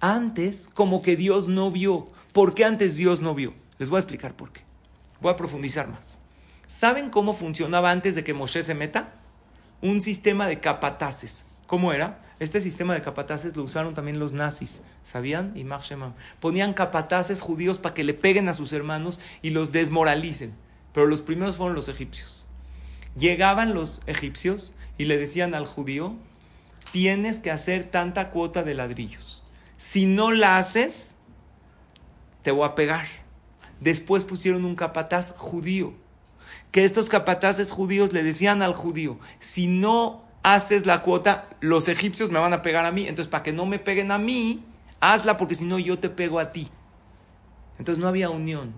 Antes, 0.00 0.68
como 0.74 1.02
que 1.02 1.16
Dios 1.16 1.48
no 1.48 1.70
vio. 1.70 2.06
¿Por 2.38 2.54
qué 2.54 2.64
antes 2.64 2.94
Dios 2.94 3.20
no 3.20 3.34
vio? 3.34 3.52
Les 3.80 3.90
voy 3.90 3.96
a 3.96 3.98
explicar 3.98 4.36
por 4.36 4.52
qué. 4.52 4.60
Voy 5.20 5.32
a 5.32 5.34
profundizar 5.34 5.88
más. 5.88 6.18
¿Saben 6.68 7.10
cómo 7.10 7.34
funcionaba 7.34 7.90
antes 7.90 8.14
de 8.14 8.22
que 8.22 8.32
Moshe 8.32 8.62
se 8.62 8.76
meta? 8.76 9.12
Un 9.82 10.00
sistema 10.00 10.46
de 10.46 10.60
capataces. 10.60 11.46
¿Cómo 11.66 11.92
era? 11.92 12.24
Este 12.38 12.60
sistema 12.60 12.94
de 12.94 13.02
capataces 13.02 13.56
lo 13.56 13.64
usaron 13.64 13.94
también 13.94 14.20
los 14.20 14.34
nazis, 14.34 14.82
¿sabían? 15.02 15.52
Y 15.56 15.64
Shemam. 15.64 16.14
Ponían 16.38 16.74
capataces 16.74 17.40
judíos 17.40 17.80
para 17.80 17.96
que 17.96 18.04
le 18.04 18.14
peguen 18.14 18.48
a 18.48 18.54
sus 18.54 18.72
hermanos 18.72 19.18
y 19.42 19.50
los 19.50 19.72
desmoralicen. 19.72 20.54
Pero 20.92 21.08
los 21.08 21.22
primeros 21.22 21.56
fueron 21.56 21.74
los 21.74 21.88
egipcios. 21.88 22.46
Llegaban 23.16 23.74
los 23.74 24.00
egipcios 24.06 24.74
y 24.96 25.06
le 25.06 25.18
decían 25.18 25.56
al 25.56 25.66
judío, 25.66 26.14
tienes 26.92 27.40
que 27.40 27.50
hacer 27.50 27.90
tanta 27.90 28.30
cuota 28.30 28.62
de 28.62 28.74
ladrillos. 28.74 29.42
Si 29.76 30.06
no 30.06 30.30
la 30.30 30.58
haces, 30.58 31.16
te 32.42 32.50
voy 32.50 32.66
a 32.66 32.74
pegar. 32.74 33.06
Después 33.80 34.24
pusieron 34.24 34.64
un 34.64 34.74
capataz 34.74 35.34
judío, 35.36 35.92
que 36.70 36.84
estos 36.84 37.08
capataces 37.08 37.70
judíos 37.70 38.12
le 38.12 38.22
decían 38.22 38.62
al 38.62 38.74
judío, 38.74 39.18
si 39.38 39.66
no 39.66 40.24
haces 40.42 40.86
la 40.86 41.02
cuota, 41.02 41.48
los 41.60 41.88
egipcios 41.88 42.30
me 42.30 42.38
van 42.38 42.52
a 42.52 42.62
pegar 42.62 42.84
a 42.84 42.92
mí, 42.92 43.02
entonces 43.02 43.28
para 43.28 43.42
que 43.42 43.52
no 43.52 43.66
me 43.66 43.78
peguen 43.78 44.10
a 44.10 44.18
mí, 44.18 44.64
hazla 45.00 45.36
porque 45.36 45.54
si 45.54 45.64
no 45.64 45.78
yo 45.78 45.98
te 45.98 46.08
pego 46.08 46.38
a 46.38 46.52
ti. 46.52 46.68
Entonces 47.78 48.02
no 48.02 48.08
había 48.08 48.30
unión. 48.30 48.74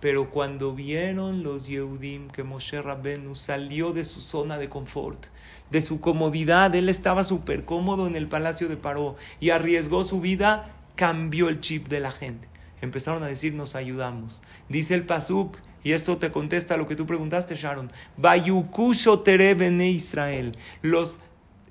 Pero 0.00 0.30
cuando 0.30 0.74
vieron 0.74 1.44
los 1.44 1.68
Yehudim 1.68 2.28
que 2.28 2.42
Moshe 2.42 2.82
Rabbenu 2.82 3.36
salió 3.36 3.92
de 3.92 4.02
su 4.02 4.20
zona 4.20 4.58
de 4.58 4.68
confort, 4.68 5.26
de 5.70 5.80
su 5.80 6.00
comodidad, 6.00 6.74
él 6.74 6.88
estaba 6.88 7.22
súper 7.22 7.64
cómodo 7.64 8.08
en 8.08 8.16
el 8.16 8.28
palacio 8.28 8.68
de 8.68 8.76
Paró 8.76 9.14
y 9.38 9.50
arriesgó 9.50 10.04
su 10.04 10.20
vida, 10.20 10.74
cambió 10.96 11.48
el 11.48 11.60
chip 11.60 11.86
de 11.86 12.00
la 12.00 12.10
gente. 12.10 12.51
Empezaron 12.82 13.22
a 13.22 13.26
decir, 13.26 13.54
nos 13.54 13.74
ayudamos. 13.74 14.42
Dice 14.68 14.94
el 14.94 15.06
Pasuk, 15.06 15.56
y 15.82 15.92
esto 15.92 16.18
te 16.18 16.30
contesta 16.30 16.76
lo 16.76 16.86
que 16.86 16.96
tú 16.96 17.06
preguntaste, 17.06 17.54
Sharon. 17.54 17.90
Bayukusho 18.16 19.20
tere 19.20 19.54
bene 19.54 19.88
Israel. 19.88 20.56
Los 20.82 21.18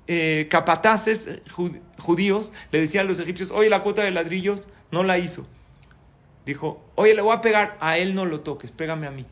eh, 0.08 0.48
capataces 0.50 1.28
ju- 1.54 1.80
judíos 1.98 2.52
le 2.72 2.80
decían 2.80 3.06
a 3.06 3.08
los 3.08 3.20
egipcios, 3.20 3.50
oye, 3.52 3.68
la 3.70 3.82
cuota 3.82 4.02
de 4.02 4.10
ladrillos 4.10 4.68
no 4.90 5.02
la 5.04 5.18
hizo. 5.18 5.46
Dijo, 6.44 6.82
oye, 6.96 7.14
le 7.14 7.22
voy 7.22 7.36
a 7.36 7.40
pegar, 7.40 7.76
a 7.80 7.98
él 7.98 8.14
no 8.14 8.24
lo 8.26 8.40
toques, 8.40 8.72
pégame 8.72 9.06
a 9.06 9.10
mí. 9.10 9.26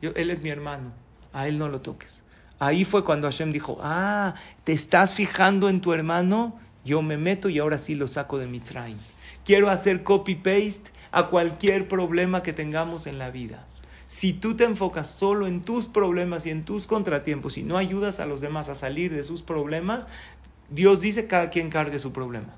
Él 0.00 0.30
es 0.30 0.42
mi 0.42 0.48
hermano, 0.50 0.92
a 1.32 1.46
él 1.46 1.58
no 1.58 1.68
lo 1.68 1.80
toques. 1.80 2.24
Ahí 2.58 2.84
fue 2.84 3.04
cuando 3.04 3.28
Hashem 3.28 3.52
dijo, 3.52 3.78
ah, 3.82 4.34
¿te 4.64 4.72
estás 4.72 5.12
fijando 5.12 5.68
en 5.68 5.80
tu 5.80 5.92
hermano? 5.92 6.58
Yo 6.84 7.02
me 7.02 7.16
meto 7.16 7.48
y 7.48 7.58
ahora 7.58 7.78
sí 7.78 7.94
lo 7.94 8.06
saco 8.06 8.38
de 8.38 8.46
mi 8.46 8.58
train. 8.60 8.96
Quiero 9.44 9.70
hacer 9.70 10.02
copy-paste 10.02 10.90
a 11.12 11.26
cualquier 11.26 11.88
problema 11.88 12.42
que 12.42 12.52
tengamos 12.52 13.06
en 13.06 13.18
la 13.18 13.30
vida. 13.30 13.66
Si 14.06 14.32
tú 14.32 14.56
te 14.56 14.64
enfocas 14.64 15.06
solo 15.06 15.46
en 15.46 15.60
tus 15.60 15.86
problemas 15.86 16.46
y 16.46 16.50
en 16.50 16.64
tus 16.64 16.86
contratiempos 16.86 17.58
y 17.58 17.62
no 17.62 17.76
ayudas 17.76 18.20
a 18.20 18.26
los 18.26 18.40
demás 18.40 18.68
a 18.68 18.74
salir 18.74 19.14
de 19.14 19.22
sus 19.22 19.42
problemas, 19.42 20.08
Dios 20.70 21.00
dice 21.00 21.26
cada 21.26 21.50
quien 21.50 21.68
cargue 21.68 21.98
su 21.98 22.12
problema. 22.12 22.54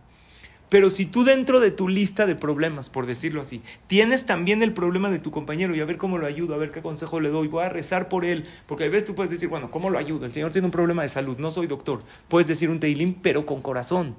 Pero 0.69 0.89
si 0.89 1.05
tú 1.05 1.25
dentro 1.25 1.59
de 1.59 1.73
tu 1.73 1.89
lista 1.89 2.27
de 2.27 2.37
problemas, 2.37 2.89
por 2.89 3.05
decirlo 3.05 3.41
así, 3.41 3.61
tienes 3.89 4.25
también 4.25 4.63
el 4.63 4.73
problema 4.73 5.11
de 5.11 5.19
tu 5.19 5.33
compañero 5.33 5.75
y 5.75 5.81
a 5.81 5.85
ver 5.85 5.99
cómo 5.99 6.17
lo 6.17 6.27
ayudo, 6.27 6.55
a 6.55 6.59
ver 6.59 6.71
qué 6.71 6.81
consejo 6.81 7.19
le 7.19 7.29
doy, 7.29 7.49
voy 7.49 7.65
a 7.65 7.69
rezar 7.69 8.09
por 8.09 8.25
él, 8.25 8.47
porque 8.67 8.85
a 8.85 8.89
veces 8.89 9.05
tú 9.05 9.17
puedes 9.17 9.33
decir, 9.33 9.49
bueno, 9.49 9.69
¿cómo 9.69 9.91
lo 9.91 9.99
ayudo? 9.99 10.27
El 10.27 10.33
Señor 10.33 10.53
tiene 10.53 10.67
un 10.67 10.73
problema 10.73 11.03
de 11.03 11.09
salud, 11.09 11.37
no 11.39 11.51
soy 11.51 11.67
doctor. 11.67 12.03
Puedes 12.29 12.47
decir 12.47 12.71
un 12.71 12.79
teilim, 12.79 13.15
pero 13.15 13.45
con 13.45 13.61
corazón. 13.61 14.15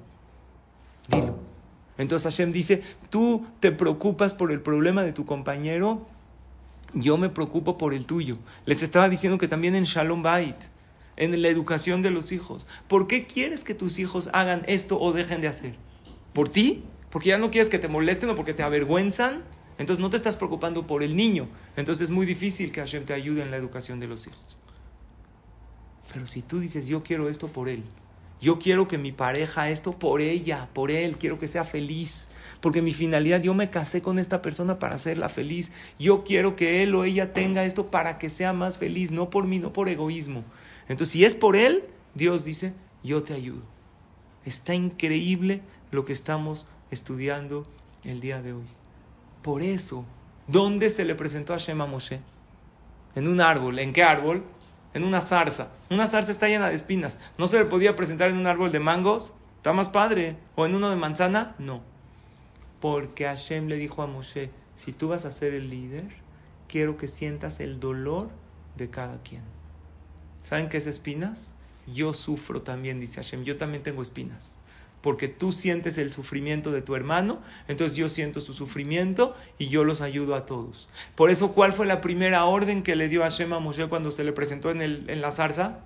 Dilo. 1.08 1.51
Entonces 1.98 2.32
Hashem 2.32 2.52
dice, 2.52 2.82
tú 3.10 3.46
te 3.60 3.72
preocupas 3.72 4.34
por 4.34 4.50
el 4.50 4.60
problema 4.60 5.02
de 5.02 5.12
tu 5.12 5.26
compañero, 5.26 6.06
yo 6.94 7.16
me 7.16 7.28
preocupo 7.28 7.78
por 7.78 7.94
el 7.94 8.06
tuyo. 8.06 8.38
Les 8.66 8.82
estaba 8.82 9.08
diciendo 9.08 9.38
que 9.38 9.48
también 9.48 9.74
en 9.74 9.84
Shalom 9.84 10.22
Bait, 10.22 10.56
en 11.16 11.40
la 11.42 11.48
educación 11.48 12.02
de 12.02 12.10
los 12.10 12.32
hijos, 12.32 12.66
¿por 12.88 13.06
qué 13.06 13.26
quieres 13.26 13.64
que 13.64 13.74
tus 13.74 13.98
hijos 13.98 14.30
hagan 14.32 14.62
esto 14.66 14.98
o 15.00 15.12
dejen 15.12 15.40
de 15.40 15.48
hacer? 15.48 15.74
¿Por 16.32 16.48
ti? 16.48 16.84
Porque 17.10 17.28
ya 17.28 17.38
no 17.38 17.50
quieres 17.50 17.68
que 17.68 17.78
te 17.78 17.88
molesten 17.88 18.30
o 18.30 18.34
porque 18.34 18.54
te 18.54 18.62
avergüenzan. 18.62 19.42
Entonces 19.78 20.02
no 20.02 20.10
te 20.10 20.16
estás 20.16 20.36
preocupando 20.36 20.86
por 20.86 21.02
el 21.02 21.16
niño. 21.16 21.48
Entonces 21.76 22.04
es 22.04 22.10
muy 22.10 22.24
difícil 22.24 22.72
que 22.72 22.80
Hashem 22.80 23.04
te 23.04 23.12
ayude 23.12 23.42
en 23.42 23.50
la 23.50 23.56
educación 23.56 24.00
de 24.00 24.06
los 24.08 24.26
hijos. 24.26 24.58
Pero 26.12 26.26
si 26.26 26.42
tú 26.42 26.60
dices, 26.60 26.86
yo 26.86 27.02
quiero 27.02 27.28
esto 27.28 27.48
por 27.48 27.68
él, 27.68 27.84
yo 28.42 28.58
quiero 28.58 28.88
que 28.88 28.98
mi 28.98 29.12
pareja 29.12 29.70
esto 29.70 29.92
por 29.92 30.20
ella, 30.20 30.68
por 30.72 30.90
él, 30.90 31.16
quiero 31.16 31.38
que 31.38 31.46
sea 31.46 31.62
feliz, 31.62 32.28
porque 32.60 32.82
mi 32.82 32.92
finalidad, 32.92 33.40
yo 33.40 33.54
me 33.54 33.70
casé 33.70 34.02
con 34.02 34.18
esta 34.18 34.42
persona 34.42 34.74
para 34.74 34.96
hacerla 34.96 35.28
feliz, 35.28 35.70
yo 35.96 36.24
quiero 36.24 36.56
que 36.56 36.82
él 36.82 36.92
o 36.96 37.04
ella 37.04 37.32
tenga 37.32 37.64
esto 37.64 37.86
para 37.92 38.18
que 38.18 38.28
sea 38.28 38.52
más 38.52 38.78
feliz, 38.78 39.12
no 39.12 39.30
por 39.30 39.46
mí, 39.46 39.60
no 39.60 39.72
por 39.72 39.88
egoísmo. 39.88 40.42
Entonces, 40.88 41.12
si 41.12 41.24
es 41.24 41.36
por 41.36 41.54
él, 41.54 41.84
Dios 42.16 42.44
dice, 42.44 42.74
yo 43.04 43.22
te 43.22 43.32
ayudo. 43.32 43.62
Está 44.44 44.74
increíble 44.74 45.62
lo 45.92 46.04
que 46.04 46.12
estamos 46.12 46.66
estudiando 46.90 47.64
el 48.02 48.20
día 48.20 48.42
de 48.42 48.54
hoy. 48.54 48.66
Por 49.42 49.62
eso, 49.62 50.04
¿dónde 50.48 50.90
se 50.90 51.04
le 51.04 51.14
presentó 51.14 51.54
a 51.54 51.58
Shema 51.58 51.86
Moshe? 51.86 52.18
En 53.14 53.28
un 53.28 53.40
árbol. 53.40 53.78
¿En 53.78 53.92
qué 53.92 54.02
árbol? 54.02 54.42
En 54.94 55.04
una 55.04 55.20
zarza. 55.20 55.68
Una 55.90 56.06
zarza 56.06 56.32
está 56.32 56.48
llena 56.48 56.68
de 56.68 56.74
espinas. 56.74 57.18
¿No 57.38 57.48
se 57.48 57.58
le 57.58 57.64
podía 57.64 57.96
presentar 57.96 58.30
en 58.30 58.38
un 58.38 58.46
árbol 58.46 58.72
de 58.72 58.80
mangos? 58.80 59.32
Está 59.56 59.72
más 59.72 59.88
padre. 59.88 60.36
¿O 60.54 60.66
en 60.66 60.74
uno 60.74 60.90
de 60.90 60.96
manzana? 60.96 61.54
No. 61.58 61.82
Porque 62.80 63.24
Hashem 63.24 63.68
le 63.68 63.76
dijo 63.76 64.02
a 64.02 64.06
Moshe, 64.06 64.50
si 64.76 64.92
tú 64.92 65.08
vas 65.08 65.24
a 65.24 65.30
ser 65.30 65.54
el 65.54 65.70
líder, 65.70 66.04
quiero 66.68 66.96
que 66.96 67.08
sientas 67.08 67.60
el 67.60 67.80
dolor 67.80 68.30
de 68.76 68.90
cada 68.90 69.22
quien. 69.22 69.42
¿Saben 70.42 70.68
qué 70.68 70.78
es 70.78 70.86
espinas? 70.86 71.52
Yo 71.86 72.12
sufro 72.12 72.62
también, 72.62 73.00
dice 73.00 73.22
Hashem. 73.22 73.44
Yo 73.44 73.56
también 73.56 73.82
tengo 73.82 74.02
espinas 74.02 74.56
porque 75.02 75.28
tú 75.28 75.52
sientes 75.52 75.98
el 75.98 76.12
sufrimiento 76.12 76.70
de 76.70 76.80
tu 76.80 76.94
hermano, 76.94 77.40
entonces 77.68 77.96
yo 77.96 78.08
siento 78.08 78.40
su 78.40 78.54
sufrimiento 78.54 79.36
y 79.58 79.68
yo 79.68 79.84
los 79.84 80.00
ayudo 80.00 80.34
a 80.34 80.46
todos. 80.46 80.88
Por 81.16 81.30
eso, 81.30 81.52
¿cuál 81.52 81.72
fue 81.72 81.86
la 81.86 82.00
primera 82.00 82.44
orden 82.44 82.82
que 82.82 82.96
le 82.96 83.08
dio 83.08 83.22
Hashem 83.22 83.52
a 83.52 83.58
Moshe 83.58 83.88
cuando 83.88 84.10
se 84.10 84.24
le 84.24 84.32
presentó 84.32 84.70
en, 84.70 84.80
el, 84.80 85.10
en 85.10 85.20
la 85.20 85.32
zarza? 85.32 85.80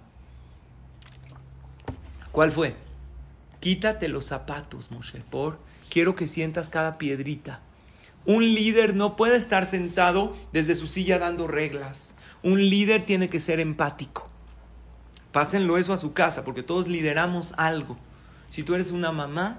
¿Cuál 2.30 2.52
fue? 2.52 2.76
Quítate 3.60 4.08
los 4.08 4.26
zapatos, 4.26 4.90
Moshe, 4.90 5.22
por 5.30 5.58
quiero 5.88 6.14
que 6.14 6.26
sientas 6.26 6.68
cada 6.68 6.98
piedrita. 6.98 7.60
Un 8.26 8.42
líder 8.42 8.94
no 8.94 9.16
puede 9.16 9.36
estar 9.36 9.64
sentado 9.64 10.36
desde 10.52 10.74
su 10.74 10.86
silla 10.86 11.18
dando 11.18 11.46
reglas. 11.46 12.14
Un 12.42 12.68
líder 12.68 13.06
tiene 13.06 13.30
que 13.30 13.40
ser 13.40 13.60
empático. 13.60 14.28
Pásenlo 15.32 15.78
eso 15.78 15.92
a 15.92 15.96
su 15.96 16.12
casa, 16.12 16.44
porque 16.44 16.62
todos 16.62 16.88
lideramos 16.88 17.54
algo. 17.56 17.96
Si 18.50 18.62
tú 18.62 18.74
eres 18.74 18.92
una 18.92 19.12
mamá, 19.12 19.58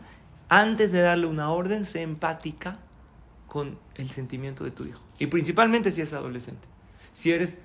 antes 0.50 0.91
de 0.91 1.02
darle 1.02 1.28
una 1.28 1.52
orden, 1.52 1.86
sé 1.86 2.02
empática 2.02 2.80
con 3.47 3.78
el 3.95 4.10
sentimiento 4.10 4.63
de 4.63 4.71
tu 4.71 4.86
hijo. 4.86 5.02
Y 5.19 5.28
principalmente 5.28 5.91
si 5.91 6.02
es 6.02 6.13
adolescente. 6.13 6.67
Si 7.13 7.32
eres, 7.32 7.58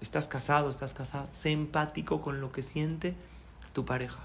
estás 0.00 0.28
casado, 0.28 0.70
estás 0.70 0.94
casada, 0.94 1.28
sé 1.32 1.50
empático 1.50 2.20
con 2.20 2.40
lo 2.40 2.52
que 2.52 2.62
siente 2.62 3.14
tu 3.72 3.84
pareja. 3.84 4.20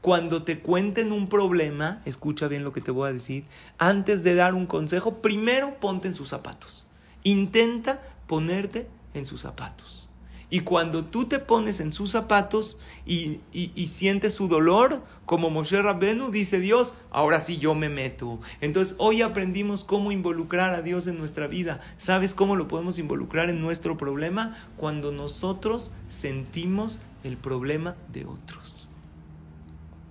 Cuando 0.00 0.42
te 0.42 0.60
cuenten 0.60 1.12
un 1.12 1.28
problema, 1.28 2.02
escucha 2.04 2.46
bien 2.46 2.64
lo 2.64 2.72
que 2.72 2.82
te 2.82 2.90
voy 2.90 3.08
a 3.08 3.12
decir, 3.12 3.46
antes 3.78 4.22
de 4.22 4.34
dar 4.34 4.54
un 4.54 4.66
consejo, 4.66 5.22
primero 5.22 5.80
ponte 5.80 6.08
en 6.08 6.14
sus 6.14 6.28
zapatos. 6.28 6.86
Intenta 7.22 8.02
ponerte 8.26 8.86
en 9.14 9.24
sus 9.24 9.40
zapatos. 9.40 10.03
Y 10.50 10.60
cuando 10.60 11.04
tú 11.04 11.24
te 11.24 11.38
pones 11.38 11.80
en 11.80 11.92
sus 11.92 12.10
zapatos 12.10 12.76
y, 13.06 13.40
sientes 13.88 14.34
su 14.34 14.48
dolor, 14.48 15.02
como 15.26 15.50
Moshe 15.50 15.80
Rabbenu, 15.80 16.30
dice 16.30 16.60
Dios, 16.60 16.94
ahora 17.10 17.40
sí 17.40 17.58
yo 17.58 17.74
me 17.74 17.88
meto. 17.88 18.40
Entonces 18.60 18.94
hoy 18.98 19.22
aprendimos 19.22 19.84
cómo 19.84 20.12
involucrar 20.12 20.74
a 20.74 20.82
Dios 20.82 21.06
en 21.06 21.18
nuestra 21.18 21.46
vida. 21.46 21.80
¿Sabes 21.96 22.34
cómo 22.34 22.56
lo 22.56 22.68
podemos 22.68 22.98
involucrar 22.98 23.48
en 23.48 23.60
nuestro 23.60 23.96
problema? 23.96 24.56
Cuando 24.76 25.12
nosotros 25.12 25.90
sentimos 26.08 26.98
el 27.24 27.36
problema 27.36 27.96
de 28.12 28.26
otros. 28.26 28.88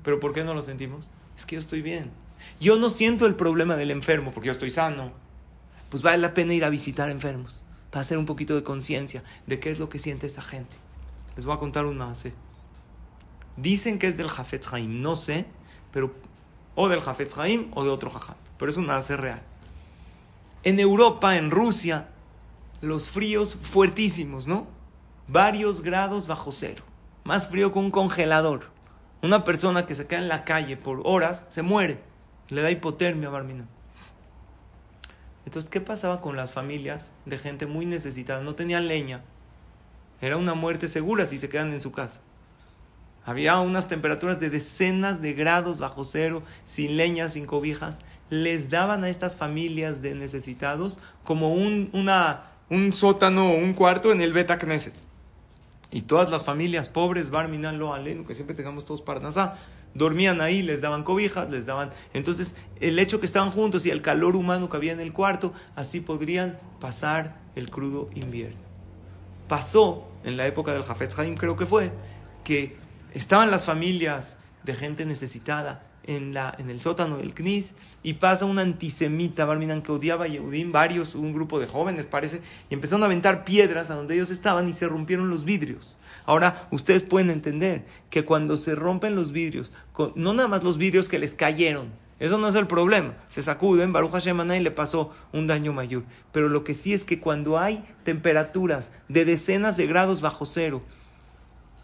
¿Pero 0.04 0.20
por 0.20 0.34
qué 0.34 0.44
no 0.44 0.54
lo 0.54 0.62
sentimos? 0.62 1.08
Es 1.38 1.46
que 1.46 1.56
yo 1.56 1.60
estoy 1.60 1.82
bien. 1.82 2.12
Yo 2.60 2.78
no 2.78 2.90
siento 2.90 3.26
el 3.26 3.36
problema 3.36 3.76
del 3.76 3.92
enfermo 3.92 4.32
porque 4.34 4.48
yo 4.48 4.52
estoy 4.52 4.72
sano. 4.72 5.12
Pues 5.90 6.02
vale 6.02 6.18
la 6.18 6.34
pena 6.34 6.54
ir 6.54 6.66
a 6.66 6.70
visitar 6.70 7.10
enfermos 7.10 7.63
para 7.94 8.02
hacer 8.02 8.18
un 8.18 8.26
poquito 8.26 8.56
de 8.56 8.64
conciencia 8.64 9.24
de 9.46 9.60
qué 9.60 9.70
es 9.70 9.78
lo 9.78 9.88
que 9.88 10.00
siente 10.00 10.26
esa 10.26 10.42
gente. 10.42 10.76
Les 11.36 11.46
voy 11.46 11.56
a 11.56 11.60
contar 11.60 11.86
un 11.86 11.96
más. 11.96 12.26
Dicen 13.56 14.00
que 14.00 14.08
es 14.08 14.18
del 14.18 14.30
Jafetz 14.30 14.74
Haim, 14.74 15.04
no 15.04 15.16
sé, 15.16 15.46
pero 15.92 16.12
o 16.74 16.90
del 16.90 17.02
Jafetz 17.02 17.38
Haim 17.38 17.70
o 17.76 17.84
de 17.84 17.92
otro 17.92 18.10
jajam, 18.10 18.36
pero 18.58 18.72
es 18.72 18.78
un 18.78 18.88
más 18.88 19.10
real. 19.12 19.44
En 20.64 20.80
Europa, 20.80 21.38
en 21.38 21.52
Rusia, 21.52 22.10
los 22.82 23.12
fríos 23.12 23.60
fuertísimos, 23.62 24.48
¿no? 24.48 24.66
Varios 25.28 25.82
grados 25.82 26.26
bajo 26.26 26.52
cero, 26.52 26.84
más 27.24 27.48
frío 27.48 27.72
que 27.72 27.78
un 27.78 27.92
congelador. 27.92 28.72
Una 29.22 29.44
persona 29.44 29.86
que 29.86 29.94
se 29.94 30.08
queda 30.08 30.20
en 30.20 30.30
la 30.30 30.46
calle 30.46 30.78
por 30.78 31.04
horas 31.06 31.46
se 31.50 31.62
muere, 31.62 32.02
le 32.50 32.64
da 32.64 32.72
hipotermia, 32.72 33.30
Barmina. 33.30 33.68
Entonces, 35.46 35.70
¿qué 35.70 35.82
pasaba 35.82 36.22
con 36.22 36.36
las 36.36 36.52
familias 36.52 37.12
de 37.26 37.38
gente 37.38 37.66
muy 37.66 37.86
necesitada? 37.86 38.42
No 38.42 38.56
tenían 38.56 38.88
leña. 38.88 39.22
Era 40.22 40.38
una 40.38 40.54
muerte 40.54 40.88
segura 40.88 41.26
si 41.26 41.38
se 41.38 41.50
quedan 41.50 41.74
en 41.74 41.82
su 41.82 41.92
casa. 41.92 42.22
Había 43.26 43.60
unas 43.60 43.88
temperaturas 43.88 44.40
de 44.40 44.50
decenas 44.50 45.22
de 45.22 45.34
grados 45.34 45.80
bajo 45.80 46.06
cero, 46.06 46.44
sin 46.66 46.98
leña, 46.98 47.30
sin 47.30 47.46
cobijas. 47.46 48.00
Les 48.30 48.70
daban 48.70 49.04
a 49.04 49.10
estas 49.10 49.38
familias 49.38 50.02
de 50.02 50.16
necesitados 50.16 50.98
como 51.24 51.54
un, 51.54 51.90
un 52.70 52.94
sótano 52.94 53.52
o 53.52 53.58
un 53.58 53.74
cuarto 53.74 54.12
en 54.12 54.22
el 54.22 54.34
Beta 54.34 54.58
Knesset. 54.58 54.94
Y 55.92 56.02
todas 56.02 56.32
las 56.32 56.44
familias 56.44 56.90
pobres, 56.90 57.30
Barminan, 57.30 57.78
Lo 57.78 57.94
Alenu, 57.94 58.26
que 58.26 58.34
siempre 58.34 58.56
tengamos 58.56 58.86
todos 58.86 59.02
Parnasá, 59.02 59.58
dormían 59.94 60.42
ahí, 60.42 60.62
les 60.62 60.82
daban 60.82 61.04
cobijas, 61.04 61.50
les 61.50 61.66
daban... 61.66 61.92
Entonces, 62.14 62.56
el 62.80 63.00
hecho 63.00 63.20
que 63.20 63.26
estaban 63.26 63.52
juntos 63.52 63.86
y 63.86 63.92
el 63.92 64.02
calor 64.02 64.36
humano 64.36 64.70
que 64.70 64.78
había 64.78 64.92
en 64.92 65.00
el 65.00 65.14
cuarto, 65.14 65.54
así 65.76 66.00
podrían 66.00 66.60
pasar 66.80 67.38
el 67.56 67.70
crudo 67.70 68.10
invierno. 68.16 68.62
Pasó, 69.48 70.08
en 70.24 70.38
la 70.38 70.48
época 70.48 70.74
del 70.74 70.84
Jafetz 70.84 71.18
Haim 71.20 71.36
creo 71.36 71.56
que 71.56 71.66
fue, 71.66 71.92
que 72.44 72.76
estaban 73.14 73.52
las 73.52 73.66
familias 73.66 74.38
de 74.64 74.74
gente 74.76 75.06
necesitada 75.06 75.84
en, 76.06 76.34
la, 76.34 76.56
en 76.58 76.70
el 76.70 76.80
sótano 76.80 77.18
del 77.18 77.34
Knis 77.34 77.76
y 78.02 78.14
pasa 78.14 78.46
un 78.46 78.60
antisemita, 78.60 79.46
Barminan, 79.46 79.82
que 79.82 79.92
odiaba 79.92 80.26
a 80.26 80.28
Yehudim, 80.28 80.72
varios, 80.72 81.16
un 81.16 81.34
grupo 81.34 81.60
de 81.60 81.68
jóvenes 81.68 82.08
parece, 82.08 82.42
y 82.70 82.74
empezaron 82.74 83.04
a 83.04 83.06
aventar 83.06 83.46
piedras 83.46 83.90
a 83.90 83.96
donde 83.96 84.16
ellos 84.16 84.32
estaban 84.32 84.68
y 84.70 84.74
se 84.74 84.88
rompieron 84.88 85.30
los 85.30 85.46
vidrios. 85.46 85.98
Ahora, 86.26 86.68
ustedes 86.72 87.04
pueden 87.04 87.30
entender 87.30 87.86
que 88.10 88.26
cuando 88.26 88.58
se 88.58 88.76
rompen 88.76 89.16
los 89.16 89.32
vidrios, 89.32 89.72
no 90.16 90.34
nada 90.34 90.48
más 90.48 90.64
los 90.64 90.78
vidrios 90.78 91.10
que 91.10 91.20
les 91.20 91.34
cayeron, 91.34 91.92
eso 92.20 92.38
no 92.38 92.48
es 92.48 92.56
el 92.56 92.68
problema. 92.68 93.16
Se 93.28 93.42
sacuden, 93.42 93.92
Baruch 93.92 94.12
Hashem 94.12 94.52
y 94.52 94.60
le 94.62 94.72
pasó 94.72 95.12
un 95.34 95.46
daño 95.48 95.74
mayor. 95.74 96.04
Pero 96.32 96.48
lo 96.48 96.64
que 96.64 96.74
sí 96.74 96.94
es 96.94 97.04
que 97.04 97.20
cuando 97.20 97.60
hay 97.60 97.84
temperaturas 98.06 98.92
de 99.10 99.26
decenas 99.26 99.76
de 99.76 99.88
grados 99.88 100.22
bajo 100.22 100.46
cero 100.46 100.84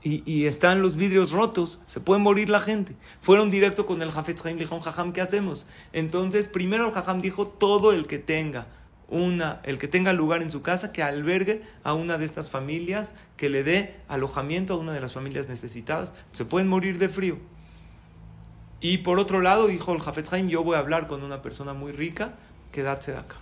y, 0.02 0.46
están 0.46 0.82
los 0.82 0.96
vidrios 0.96 1.34
rotos, 1.34 1.80
se 1.86 2.00
puede 2.00 2.22
morir 2.22 2.48
la 2.48 2.62
gente. 2.62 2.96
Fueron 3.20 3.52
directo 3.52 3.86
con 3.86 4.02
el 4.02 4.12
Jafet 4.12 4.40
Haim, 4.46 4.56
le 4.56 4.64
dijeron, 4.64 4.82
Jajam, 4.82 5.12
¿qué 5.12 5.20
hacemos? 5.20 5.66
Entonces, 5.92 6.48
primero 6.48 6.88
el 6.88 6.94
Jajam 6.94 7.20
dijo, 7.20 7.46
todo 7.46 7.92
el 7.92 8.08
que 8.08 8.18
tenga 8.18 8.68
una, 9.10 9.60
el 9.64 9.78
que 9.78 9.88
tenga 9.88 10.14
lugar 10.14 10.42
en 10.42 10.52
su 10.52 10.62
casa, 10.62 10.92
que 10.92 11.04
albergue 11.04 11.64
a 11.84 11.94
una 11.94 12.18
de 12.18 12.26
estas 12.26 12.50
familias, 12.50 13.16
que 13.38 13.50
le 13.50 13.64
dé 13.64 13.96
alojamiento 14.08 14.74
a 14.74 14.78
una 14.78 14.94
de 14.94 15.02
las 15.02 15.14
familias 15.14 15.48
necesitadas. 15.48 16.14
Se 16.32 16.46
pueden 16.46 16.68
morir 16.68 17.00
de 17.00 17.10
frío. 17.10 17.38
Y 18.82 19.00
por 19.00 19.20
otro 19.20 19.42
lado, 19.42 19.68
dijo 19.68 19.94
el 19.94 20.02
Jafet 20.02 20.32
Haim, 20.32 20.48
yo 20.48 20.64
voy 20.64 20.76
a 20.76 20.80
hablar 20.80 21.08
con 21.08 21.24
una 21.24 21.42
persona 21.42 21.74
muy 21.74 21.92
rica, 21.92 22.36
quédate 22.72 23.12
de 23.12 23.18
acá. 23.18 23.36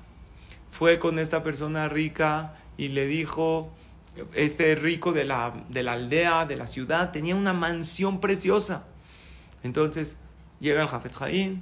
Fue 0.71 0.99
con 0.99 1.19
esta 1.19 1.43
persona 1.43 1.87
rica 1.89 2.55
y 2.77 2.89
le 2.89 3.05
dijo, 3.05 3.71
este 4.33 4.75
rico 4.75 5.13
de 5.13 5.25
la, 5.25 5.53
de 5.69 5.83
la 5.83 5.93
aldea, 5.93 6.45
de 6.45 6.55
la 6.55 6.67
ciudad, 6.67 7.11
tenía 7.11 7.35
una 7.35 7.53
mansión 7.53 8.19
preciosa. 8.19 8.85
Entonces 9.63 10.17
llega 10.59 10.81
el 10.81 10.87
Jafet 10.87 11.21
Haim, 11.21 11.61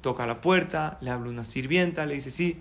toca 0.00 0.26
la 0.26 0.40
puerta, 0.40 0.98
le 1.00 1.10
habla 1.10 1.30
una 1.30 1.44
sirvienta, 1.44 2.04
le 2.04 2.14
dice, 2.14 2.30
sí, 2.30 2.60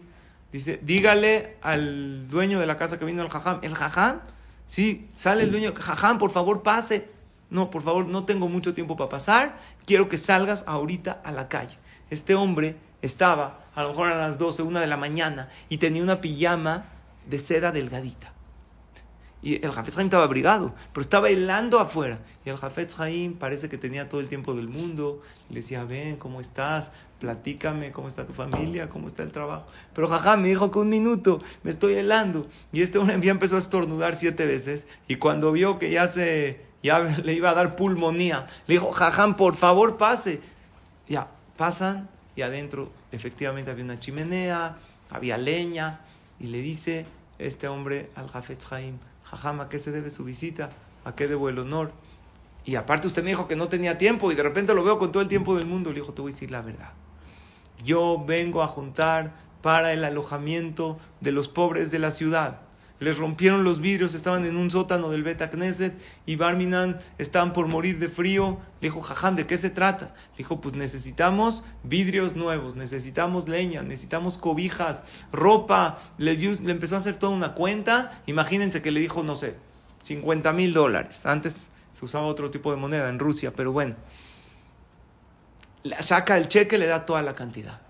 dice, 0.54 0.80
dígale 0.82 1.58
al 1.62 2.30
dueño 2.30 2.60
de 2.60 2.66
la 2.66 2.78
casa 2.78 2.98
que 2.98 3.06
vino 3.06 3.22
al 3.22 3.30
jajam, 3.30 3.60
¿el 3.64 3.76
jajam? 3.76 4.22
Sí, 4.68 5.10
sale 5.16 5.44
el 5.44 5.52
dueño, 5.52 5.74
jajam, 5.76 6.18
por 6.18 6.32
favor 6.32 6.64
pase. 6.64 7.10
No, 7.50 7.70
por 7.70 7.84
favor, 7.84 8.08
no 8.08 8.24
tengo 8.24 8.48
mucho 8.48 8.74
tiempo 8.74 8.96
para 8.98 9.10
pasar, 9.10 9.60
quiero 9.86 10.10
que 10.10 10.18
salgas 10.18 10.64
ahorita 10.66 11.22
a 11.24 11.32
la 11.32 11.50
calle. 11.50 11.78
Este 12.10 12.34
hombre 12.34 12.78
estaba, 13.02 13.66
a 13.76 13.84
lo 13.84 13.90
mejor 13.90 14.12
a 14.12 14.18
las 14.18 14.38
12, 14.38 14.64
una 14.64 14.80
de 14.80 14.88
la 14.88 14.98
mañana, 14.98 15.50
y 15.70 15.78
tenía 15.78 16.02
una 16.02 16.22
pijama 16.22 16.86
de 17.28 17.38
seda 17.38 17.72
delgadita. 17.72 18.34
Y 19.44 19.64
el 19.64 19.74
Jafet 19.74 19.98
Haim 19.98 20.08
estaba 20.08 20.24
abrigado, 20.24 20.74
pero 20.94 21.02
estaba 21.02 21.30
helando 21.30 21.80
afuera. 21.80 22.20
Y 22.46 22.50
el 22.50 22.58
Jafet 22.58 22.98
Haim 22.98 23.34
parece 23.34 23.68
que 23.68 23.78
tenía 23.78 24.08
todo 24.08 24.22
el 24.22 24.30
tiempo 24.30 24.54
del 24.54 24.70
mundo. 24.70 25.22
Y 25.50 25.54
le 25.54 25.60
decía, 25.60 25.84
ven, 25.84 26.16
¿cómo 26.16 26.40
estás? 26.40 26.92
Platícame, 27.24 27.94
¿cómo 27.94 28.10
está 28.10 28.26
tu 28.26 28.34
familia? 28.34 28.90
¿Cómo 28.90 29.08
está 29.08 29.24
el 29.24 29.32
trabajo? 29.32 29.66
Pero 29.94 30.10
Jajam 30.10 30.42
me 30.42 30.50
dijo 30.50 30.70
que 30.72 30.80
un 30.80 30.90
minuto, 30.90 31.42
me 31.64 31.72
estoy 31.72 31.94
helando. 31.94 32.48
Y 32.74 32.82
este 32.82 32.98
hombre 32.98 33.18
ya 33.22 33.32
empezó 33.32 33.56
a 33.56 33.60
estornudar 33.60 34.18
siete 34.18 34.46
veces. 34.46 34.88
Y 35.08 35.16
cuando 35.16 35.54
vio 35.54 35.80
que 35.80 35.90
ya 35.90 36.10
se, 36.10 36.66
ya 36.84 37.00
le 37.24 37.32
iba 37.32 37.52
a 37.52 37.54
dar 37.54 37.78
pulmonía, 37.78 38.46
le 38.68 38.74
dijo, 38.74 38.92
Jajam, 38.92 39.38
por 39.38 39.56
favor, 39.56 39.96
pase. 39.96 40.42
Ya, 41.08 41.32
pasan 41.56 42.10
y 42.36 42.42
adentro 42.42 42.92
efectivamente 43.14 43.72
había 43.72 43.86
una 43.86 44.02
chimenea, 44.02 44.76
había 45.10 45.38
leña. 45.38 46.02
Y 46.42 46.48
le 46.48 46.60
dice 46.60 47.06
este 47.40 47.70
hombre 47.70 48.10
al 48.16 48.28
Jafet 48.28 48.66
Haim, 48.70 48.98
Jajam, 49.24 49.62
¿a 49.62 49.70
qué 49.70 49.80
se 49.80 49.92
debe 49.92 50.10
su 50.10 50.26
visita? 50.26 50.72
¿A 51.06 51.16
qué 51.16 51.30
debo 51.30 51.48
el 51.48 51.58
honor? 51.58 51.94
Y 52.66 52.76
aparte 52.76 53.08
usted 53.08 53.24
me 53.24 53.30
dijo 53.30 53.48
que 53.48 53.56
no 53.56 53.70
tenía 53.70 53.98
tiempo 53.98 54.30
y 54.30 54.36
de 54.36 54.44
repente 54.44 54.74
lo 54.74 54.84
veo 54.84 54.98
con 55.00 55.14
todo 55.14 55.24
el 55.24 55.30
tiempo 55.30 55.56
del 55.56 55.68
mundo. 55.68 55.90
Le 55.92 56.02
dijo, 56.02 56.12
te 56.12 56.22
voy 56.22 56.34
a 56.34 56.34
decir 56.34 56.52
la 56.52 56.62
verdad. 56.62 56.92
Yo 57.84 58.24
vengo 58.26 58.64
a 58.64 58.68
juntar 58.68 59.34
para 59.62 59.94
el 59.94 60.04
alojamiento 60.04 60.98
de 61.22 61.32
los 61.32 61.48
pobres 61.48 61.92
de 61.92 62.00
la 62.00 62.12
ciudad. 62.12 62.60
Les 63.00 63.18
rompieron 63.18 63.66
los 63.66 63.82
vidrios, 63.82 64.14
estaban 64.14 64.46
en 64.46 64.56
un 64.56 64.72
sótano 64.72 65.10
del 65.10 65.24
Beta 65.24 65.50
Knesset 65.50 65.94
y 66.26 66.38
Barminan 66.38 67.00
estaban 67.18 67.52
por 67.52 67.68
morir 67.68 68.00
de 68.00 68.08
frío. 68.08 68.60
Le 68.80 68.88
dijo, 68.88 69.02
Jajam, 69.02 69.36
¿de 69.36 69.46
qué 69.46 69.58
se 69.58 69.70
trata? 69.70 70.14
Le 70.34 70.38
dijo, 70.38 70.62
pues 70.62 70.74
necesitamos 70.74 71.66
vidrios 71.84 72.36
nuevos, 72.38 72.76
necesitamos 72.76 73.50
leña, 73.50 73.82
necesitamos 73.82 74.38
cobijas, 74.38 75.04
ropa. 75.34 75.98
Le, 76.18 76.38
dio- 76.38 76.58
le 76.62 76.72
empezó 76.72 76.96
a 76.96 77.00
hacer 77.00 77.18
toda 77.18 77.34
una 77.36 77.54
cuenta. 77.54 78.22
Imagínense 78.26 78.82
que 78.82 78.92
le 78.92 79.02
dijo, 79.02 79.22
no 79.22 79.36
sé, 79.36 79.56
50 80.04 80.54
mil 80.54 80.72
dólares. 80.74 81.26
Antes 81.26 81.72
se 81.92 82.06
usaba 82.06 82.26
otro 82.26 82.52
tipo 82.52 82.72
de 82.72 82.78
moneda 82.78 83.10
en 83.10 83.20
Rusia, 83.20 83.52
pero 83.54 83.74
bueno. 83.74 83.96
Saca 86.00 86.38
el 86.38 86.48
cheque, 86.48 86.78
le 86.78 86.86
da 86.88 87.06
toda 87.06 87.22
la 87.22 87.34
cantidad. 87.34 87.82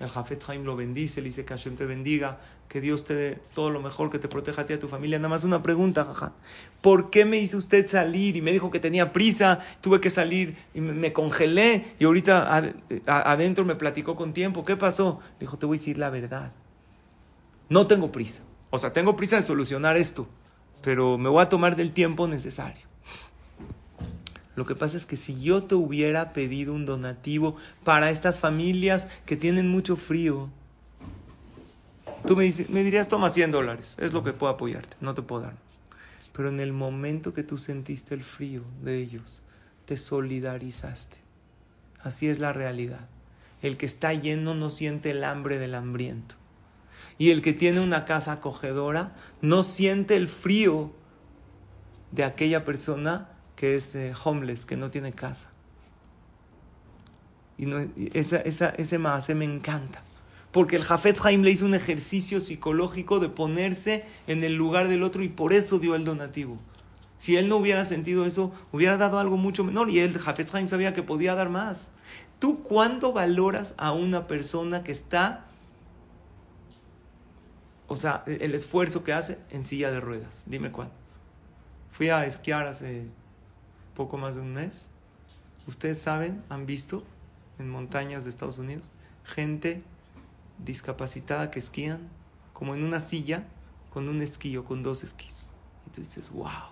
El 0.00 0.08
Jafet 0.08 0.42
Haim 0.48 0.64
lo 0.64 0.74
bendice, 0.74 1.20
le 1.20 1.28
dice 1.28 1.44
que 1.44 1.54
Hashem 1.54 1.76
te 1.76 1.86
bendiga, 1.86 2.40
que 2.68 2.80
Dios 2.80 3.04
te 3.04 3.14
dé 3.14 3.38
todo 3.54 3.70
lo 3.70 3.80
mejor, 3.80 4.10
que 4.10 4.18
te 4.18 4.26
proteja 4.26 4.62
a 4.62 4.66
ti 4.66 4.72
y 4.72 4.76
a 4.76 4.80
tu 4.80 4.88
familia. 4.88 5.18
Nada 5.18 5.28
más 5.28 5.44
una 5.44 5.62
pregunta, 5.62 6.04
jaja. 6.04 6.32
¿Por 6.80 7.10
qué 7.10 7.24
me 7.24 7.38
hizo 7.38 7.56
usted 7.58 7.86
salir? 7.86 8.36
Y 8.36 8.42
me 8.42 8.50
dijo 8.50 8.70
que 8.70 8.80
tenía 8.80 9.12
prisa, 9.12 9.60
tuve 9.80 10.00
que 10.00 10.10
salir 10.10 10.56
y 10.74 10.80
me, 10.80 11.12
congelé 11.12 11.94
y 12.00 12.04
ahorita 12.04 12.52
a- 13.06 13.30
adentro 13.32 13.64
me 13.64 13.76
platicó 13.76 14.16
con 14.16 14.32
tiempo. 14.32 14.64
¿Qué 14.64 14.76
pasó? 14.76 15.20
Le 15.34 15.40
dijo, 15.40 15.56
te 15.58 15.66
voy 15.66 15.76
a 15.76 15.78
decir 15.78 15.98
la 15.98 16.10
verdad. 16.10 16.52
No 17.68 17.86
tengo 17.86 18.10
prisa. 18.10 18.42
O 18.70 18.78
sea, 18.78 18.92
tengo 18.92 19.14
prisa 19.14 19.36
de 19.36 19.42
solucionar 19.42 19.96
esto, 19.96 20.26
pero 20.82 21.16
me 21.18 21.28
voy 21.28 21.42
a 21.42 21.48
tomar 21.48 21.76
del 21.76 21.92
tiempo 21.92 22.26
necesario. 22.26 22.91
Lo 24.54 24.66
que 24.66 24.74
pasa 24.74 24.96
es 24.96 25.06
que 25.06 25.16
si 25.16 25.40
yo 25.40 25.62
te 25.62 25.74
hubiera 25.74 26.32
pedido 26.32 26.74
un 26.74 26.84
donativo 26.84 27.56
para 27.84 28.10
estas 28.10 28.38
familias 28.38 29.08
que 29.24 29.36
tienen 29.36 29.68
mucho 29.68 29.96
frío, 29.96 30.50
tú 32.26 32.36
me, 32.36 32.44
dirías, 32.44 33.08
toma 33.08 33.30
100 33.30 33.50
dólares, 33.50 33.96
es 33.98 34.12
lo 34.12 34.22
que 34.22 34.32
puedo 34.32 34.52
apoyarte, 34.52 34.96
no 35.00 35.14
te 35.14 35.22
puedo 35.22 35.42
dar 35.42 35.54
más. 35.54 35.80
Pero 36.34 36.48
en 36.48 36.60
el 36.60 36.72
momento 36.72 37.32
que 37.32 37.42
tú 37.42 37.56
sentiste 37.56 38.14
el 38.14 38.22
frío 38.22 38.62
de 38.82 38.98
ellos, 38.98 39.42
te 39.86 39.96
solidarizaste. 39.96 41.18
Así 42.00 42.28
es 42.28 42.38
la 42.38 42.52
realidad. 42.52 43.08
El 43.62 43.76
que 43.76 43.86
está 43.86 44.12
lleno 44.12 44.54
no 44.54 44.70
siente 44.70 45.10
el 45.10 45.24
hambre 45.24 45.58
del 45.58 45.74
hambriento. 45.74 46.34
Y 47.16 47.30
el 47.30 47.42
que 47.42 47.52
tiene 47.52 47.80
una 47.80 48.04
casa 48.04 48.32
acogedora 48.32 49.14
no 49.40 49.62
siente 49.62 50.16
el 50.16 50.28
frío 50.28 50.92
de 52.10 52.24
aquella 52.24 52.64
persona 52.64 53.31
que 53.62 53.76
es 53.76 53.94
eh, 53.94 54.12
homeless, 54.24 54.66
que 54.66 54.76
no 54.76 54.90
tiene 54.90 55.12
casa. 55.12 55.48
Y 57.56 57.66
no, 57.66 57.78
esa, 58.12 58.38
esa, 58.38 58.70
ese 58.70 58.98
maase 58.98 59.36
me 59.36 59.44
encanta. 59.44 60.02
Porque 60.50 60.74
el 60.74 60.82
Jafet 60.82 61.24
Haim 61.24 61.42
le 61.42 61.52
hizo 61.52 61.64
un 61.64 61.74
ejercicio 61.74 62.40
psicológico 62.40 63.20
de 63.20 63.28
ponerse 63.28 64.04
en 64.26 64.42
el 64.42 64.56
lugar 64.56 64.88
del 64.88 65.04
otro 65.04 65.22
y 65.22 65.28
por 65.28 65.52
eso 65.52 65.78
dio 65.78 65.94
el 65.94 66.04
donativo. 66.04 66.56
Si 67.18 67.36
él 67.36 67.48
no 67.48 67.54
hubiera 67.54 67.86
sentido 67.86 68.26
eso, 68.26 68.52
hubiera 68.72 68.96
dado 68.96 69.20
algo 69.20 69.36
mucho 69.36 69.62
menor 69.62 69.90
y 69.90 70.00
el 70.00 70.18
Jafet 70.18 70.52
Haim 70.56 70.68
sabía 70.68 70.92
que 70.92 71.04
podía 71.04 71.36
dar 71.36 71.48
más. 71.48 71.92
¿Tú 72.40 72.62
cuándo 72.62 73.12
valoras 73.12 73.74
a 73.76 73.92
una 73.92 74.26
persona 74.26 74.82
que 74.82 74.90
está, 74.90 75.46
o 77.86 77.94
sea, 77.94 78.24
el 78.26 78.56
esfuerzo 78.56 79.04
que 79.04 79.12
hace 79.12 79.38
en 79.52 79.62
silla 79.62 79.92
de 79.92 80.00
ruedas? 80.00 80.42
Dime 80.46 80.72
cuándo. 80.72 80.96
Fui 81.92 82.08
a 82.08 82.26
esquiar 82.26 82.66
hace 82.66 83.06
poco 83.94 84.18
más 84.18 84.34
de 84.34 84.40
un 84.40 84.54
mes. 84.54 84.90
Ustedes 85.66 85.98
saben, 85.98 86.42
han 86.48 86.66
visto 86.66 87.04
en 87.58 87.70
montañas 87.70 88.24
de 88.24 88.30
Estados 88.30 88.58
Unidos 88.58 88.92
gente 89.24 89.82
discapacitada 90.58 91.50
que 91.50 91.58
esquían 91.58 92.08
como 92.52 92.74
en 92.74 92.84
una 92.84 93.00
silla 93.00 93.44
con 93.90 94.08
un 94.08 94.22
esquí 94.22 94.56
o 94.56 94.64
con 94.64 94.82
dos 94.82 95.02
esquís. 95.04 95.46
Y 95.86 95.90
tú 95.90 96.00
dices, 96.00 96.30
wow, 96.30 96.70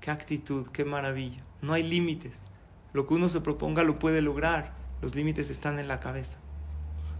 qué 0.00 0.10
actitud, 0.10 0.66
qué 0.68 0.84
maravilla. 0.84 1.42
No 1.62 1.72
hay 1.72 1.82
límites. 1.82 2.42
Lo 2.92 3.06
que 3.06 3.14
uno 3.14 3.28
se 3.28 3.40
proponga 3.40 3.84
lo 3.84 3.98
puede 3.98 4.22
lograr. 4.22 4.74
Los 5.02 5.14
límites 5.14 5.50
están 5.50 5.78
en 5.78 5.88
la 5.88 6.00
cabeza. 6.00 6.38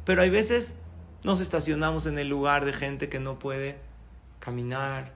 Pero 0.04 0.22
hay 0.22 0.30
veces 0.30 0.76
nos 1.24 1.40
estacionamos 1.40 2.06
en 2.06 2.18
el 2.18 2.28
lugar 2.28 2.64
de 2.64 2.72
gente 2.72 3.08
que 3.08 3.18
no 3.20 3.38
puede 3.38 3.78
caminar. 4.38 5.12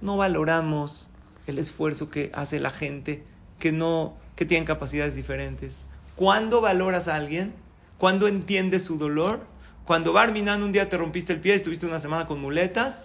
No 0.00 0.16
valoramos 0.16 1.08
el 1.46 1.58
esfuerzo 1.58 2.10
que 2.10 2.30
hace 2.34 2.60
la 2.60 2.70
gente 2.70 3.24
que 3.58 3.72
no 3.72 4.14
que 4.36 4.46
tienen 4.46 4.64
capacidades 4.64 5.14
diferentes. 5.14 5.84
¿Cuándo 6.16 6.60
valoras 6.60 7.08
a 7.08 7.16
alguien? 7.16 7.54
¿Cuándo 7.98 8.26
entiendes 8.26 8.84
su 8.84 8.98
dolor? 8.98 9.46
Cuando 9.84 10.12
Barminan 10.12 10.62
un 10.62 10.72
día 10.72 10.88
te 10.88 10.96
rompiste 10.96 11.32
el 11.32 11.40
pie, 11.40 11.54
estuviste 11.54 11.86
una 11.86 11.98
semana 11.98 12.26
con 12.26 12.40
muletas, 12.40 13.04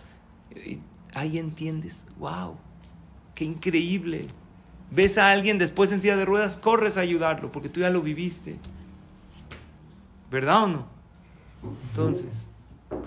ahí 1.13 1.37
entiendes, 1.37 2.05
wow, 2.19 2.55
qué 3.35 3.45
increíble. 3.45 4.27
Ves 4.91 5.17
a 5.17 5.31
alguien 5.31 5.57
después 5.57 5.91
en 5.91 6.01
silla 6.01 6.15
de 6.15 6.25
ruedas, 6.25 6.57
corres 6.57 6.97
a 6.97 7.01
ayudarlo, 7.01 7.51
porque 7.51 7.69
tú 7.69 7.81
ya 7.81 7.89
lo 7.89 8.01
viviste. 8.01 8.57
¿Verdad 10.31 10.63
o 10.63 10.67
no? 10.67 10.87
Entonces, 11.89 12.47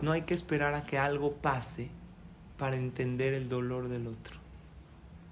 no 0.02 0.12
hay 0.12 0.22
que 0.22 0.34
esperar 0.34 0.74
a 0.74 0.84
que 0.84 0.98
algo 0.98 1.32
pase 1.34 1.88
para 2.58 2.76
entender 2.76 3.32
el 3.34 3.48
dolor 3.48 3.88
del 3.88 4.06
otro. 4.08 4.39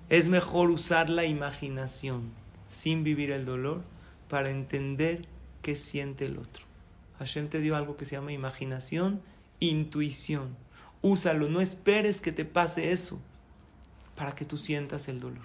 Es 0.09 0.29
mejor 0.29 0.71
usar 0.71 1.11
la 1.11 1.25
imaginación 1.25 2.31
sin 2.69 3.05
vivir 3.05 3.31
el 3.31 3.45
dolor 3.45 3.83
para 4.29 4.51
entender 4.51 5.27
qué 5.63 5.77
siente 5.77 6.27
el 6.27 6.39
otro. 6.39 6.65
Hashem 7.19 7.49
te 7.49 7.61
dio 7.61 7.77
algo 7.77 7.97
que 7.97 8.05
se 8.05 8.17
llama 8.17 8.33
imaginación, 8.33 9.21
intuición. 9.61 10.57
Úsalo, 11.03 11.49
no 11.49 11.61
esperes 11.61 12.21
que 12.21 12.33
te 12.33 12.45
pase 12.45 12.93
eso 12.93 13.19
para 14.17 14.35
que 14.35 14.45
tú 14.45 14.57
sientas 14.57 15.09
el 15.09 15.21
dolor. 15.21 15.45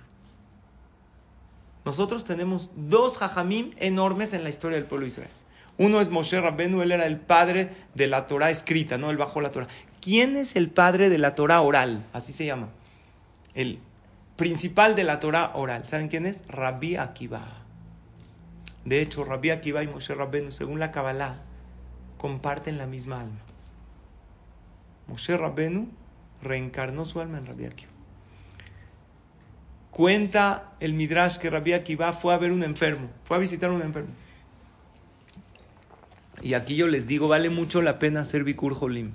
Nosotros 1.85 2.23
tenemos 2.23 2.71
dos 2.75 3.17
jajamim 3.17 3.71
enormes 3.77 4.33
en 4.33 4.43
la 4.43 4.49
historia 4.49 4.77
del 4.77 4.87
pueblo 4.87 5.03
de 5.03 5.09
Israel. 5.09 5.29
Uno 5.77 5.99
es 5.99 6.09
Moshe 6.09 6.39
Rabbenu, 6.39 6.81
él 6.81 6.91
era 6.91 7.05
el 7.07 7.19
padre 7.19 7.71
de 7.95 8.07
la 8.07 8.27
Torah 8.27 8.51
escrita, 8.51 8.97
no 8.97 9.09
él 9.09 9.17
bajó 9.17 9.41
la 9.41 9.51
Torah. 9.51 9.67
¿Quién 10.01 10.37
es 10.37 10.55
el 10.55 10.69
padre 10.69 11.09
de 11.09 11.17
la 11.17 11.35
Torah 11.35 11.61
oral? 11.61 12.05
Así 12.13 12.31
se 12.31 12.45
llama. 12.45 12.69
El 13.55 13.79
principal 14.35 14.95
de 14.95 15.03
la 15.03 15.19
Torah 15.19 15.51
oral. 15.55 15.87
¿Saben 15.87 16.07
quién 16.07 16.25
es? 16.25 16.43
Rabbi 16.47 16.95
Akiva. 16.95 17.63
De 18.85 19.01
hecho, 19.01 19.23
Rabbi 19.23 19.49
Akiva 19.49 19.83
y 19.83 19.87
Moshe 19.87 20.13
Rabbenu, 20.13 20.51
según 20.51 20.79
la 20.79 20.91
Kabbalah, 20.91 21.41
comparten 22.17 22.77
la 22.77 22.87
misma 22.87 23.21
alma. 23.21 23.39
Moshe 25.07 25.37
Rabbenu 25.37 25.89
reencarnó 26.41 27.05
su 27.05 27.21
alma 27.21 27.37
en 27.37 27.45
Rabbi 27.45 27.65
Akiva. 27.65 27.91
Cuenta 29.91 30.73
el 30.79 30.93
Midrash 30.93 31.37
que 31.37 31.49
Rabbi 31.49 31.73
Akiva 31.73 32.13
fue 32.13 32.33
a 32.33 32.37
ver 32.37 32.51
un 32.51 32.63
enfermo, 32.63 33.09
fue 33.23 33.37
a 33.37 33.39
visitar 33.39 33.69
un 33.69 33.81
enfermo. 33.81 34.09
Y 36.41 36.55
aquí 36.55 36.75
yo 36.75 36.87
les 36.87 37.07
digo, 37.07 37.27
vale 37.27 37.49
mucho 37.49 37.81
la 37.81 37.99
pena 37.99 38.21
hacer 38.21 38.43
Bikur 38.43 38.73
Jolim. 38.73 39.11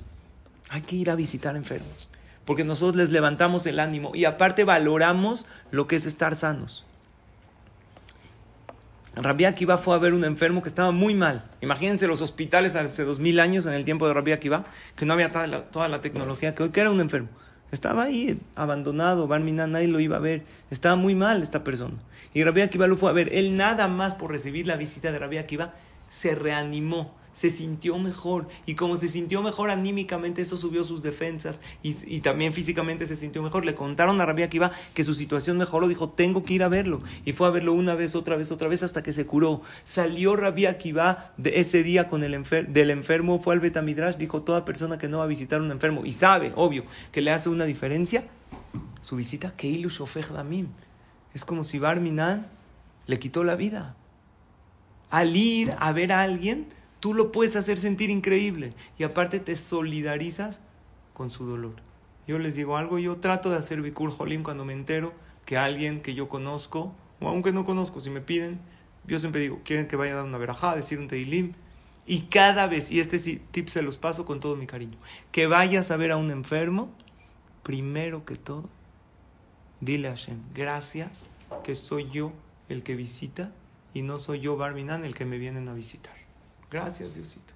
Hay 0.70 0.82
que 0.82 0.96
ir 0.96 1.10
a 1.10 1.14
visitar 1.14 1.56
enfermos, 1.56 2.08
porque 2.48 2.64
nosotros 2.64 2.96
les 2.96 3.10
levantamos 3.10 3.66
el 3.66 3.78
ánimo 3.78 4.12
y 4.14 4.24
aparte 4.24 4.64
valoramos 4.64 5.44
lo 5.70 5.86
que 5.86 5.96
es 5.96 6.06
estar 6.06 6.34
sanos. 6.34 6.86
Rabbi 9.14 9.44
Akiva 9.44 9.76
fue 9.76 9.94
a 9.94 9.98
ver 9.98 10.14
un 10.14 10.24
enfermo 10.24 10.62
que 10.62 10.70
estaba 10.70 10.90
muy 10.90 11.14
mal. 11.14 11.44
Imagínense 11.60 12.06
los 12.06 12.22
hospitales 12.22 12.74
hace 12.74 13.04
dos 13.04 13.18
mil 13.18 13.38
años, 13.38 13.66
en 13.66 13.74
el 13.74 13.84
tiempo 13.84 14.08
de 14.08 14.14
Rabbi 14.14 14.32
Akiva, 14.32 14.64
que 14.96 15.04
no 15.04 15.12
había 15.12 15.30
toda 15.30 15.88
la, 15.88 16.00
tecnología 16.00 16.54
que 16.54 16.62
hoy, 16.62 16.70
que 16.70 16.80
era 16.80 16.90
un 16.90 17.02
enfermo. 17.02 17.28
Estaba 17.70 18.04
ahí, 18.04 18.40
abandonado, 18.56 19.28
Barminan, 19.28 19.72
nadie 19.72 19.88
lo 19.88 20.00
iba 20.00 20.16
a 20.16 20.20
ver. 20.20 20.42
Estaba 20.70 20.96
muy 20.96 21.14
mal 21.14 21.42
esta 21.42 21.62
persona. 21.62 21.96
Y 22.32 22.44
Rabbi 22.44 22.62
Akiva 22.62 22.86
lo 22.86 22.96
fue 22.96 23.10
a 23.10 23.12
ver. 23.12 23.28
Él 23.34 23.58
nada 23.58 23.88
más 23.88 24.14
por 24.14 24.30
recibir 24.30 24.66
la 24.66 24.76
visita 24.76 25.12
de 25.12 25.18
Rabbi 25.18 25.36
Akiva 25.36 25.74
se 26.08 26.34
reanimó, 26.34 27.14
se 27.38 27.50
sintió 27.50 28.00
mejor. 28.00 28.48
Y 28.66 28.74
como 28.74 28.96
se 28.96 29.06
sintió 29.06 29.44
mejor 29.44 29.70
anímicamente, 29.70 30.42
eso 30.42 30.56
subió 30.56 30.82
sus 30.82 31.04
defensas. 31.04 31.60
Y, 31.84 32.18
también 32.18 32.52
físicamente 32.52 33.06
se 33.06 33.14
sintió 33.14 33.44
mejor. 33.44 33.64
Le 33.64 33.76
contaron 33.76 34.20
a 34.20 34.26
Rabbi 34.26 34.42
Akiva 34.42 34.72
que 34.92 35.04
su 35.04 35.14
situación 35.14 35.56
mejoró. 35.56 35.86
Dijo, 35.86 36.08
tengo 36.08 36.44
que 36.44 36.54
ir 36.54 36.64
a 36.64 36.68
verlo. 36.68 37.00
Y 37.24 37.34
fue 37.34 37.46
a 37.46 37.50
verlo 37.50 37.74
una 37.74 37.94
vez, 37.94 38.16
otra 38.16 38.34
vez, 38.34 38.50
otra 38.50 38.66
vez, 38.66 38.82
hasta 38.82 39.04
que 39.04 39.12
se 39.12 39.24
curó. 39.24 39.62
Salió 39.84 40.34
Rabbi 40.34 40.66
Akiva 40.66 41.32
de 41.36 41.60
ese 41.60 41.84
día 41.84 42.08
con 42.08 42.24
el 42.24 42.34
enfer 42.34 42.70
del 42.70 42.90
enfermo, 42.90 43.38
fue 43.38 43.54
al 43.54 43.60
Betamidrash. 43.60 44.16
Dijo, 44.16 44.42
toda 44.42 44.64
persona 44.64 44.98
que 44.98 45.06
no 45.06 45.18
va 45.18 45.24
a 45.24 45.28
visitar 45.28 45.60
a 45.60 45.62
un 45.62 45.70
enfermo 45.70 46.04
y 46.04 46.14
sabe, 46.14 46.52
obvio, 46.56 46.82
que 47.12 47.20
le 47.20 47.30
hace 47.30 47.50
una 47.50 47.66
diferencia, 47.66 48.24
su 49.00 49.14
visita, 49.14 49.54
que 49.56 49.68
ilu 49.68 49.90
shofech 49.90 50.30
damim. 50.30 50.66
Es 51.34 51.44
como 51.44 51.62
si 51.62 51.78
Barminan 51.78 52.48
le 53.06 53.20
quitó 53.20 53.44
la 53.44 53.54
vida. 53.54 53.94
Al 55.08 55.36
ir 55.36 55.76
a 55.78 55.92
ver 55.92 56.10
a 56.10 56.22
alguien, 56.22 56.66
tú 57.00 57.14
lo 57.14 57.32
puedes 57.32 57.56
hacer 57.56 57.78
sentir 57.78 58.10
increíble 58.10 58.72
y 58.98 59.04
aparte 59.04 59.40
te 59.40 59.56
solidarizas 59.56 60.60
con 61.12 61.30
su 61.30 61.46
dolor. 61.46 61.76
Yo 62.26 62.38
les 62.38 62.54
digo 62.54 62.76
algo, 62.76 62.98
yo 62.98 63.16
trato 63.16 63.50
de 63.50 63.56
hacer 63.56 63.80
Bikur 63.80 64.10
Jolim 64.10 64.42
cuando 64.42 64.64
me 64.64 64.72
entero 64.72 65.12
que 65.44 65.56
alguien 65.56 66.02
que 66.02 66.14
yo 66.14 66.28
conozco, 66.28 66.94
o 67.20 67.28
aunque 67.28 67.52
no 67.52 67.64
conozco, 67.64 68.00
si 68.00 68.10
me 68.10 68.20
piden, 68.20 68.60
yo 69.06 69.18
siempre 69.18 69.40
digo, 69.40 69.60
quieren 69.64 69.88
que 69.88 69.96
vaya 69.96 70.12
a 70.12 70.16
dar 70.16 70.24
una 70.24 70.36
verajá, 70.36 70.76
decir 70.76 70.98
un 70.98 71.08
teilim, 71.08 71.54
y 72.06 72.22
cada 72.22 72.66
vez, 72.66 72.90
y 72.90 73.00
este 73.00 73.18
tip 73.18 73.68
se 73.68 73.82
los 73.82 73.96
paso 73.96 74.26
con 74.26 74.40
todo 74.40 74.56
mi 74.56 74.66
cariño, 74.66 74.98
que 75.32 75.46
vayas 75.46 75.90
a 75.90 75.96
ver 75.96 76.12
a 76.12 76.18
un 76.18 76.30
enfermo, 76.30 76.90
primero 77.62 78.26
que 78.26 78.36
todo, 78.36 78.68
dile 79.80 80.08
a 80.08 80.10
Hashem, 80.10 80.38
gracias 80.54 81.30
que 81.64 81.74
soy 81.74 82.10
yo 82.10 82.32
el 82.68 82.82
que 82.82 82.94
visita 82.94 83.52
y 83.94 84.02
no 84.02 84.18
soy 84.18 84.40
yo, 84.40 84.56
Barminan, 84.58 85.04
el 85.04 85.14
que 85.14 85.24
me 85.24 85.38
vienen 85.38 85.68
a 85.68 85.72
visitar. 85.72 86.17
Gracias, 86.70 87.14
Diosito. 87.14 87.54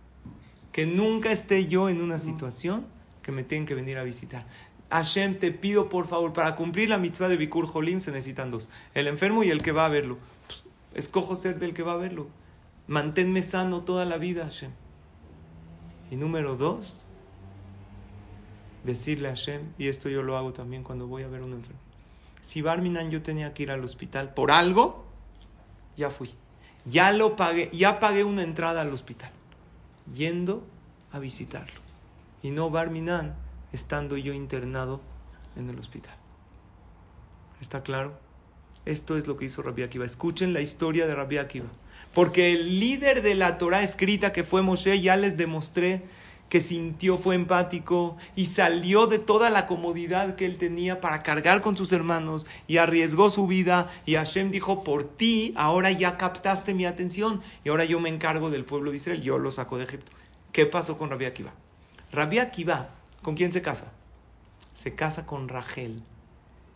Que 0.73 0.87
nunca 0.87 1.31
esté 1.31 1.67
yo 1.67 1.89
en 1.89 2.01
una 2.01 2.19
situación 2.19 2.87
que 3.23 3.33
me 3.33 3.45
tienen 3.45 3.67
que 3.67 3.75
venir 3.75 3.99
a 3.99 4.05
visitar. 4.05 4.47
Hashem, 4.91 5.39
te 5.39 5.53
pido 5.53 5.89
por 5.89 6.07
favor, 6.07 6.33
para 6.33 6.55
cumplir 6.55 6.89
la 6.89 6.99
mitzvah 6.99 7.29
de 7.29 7.37
Bikur 7.37 7.67
Jolim 7.67 8.01
se 8.01 8.11
necesitan 8.11 8.51
dos: 8.51 8.69
el 8.95 9.07
enfermo 9.07 9.43
y 9.43 9.51
el 9.51 9.63
que 9.63 9.73
va 9.73 9.87
a 9.87 9.89
verlo. 9.89 10.19
Pues, 10.47 10.65
escojo 10.95 11.35
ser 11.35 11.59
del 11.59 11.75
que 11.75 11.83
va 11.83 11.93
a 11.93 11.97
verlo. 11.97 12.29
Manténme 12.87 13.43
sano 13.43 13.83
toda 13.83 14.05
la 14.05 14.19
vida, 14.19 14.45
Hashem. 14.45 14.71
Y 16.11 16.17
número 16.17 16.57
dos, 16.57 16.99
decirle 18.85 19.29
a 19.29 19.31
Hashem, 19.31 19.63
y 19.79 19.89
esto 19.89 20.09
yo 20.09 20.23
lo 20.23 20.37
hago 20.37 20.53
también 20.53 20.83
cuando 20.83 21.07
voy 21.07 21.23
a 21.23 21.29
ver 21.29 21.41
a 21.41 21.45
un 21.45 21.53
enfermo. 21.53 21.81
Si 22.43 22.61
Barminan 22.61 23.11
yo 23.11 23.23
tenía 23.23 23.55
que 23.55 23.63
ir 23.63 23.71
al 23.71 23.85
hospital 23.85 24.35
por 24.35 24.51
algo, 24.51 25.07
ya 25.97 26.11
fui. 26.11 26.35
Ya 26.85 27.13
lo 27.13 27.37
pagué, 27.37 27.71
ya 27.73 28.01
pagué 28.01 28.25
una 28.25 28.43
entrada 28.43 28.81
al 28.81 28.93
hospital, 28.93 29.31
yendo 30.15 30.67
a 31.13 31.19
visitarlo. 31.19 31.81
Y 32.43 32.51
no 32.51 32.71
Barminan 32.71 33.37
estando 33.73 34.17
yo 34.17 34.33
internado 34.33 35.01
en 35.57 35.71
el 35.71 35.79
hospital. 35.79 36.15
¿Está 37.61 37.83
claro? 37.83 38.19
Esto 38.85 39.17
es 39.17 39.29
lo 39.29 39.37
que 39.37 39.45
hizo 39.45 39.63
Rabbi 39.63 39.85
Akiva. 39.85 40.05
Escuchen 40.05 40.53
la 40.53 40.61
historia 40.61 41.07
de 41.07 41.15
Rabbi 41.15 41.39
Akiva. 41.39 41.69
Porque 42.15 42.53
el 42.53 42.81
líder 42.81 43.23
de 43.23 43.35
la 43.35 43.59
Torah 43.59 43.83
escrita 43.83 44.33
que 44.33 44.43
fue 44.43 44.63
Moshe, 44.63 45.01
ya 45.01 45.17
les 45.17 45.37
demostré 45.37 46.03
que 46.53 46.61
sintió, 46.61 47.17
fue 47.17 47.35
empático 47.35 48.19
y 48.37 48.45
salió 48.45 49.07
de 49.07 49.19
toda 49.19 49.49
la 49.49 49.65
comodidad 49.65 50.35
que 50.35 50.45
él 50.45 50.59
tenía 50.59 51.01
para 51.01 51.21
cargar 51.21 51.63
con 51.63 51.79
sus 51.79 51.93
hermanos 51.93 52.45
y 52.67 52.77
arriesgó 52.77 53.31
su 53.31 53.47
vida 53.47 53.91
y 54.05 54.17
Hashem 54.17 54.51
dijo, 54.51 54.85
por 54.85 55.03
ti 55.05 55.55
ahora 55.57 55.91
ya 55.93 56.19
captaste 56.19 56.75
mi 56.75 56.85
atención 56.85 57.41
y 57.65 57.71
ahora 57.71 57.87
yo 57.87 58.01
me 58.01 58.11
encargo 58.11 58.51
del 58.51 58.67
pueblo 58.67 58.91
de 58.91 58.99
Israel, 58.99 59.23
yo 59.23 59.39
lo 59.39 59.51
saco 59.51 59.79
de 59.79 59.85
Egipto. 59.85 60.13
¿Qué 60.53 60.67
pasó 60.67 60.99
con 60.99 61.09
Rabbi 61.09 61.25
Akiva? 61.25 61.55
Rabbi 62.13 62.39
Akiva, 62.39 62.91
¿con 63.23 63.35
quién 63.35 63.51
se 63.51 63.63
casa? 63.63 63.91
Se 64.75 64.95
casa 64.95 65.25
con 65.25 65.49
Rachel. 65.49 66.03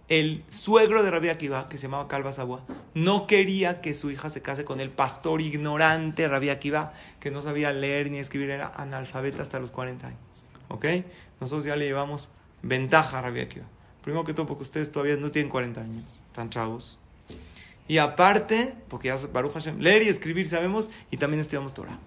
El 0.08 0.44
suegro 0.50 1.02
de 1.02 1.10
Rabbi 1.10 1.30
Akiva, 1.30 1.68
que 1.68 1.78
se 1.78 1.84
llamaba 1.84 2.06
Calva 2.06 2.32
Sabua, 2.32 2.62
no 2.94 3.26
quería 3.26 3.80
que 3.80 3.92
su 3.92 4.10
hija 4.10 4.30
se 4.30 4.40
case 4.40 4.64
con 4.64 4.80
el 4.80 4.90
pastor 4.90 5.40
ignorante 5.40 6.28
Rabbi 6.28 6.50
Akiva, 6.50 6.92
que 7.18 7.32
no 7.32 7.42
sabía 7.42 7.72
leer 7.72 8.10
ni 8.10 8.18
escribir, 8.18 8.50
era 8.50 8.68
analfabeta 8.68 9.42
hasta 9.42 9.58
los 9.58 9.72
40 9.72 10.06
años. 10.06 10.20
¿Ok? 10.68 10.86
Nosotros 11.40 11.64
ya 11.64 11.74
le 11.74 11.86
llevamos 11.86 12.28
ventaja 12.62 13.18
a 13.18 13.22
Rabbi 13.22 13.40
Akiva. 13.40 13.66
Primero 14.02 14.22
que 14.22 14.32
todo, 14.32 14.46
porque 14.46 14.62
ustedes 14.62 14.92
todavía 14.92 15.16
no 15.16 15.32
tienen 15.32 15.50
40 15.50 15.80
años, 15.80 16.22
están 16.28 16.50
chavos. 16.50 17.00
Y 17.88 17.98
aparte, 17.98 18.74
porque 18.88 19.08
ya 19.08 19.16
Baruch 19.32 19.54
Hashem, 19.54 19.80
leer 19.80 20.04
y 20.04 20.08
escribir 20.08 20.46
sabemos, 20.46 20.88
y 21.10 21.16
también 21.16 21.40
estudiamos 21.40 21.74
Torah. 21.74 21.98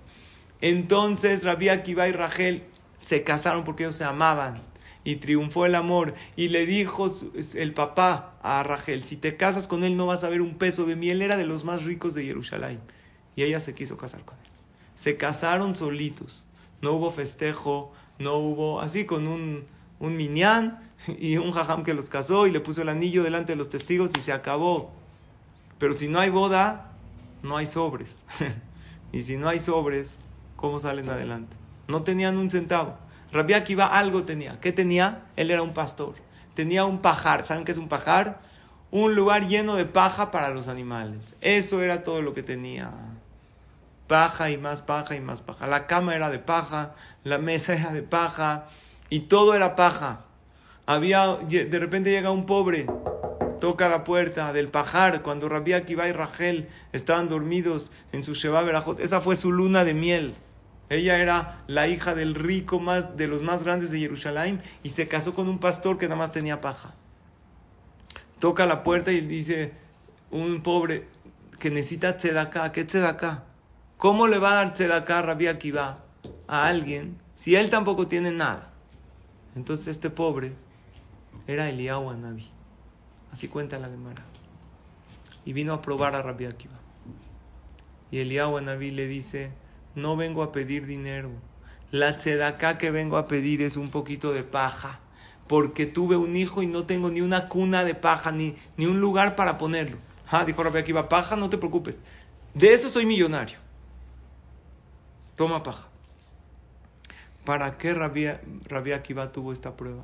Entonces, 0.62 1.44
Rabbi 1.44 1.68
Akiva 1.68 2.08
y 2.08 2.14
Rachel 2.14 2.64
se 3.06 3.24
casaron 3.24 3.66
porque 3.66 3.84
ellos 3.84 3.98
se 3.98 4.06
amaban 4.06 4.62
y 5.04 5.18
triunfó 5.18 5.66
el 5.66 5.76
amor. 5.76 6.14
Y 6.36 6.50
le 6.50 6.66
dijo 6.66 7.12
el 7.56 7.74
papá 7.74 8.38
a 8.42 8.64
Rachel, 8.64 9.04
si 9.04 9.18
te 9.18 9.38
casas 9.38 9.68
con 9.68 9.84
él 9.84 9.98
no 9.98 10.06
vas 10.06 10.24
a 10.24 10.30
ver 10.30 10.42
un 10.42 10.56
peso 10.56 10.86
de 10.86 10.96
miel. 10.96 11.22
Era 11.22 11.38
de 11.38 11.46
los 11.46 11.64
más 11.66 11.86
ricos 11.86 12.14
de 12.14 12.26
Jerusalén. 12.26 12.80
Y 13.36 13.44
ella 13.44 13.60
se 13.60 13.74
quiso 13.74 13.98
casar 13.98 14.24
con 14.26 14.38
él. 14.38 14.52
Se 14.96 15.18
casaron 15.18 15.76
solitos. 15.76 16.46
No 16.82 16.94
hubo 16.94 17.12
festejo, 17.12 17.92
no 18.20 18.36
hubo 18.36 18.82
así 18.82 19.06
con 19.06 19.28
un, 19.28 19.66
un 20.00 20.18
minyan 20.18 20.80
y 21.20 21.38
un 21.38 21.52
jajam 21.52 21.84
que 21.84 21.94
los 21.94 22.10
casó 22.10 22.48
y 22.48 22.52
le 22.52 22.60
puso 22.60 22.82
el 22.82 22.90
anillo 22.90 23.24
delante 23.24 23.54
de 23.54 23.58
los 23.58 23.70
testigos 23.70 24.12
y 24.18 24.22
se 24.22 24.32
acabó. 24.32 24.92
Pero 25.78 25.94
si 25.94 26.08
no 26.08 26.20
hay 26.20 26.30
boda, 26.30 26.92
no 27.44 27.58
hay 27.58 27.66
sobres. 27.66 28.26
y 29.12 29.22
si 29.22 29.38
no 29.38 29.48
hay 29.48 29.60
sobres, 29.60 30.18
¿cómo 30.56 30.80
salen 30.80 31.10
adelante? 31.10 31.56
No 31.88 32.04
tenían 32.04 32.38
un 32.38 32.52
centavo. 32.52 32.98
Rabbi 33.32 33.54
Akiva 33.54 33.86
algo 33.86 34.24
tenía. 34.24 34.60
¿Qué 34.60 34.72
tenía? 34.72 35.24
Él 35.36 35.52
era 35.52 35.62
un 35.62 35.74
pastor. 35.74 36.16
Tenía 36.56 36.86
un 36.86 37.00
pajar. 37.00 37.46
¿Saben 37.46 37.66
qué 37.66 37.72
es 37.72 37.78
un 37.78 37.88
pajar? 37.88 38.42
Un 38.92 39.16
lugar 39.16 39.48
lleno 39.48 39.76
de 39.76 39.86
paja 39.86 40.32
para 40.32 40.50
los 40.50 40.68
animales. 40.68 41.36
Eso 41.42 41.82
era 41.82 42.04
todo 42.04 42.22
lo 42.22 42.34
que 42.34 42.44
tenía. 42.44 42.92
Paja 44.08 44.50
y 44.50 44.58
más 44.58 44.82
paja 44.82 45.16
y 45.16 45.22
más 45.22 45.42
paja. 45.42 45.68
La 45.68 45.86
cama 45.86 46.16
era 46.16 46.32
de 46.32 46.40
paja, 46.40 46.96
la 47.24 47.38
mesa 47.38 47.76
era 47.76 47.94
de 47.94 48.02
paja 48.02 48.66
y 49.10 49.22
todo 49.22 49.54
era 49.54 49.76
paja. 49.76 50.26
Había, 50.88 51.36
de 51.36 51.80
repente 51.80 52.10
llega 52.10 52.32
un 52.32 52.48
pobre, 52.48 52.88
toca 53.60 53.88
la 53.90 54.04
puerta 54.04 54.52
del 54.54 54.70
pajar 54.70 55.22
cuando 55.22 55.48
Rabbi 55.48 55.74
Akiva 55.74 56.08
y 56.08 56.12
Rachel 56.12 56.68
estaban 56.94 57.28
dormidos 57.28 57.92
en 58.12 58.24
su 58.24 58.34
Sheba 58.34 58.64
Berajot. 58.64 59.00
Esa 59.00 59.22
fue 59.22 59.36
su 59.36 59.52
luna 59.52 59.84
de 59.84 59.94
miel. 59.94 60.36
Ella 60.90 61.20
era 61.20 61.64
la 61.68 61.88
hija 61.88 62.16
del 62.16 62.34
rico 62.34 62.80
más, 62.80 63.16
de 63.16 63.28
los 63.28 63.44
más 63.44 63.64
grandes 63.64 63.92
de 63.92 64.00
Jerusalén 64.00 64.62
y 64.82 64.90
se 64.90 65.08
casó 65.08 65.36
con 65.36 65.48
un 65.48 65.60
pastor 65.60 66.00
que 66.00 66.08
nada 66.08 66.18
más 66.18 66.32
tenía 66.32 66.62
paja. 66.62 66.96
Toca 68.40 68.66
la 68.66 68.84
puerta 68.84 69.12
y 69.12 69.22
dice 69.22 69.74
un 70.32 70.64
pobre 70.64 71.08
que 71.60 71.70
necesita 71.70 72.18
tzedaká. 72.18 72.72
¿Qué 72.72 72.86
tzedaká? 72.86 73.44
¿Cómo 73.98 74.28
le 74.28 74.40
va 74.40 74.52
a 74.52 74.56
dar 74.56 74.74
tzedaká 74.74 75.22
Rabbi 75.22 75.48
Akiva 75.48 76.04
a 76.48 76.68
alguien 76.68 77.20
si 77.36 77.56
él 77.56 77.70
tampoco 77.70 78.08
tiene 78.08 78.32
nada? 78.32 78.72
Entonces 79.56 79.88
este 79.88 80.10
pobre 80.10 80.54
era 81.46 81.70
Eliyahu 81.70 82.14
Naví. 82.14 82.48
Así 83.32 83.48
cuenta 83.48 83.78
la 83.78 83.90
Gemara. 83.90 84.24
Y 85.46 85.54
vino 85.54 85.74
a 85.74 85.82
probar 85.82 86.16
a 86.16 86.22
Rabbi 86.22 86.46
Akiva. 86.46 86.80
Y 88.10 88.20
Eliyahu 88.20 88.60
Naví 88.62 88.90
le 88.92 89.08
dice, 89.08 89.52
no 89.96 90.16
vengo 90.16 90.44
a 90.44 90.52
pedir 90.52 90.86
dinero. 90.86 91.32
La 91.92 92.18
tzedaká 92.18 92.78
que 92.78 92.92
vengo 92.92 93.18
a 93.18 93.28
pedir 93.28 93.62
es 93.62 93.78
un 93.78 93.90
poquito 93.90 94.34
de 94.34 94.44
paja. 94.44 95.00
Porque 95.48 95.88
tuve 95.88 96.16
un 96.16 96.36
hijo 96.36 96.62
y 96.62 96.68
no 96.68 96.86
tengo 96.86 97.10
ni 97.10 97.22
una 97.22 97.48
cuna 97.48 97.84
de 97.84 97.96
paja, 97.96 98.32
ni, 98.32 98.56
ni 98.78 98.86
un 98.86 99.00
lugar 99.00 99.36
para 99.36 99.58
ponerlo. 99.58 99.98
Ah, 100.30 100.46
dijo 100.46 100.62
Rabbi 100.62 100.78
Akiva, 100.78 101.10
paja, 101.10 101.36
no 101.36 101.50
te 101.50 101.58
preocupes. 101.58 101.98
De 102.54 102.74
eso 102.74 102.90
soy 102.90 103.06
millonario. 103.08 103.58
Toma 105.36 105.64
paja. 105.64 105.88
¿Para 107.46 107.80
qué 107.80 107.96
Rabbi, 107.96 108.28
Rabbi 108.68 108.92
Akiva 108.92 109.32
tuvo 109.32 109.54
esta 109.54 109.76
prueba? 109.76 110.04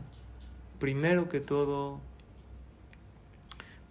Primero 0.79 1.29
que 1.29 1.39
todo, 1.39 1.99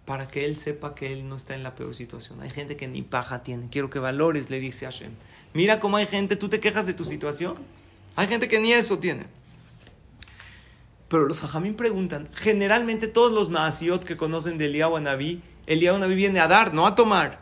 para 0.05 0.27
que 0.27 0.45
él 0.45 0.57
sepa 0.57 0.93
que 0.93 1.13
él 1.13 1.29
no 1.29 1.35
está 1.35 1.55
en 1.55 1.63
la 1.63 1.75
peor 1.75 1.95
situación. 1.95 2.41
Hay 2.41 2.49
gente 2.49 2.75
que 2.75 2.87
ni 2.87 3.01
paja 3.01 3.43
tiene. 3.43 3.69
Quiero 3.69 3.89
que 3.89 3.99
valores, 3.99 4.49
le 4.49 4.59
dice 4.59 4.85
Hashem. 4.85 5.13
Mira 5.55 5.79
cómo 5.79 5.95
hay 5.95 6.05
gente, 6.05 6.35
tú 6.35 6.49
te 6.49 6.59
quejas 6.59 6.85
de 6.85 6.93
tu 6.93 7.05
situación. 7.05 7.55
Hay 8.17 8.27
gente 8.27 8.49
que 8.49 8.59
ni 8.59 8.73
eso 8.73 8.99
tiene. 8.99 9.25
Pero 11.07 11.27
los 11.27 11.39
jajamín 11.39 11.75
preguntan, 11.75 12.27
generalmente 12.33 13.07
todos 13.07 13.31
los 13.31 13.49
naasiot 13.49 14.03
que 14.03 14.17
conocen 14.17 14.57
de 14.57 14.65
Eliyahu 14.65 14.99
Naví, 14.99 15.41
Eliyahu 15.65 15.97
Naví 15.97 16.13
viene 16.13 16.41
a 16.41 16.49
dar, 16.49 16.73
no 16.73 16.85
a 16.85 16.93
tomar. 16.93 17.39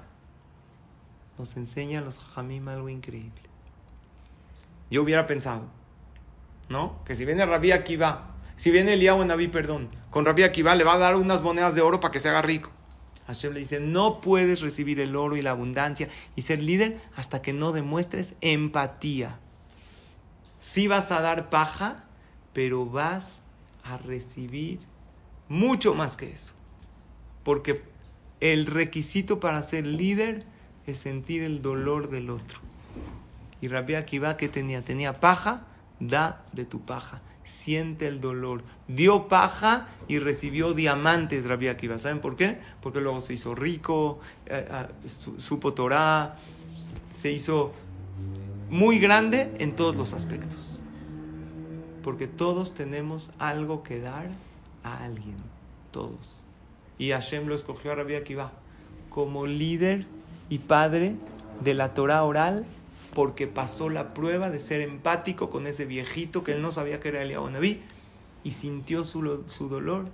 nos 1.39 1.57
enseñan 1.57 2.05
los 2.05 2.19
Jajamim 2.19 2.67
algo 2.67 2.87
increíble. 2.87 3.41
Yo 4.91 5.01
hubiera 5.01 5.25
pensado, 5.25 5.63
¿no? 6.69 7.03
Que 7.05 7.15
si 7.15 7.25
viene 7.25 7.43
Rabí 7.47 7.71
Akiva, 7.71 8.35
si 8.55 8.69
viene 8.69 8.93
Eliyahu 8.93 9.25
Naví, 9.25 9.47
perdón, 9.47 9.89
con 10.11 10.23
Rabí 10.23 10.43
Akiva 10.43 10.75
le 10.75 10.83
va 10.83 10.93
a 10.93 10.99
dar 10.99 11.15
unas 11.15 11.41
monedas 11.41 11.73
de 11.73 11.81
oro 11.81 11.99
para 11.99 12.11
que 12.11 12.19
se 12.19 12.29
haga 12.29 12.43
rico. 12.43 12.69
Hashem 13.27 13.53
le 13.53 13.59
dice, 13.59 13.79
no 13.79 14.21
puedes 14.21 14.61
recibir 14.61 14.99
el 14.99 15.15
oro 15.15 15.37
y 15.37 15.41
la 15.41 15.51
abundancia 15.51 16.09
y 16.35 16.41
ser 16.41 16.61
líder 16.61 17.01
hasta 17.15 17.41
que 17.41 17.53
no 17.53 17.71
demuestres 17.71 18.35
empatía. 18.41 19.39
Sí 20.59 20.87
vas 20.87 21.11
a 21.11 21.21
dar 21.21 21.49
paja, 21.49 22.05
pero 22.53 22.85
vas 22.85 23.41
a 23.83 23.97
recibir 23.97 24.79
mucho 25.49 25.93
más 25.93 26.17
que 26.17 26.31
eso. 26.31 26.53
Porque 27.43 27.83
el 28.39 28.65
requisito 28.65 29.39
para 29.39 29.61
ser 29.63 29.85
líder 29.85 30.45
es 30.85 30.99
sentir 30.99 31.43
el 31.43 31.61
dolor 31.61 32.09
del 32.09 32.29
otro. 32.29 32.59
Y 33.61 33.69
Rabbi 33.69 33.95
Akiva, 33.95 34.35
¿qué 34.35 34.49
tenía? 34.49 34.83
Tenía 34.83 35.21
paja, 35.21 35.65
da 35.99 36.45
de 36.51 36.65
tu 36.65 36.81
paja. 36.81 37.21
Siente 37.43 38.07
el 38.07 38.21
dolor. 38.21 38.63
Dio 38.87 39.27
paja 39.27 39.87
y 40.07 40.19
recibió 40.19 40.73
diamantes, 40.73 41.45
Rabbi 41.45 41.67
Akiva. 41.67 41.99
¿Saben 41.99 42.19
por 42.19 42.35
qué? 42.35 42.57
Porque 42.81 43.01
luego 43.01 43.19
se 43.21 43.33
hizo 43.33 43.53
rico, 43.55 44.19
eh, 44.45 44.67
su- 45.05 45.39
supo 45.39 45.73
Torah, 45.73 46.35
se 47.11 47.31
hizo 47.31 47.73
muy 48.69 48.99
grande 48.99 49.51
en 49.59 49.75
todos 49.75 49.95
los 49.95 50.13
aspectos. 50.13 50.81
Porque 52.01 52.27
todos 52.27 52.73
tenemos 52.73 53.31
algo 53.39 53.83
que 53.83 53.99
dar 53.99 54.27
a 54.83 55.03
alguien. 55.03 55.37
Todos. 55.91 56.43
Y 56.97 57.11
Hashem 57.11 57.47
lo 57.47 57.55
escogió 57.55 57.91
a 57.91 57.95
Rabbi 57.95 58.15
Akiva 58.15 58.51
como 59.09 59.45
líder 59.45 60.05
y 60.49 60.59
padre 60.59 61.15
de 61.63 61.73
la 61.73 61.93
Torah 61.93 62.23
oral 62.23 62.65
porque 63.13 63.47
pasó 63.47 63.89
la 63.89 64.13
prueba 64.13 64.49
de 64.49 64.59
ser 64.59 64.81
empático 64.81 65.49
con 65.49 65.67
ese 65.67 65.85
viejito 65.85 66.43
que 66.43 66.53
él 66.53 66.61
no 66.61 66.71
sabía 66.71 66.99
que 66.99 67.09
era 67.09 67.21
Eliyahu 67.21 67.49
Naví 67.49 67.81
y 68.43 68.51
sintió 68.51 69.03
su, 69.05 69.43
su 69.47 69.69
dolor 69.69 70.07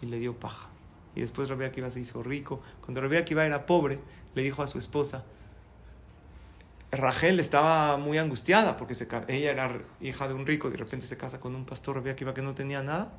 y 0.00 0.06
le 0.06 0.18
dio 0.18 0.34
paja. 0.38 0.68
Y 1.14 1.20
después 1.20 1.48
Rabbi 1.48 1.64
Akiva 1.64 1.90
se 1.90 2.00
hizo 2.00 2.22
rico. 2.22 2.60
Cuando 2.80 3.00
Rabbi 3.00 3.16
Akiva 3.16 3.44
era 3.44 3.66
pobre, 3.66 3.98
le 4.34 4.42
dijo 4.42 4.62
a 4.62 4.66
su 4.66 4.78
esposa, 4.78 5.24
Rachel 6.90 7.40
estaba 7.40 7.96
muy 7.96 8.18
angustiada 8.18 8.76
porque 8.76 8.94
se 8.94 9.08
ella 9.28 9.50
era 9.50 9.80
hija 10.00 10.28
de 10.28 10.34
un 10.34 10.46
rico, 10.46 10.70
de 10.70 10.76
repente 10.76 11.06
se 11.06 11.16
casa 11.16 11.40
con 11.40 11.54
un 11.54 11.64
pastor 11.64 11.96
Rabbi 11.96 12.10
Akiva 12.10 12.34
que 12.34 12.42
no 12.42 12.54
tenía 12.54 12.82
nada. 12.82 13.12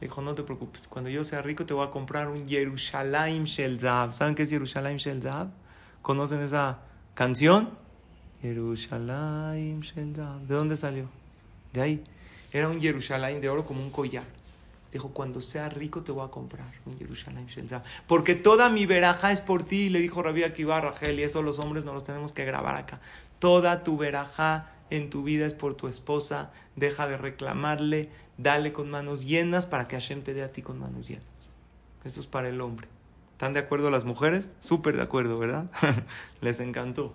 Le 0.00 0.08
dijo, 0.08 0.20
no 0.20 0.34
te 0.34 0.42
preocupes, 0.42 0.88
cuando 0.88 1.10
yo 1.10 1.22
sea 1.22 1.42
rico 1.42 1.64
te 1.64 1.74
voy 1.74 1.86
a 1.86 1.90
comprar 1.90 2.28
un 2.28 2.46
Yerushalayim 2.46 3.44
Shel 3.44 3.78
Zahav. 3.78 4.12
¿Saben 4.12 4.34
qué 4.34 4.42
es 4.42 4.50
Yerushalayim 4.50 4.98
Shel 4.98 5.22
Zahav? 5.22 5.50
¿Conocen 6.00 6.40
esa 6.40 6.80
canción? 7.14 7.81
Yerushalayim 8.42 9.80
Shel 9.80 10.14
Zahav. 10.14 10.40
¿De 10.46 10.54
dónde 10.54 10.76
salió? 10.76 11.08
De 11.72 11.80
ahí. 11.80 12.04
Era 12.52 12.68
un 12.68 12.80
Yerushalayim 12.80 13.40
de 13.40 13.48
oro 13.48 13.64
como 13.64 13.82
un 13.82 13.90
collar. 13.90 14.24
Dijo, 14.92 15.08
cuando 15.08 15.40
sea 15.40 15.68
rico 15.70 16.02
te 16.02 16.12
voy 16.12 16.26
a 16.26 16.30
comprar 16.30 16.66
un 16.84 16.98
Yerushalayim 16.98 17.46
Shel 17.46 17.68
Zahav. 17.68 17.82
Porque 18.06 18.34
toda 18.34 18.68
mi 18.68 18.86
veraja 18.86 19.32
es 19.32 19.40
por 19.40 19.62
ti. 19.62 19.88
Le 19.88 20.00
dijo 20.00 20.22
Rabbi 20.22 20.42
Akiva 20.42 20.80
Rachel, 20.80 21.18
y 21.18 21.22
eso 21.22 21.42
los 21.42 21.58
hombres 21.58 21.84
no 21.84 21.94
los 21.94 22.04
tenemos 22.04 22.32
que 22.32 22.44
grabar 22.44 22.76
acá. 22.76 23.00
Toda 23.38 23.84
tu 23.84 23.96
veraja 23.96 24.72
en 24.90 25.08
tu 25.08 25.22
vida 25.22 25.46
es 25.46 25.54
por 25.54 25.74
tu 25.74 25.88
esposa. 25.88 26.50
Deja 26.76 27.06
de 27.06 27.16
reclamarle. 27.16 28.10
Dale 28.38 28.72
con 28.72 28.90
manos 28.90 29.24
llenas 29.24 29.66
para 29.66 29.86
que 29.86 29.96
Hashem 29.96 30.22
te 30.22 30.34
dé 30.34 30.42
a 30.42 30.52
ti 30.52 30.62
con 30.62 30.78
manos 30.78 31.08
llenas. 31.08 31.26
Esto 32.04 32.20
es 32.20 32.26
para 32.26 32.48
el 32.48 32.60
hombre. 32.60 32.88
¿Están 33.32 33.54
de 33.54 33.60
acuerdo 33.60 33.90
las 33.90 34.04
mujeres? 34.04 34.54
Súper 34.60 34.96
de 34.96 35.02
acuerdo, 35.02 35.38
¿verdad? 35.38 35.70
Les 36.40 36.60
encantó. 36.60 37.14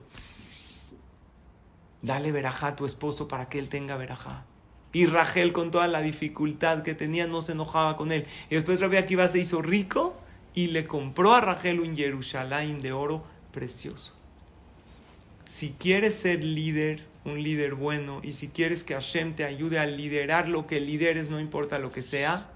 Dale 2.08 2.32
verajá 2.32 2.70
a 2.70 2.76
tu 2.76 2.86
esposo 2.86 3.28
para 3.28 3.50
que 3.50 3.60
él 3.60 3.68
tenga 3.68 3.98
verajá. 3.98 4.46
Y 4.94 5.06
Rachel, 5.06 5.52
con 5.52 5.72
toda 5.72 5.88
la 5.88 6.02
dificultad 6.02 6.82
que 6.82 6.96
tenía, 6.96 7.28
no 7.28 7.42
se 7.42 7.52
enojaba 7.52 7.98
con 7.98 8.14
él. 8.14 8.26
Y 8.50 8.56
después 8.56 8.80
Rabbi 8.80 8.96
Akiva 8.96 9.28
se 9.28 9.40
hizo 9.40 9.62
rico 9.62 10.16
y 10.54 10.68
le 10.68 10.86
compró 10.86 11.36
a 11.36 11.42
Rachel 11.42 11.82
un 11.82 11.96
Yerushalayim 11.96 12.80
de 12.80 12.94
oro 12.94 13.26
precioso. 13.52 14.14
Si 15.46 15.72
quieres 15.72 16.16
ser 16.16 16.44
líder, 16.44 17.06
un 17.26 17.44
líder 17.44 17.76
bueno, 17.76 18.22
y 18.24 18.32
si 18.32 18.48
quieres 18.48 18.86
que 18.86 18.94
Hashem 18.94 19.36
te 19.36 19.44
ayude 19.44 19.78
a 19.78 19.86
liderar 19.86 20.48
lo 20.48 20.66
que 20.66 20.80
lideres, 20.80 21.30
no 21.30 21.40
importa 21.42 21.78
lo 21.78 21.92
que 21.92 22.02
sea, 22.02 22.50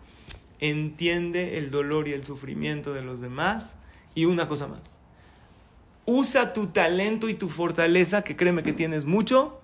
entiende 0.60 1.58
el 1.58 1.72
dolor 1.72 2.08
y 2.08 2.14
el 2.14 2.26
sufrimiento 2.26 2.94
de 2.94 3.02
los 3.02 3.20
demás. 3.20 3.76
Y 4.16 4.26
una 4.26 4.48
cosa 4.48 4.68
más, 4.68 4.98
usa 6.06 6.54
tu 6.54 6.68
talento 6.68 7.30
y 7.30 7.34
tu 7.34 7.50
fortaleza, 7.50 8.24
que 8.24 8.36
créeme 8.36 8.64
que 8.64 8.74
tienes 8.74 9.06
mucho, 9.06 9.62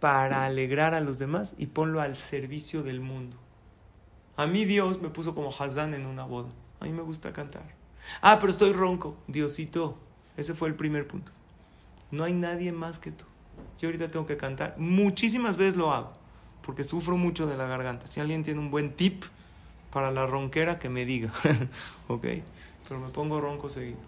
para 0.00 0.44
alegrar 0.44 0.94
a 0.94 1.00
los 1.00 1.18
demás 1.18 1.54
y 1.58 1.66
ponlo 1.66 2.00
al 2.00 2.16
servicio 2.16 2.82
del 2.82 3.00
mundo. 3.00 3.36
A 4.36 4.46
mí 4.46 4.64
Dios 4.64 5.02
me 5.02 5.08
puso 5.08 5.34
como 5.34 5.50
Hazán 5.50 5.94
en 5.94 6.06
una 6.06 6.24
boda. 6.24 6.48
A 6.80 6.84
mí 6.84 6.92
me 6.92 7.02
gusta 7.02 7.32
cantar. 7.32 7.64
Ah, 8.20 8.38
pero 8.38 8.52
estoy 8.52 8.72
ronco. 8.72 9.16
Diosito, 9.26 9.98
ese 10.36 10.54
fue 10.54 10.68
el 10.68 10.74
primer 10.74 11.08
punto. 11.08 11.32
No 12.10 12.24
hay 12.24 12.32
nadie 12.32 12.70
más 12.70 12.98
que 12.98 13.10
tú. 13.10 13.24
Yo 13.80 13.88
ahorita 13.88 14.10
tengo 14.10 14.26
que 14.26 14.36
cantar. 14.36 14.76
Muchísimas 14.78 15.56
veces 15.56 15.76
lo 15.76 15.92
hago, 15.92 16.12
porque 16.64 16.84
sufro 16.84 17.16
mucho 17.16 17.46
de 17.46 17.56
la 17.56 17.66
garganta. 17.66 18.06
Si 18.06 18.20
alguien 18.20 18.44
tiene 18.44 18.60
un 18.60 18.70
buen 18.70 18.92
tip 18.92 19.24
para 19.92 20.10
la 20.10 20.26
ronquera, 20.26 20.78
que 20.78 20.88
me 20.88 21.04
diga. 21.04 21.32
¿Ok? 22.08 22.26
Pero 22.88 23.00
me 23.00 23.08
pongo 23.08 23.40
ronco 23.40 23.68
seguido. 23.68 23.98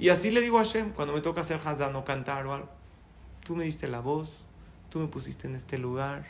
Y 0.00 0.08
así 0.08 0.30
le 0.30 0.40
digo 0.40 0.58
a 0.58 0.64
Hashem, 0.64 0.92
cuando 0.92 1.12
me 1.12 1.20
toca 1.20 1.42
hacer 1.42 1.60
Hazán 1.62 1.94
o 1.94 2.04
cantar 2.04 2.46
o 2.46 2.54
algo. 2.54 2.70
Tú 3.44 3.54
me 3.54 3.64
diste 3.64 3.86
la 3.86 4.00
voz, 4.00 4.46
tú 4.88 4.98
me 4.98 5.08
pusiste 5.08 5.46
en 5.46 5.54
este 5.54 5.76
lugar, 5.76 6.26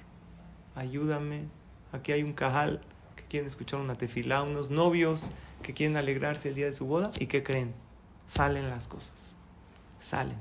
ayúdame. 0.74 1.44
Aquí 1.92 2.10
hay 2.10 2.24
un 2.24 2.32
cajal 2.32 2.80
que 3.14 3.22
quieren 3.22 3.46
escuchar 3.46 3.78
una 3.78 3.94
tefilá, 3.94 4.42
unos 4.42 4.70
novios 4.70 5.30
que 5.62 5.72
quieren 5.72 5.96
alegrarse 5.96 6.48
el 6.48 6.56
día 6.56 6.66
de 6.66 6.72
su 6.72 6.84
boda 6.86 7.12
y 7.20 7.26
que 7.26 7.44
creen, 7.44 7.72
salen 8.26 8.68
las 8.68 8.88
cosas, 8.88 9.36
salen. 10.00 10.38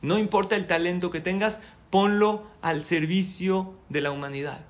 No 0.00 0.20
importa 0.20 0.54
el 0.54 0.68
talento 0.68 1.10
que 1.10 1.20
tengas, 1.20 1.58
ponlo 1.90 2.46
al 2.62 2.84
servicio 2.84 3.74
de 3.88 4.00
la 4.00 4.12
humanidad. 4.12 4.64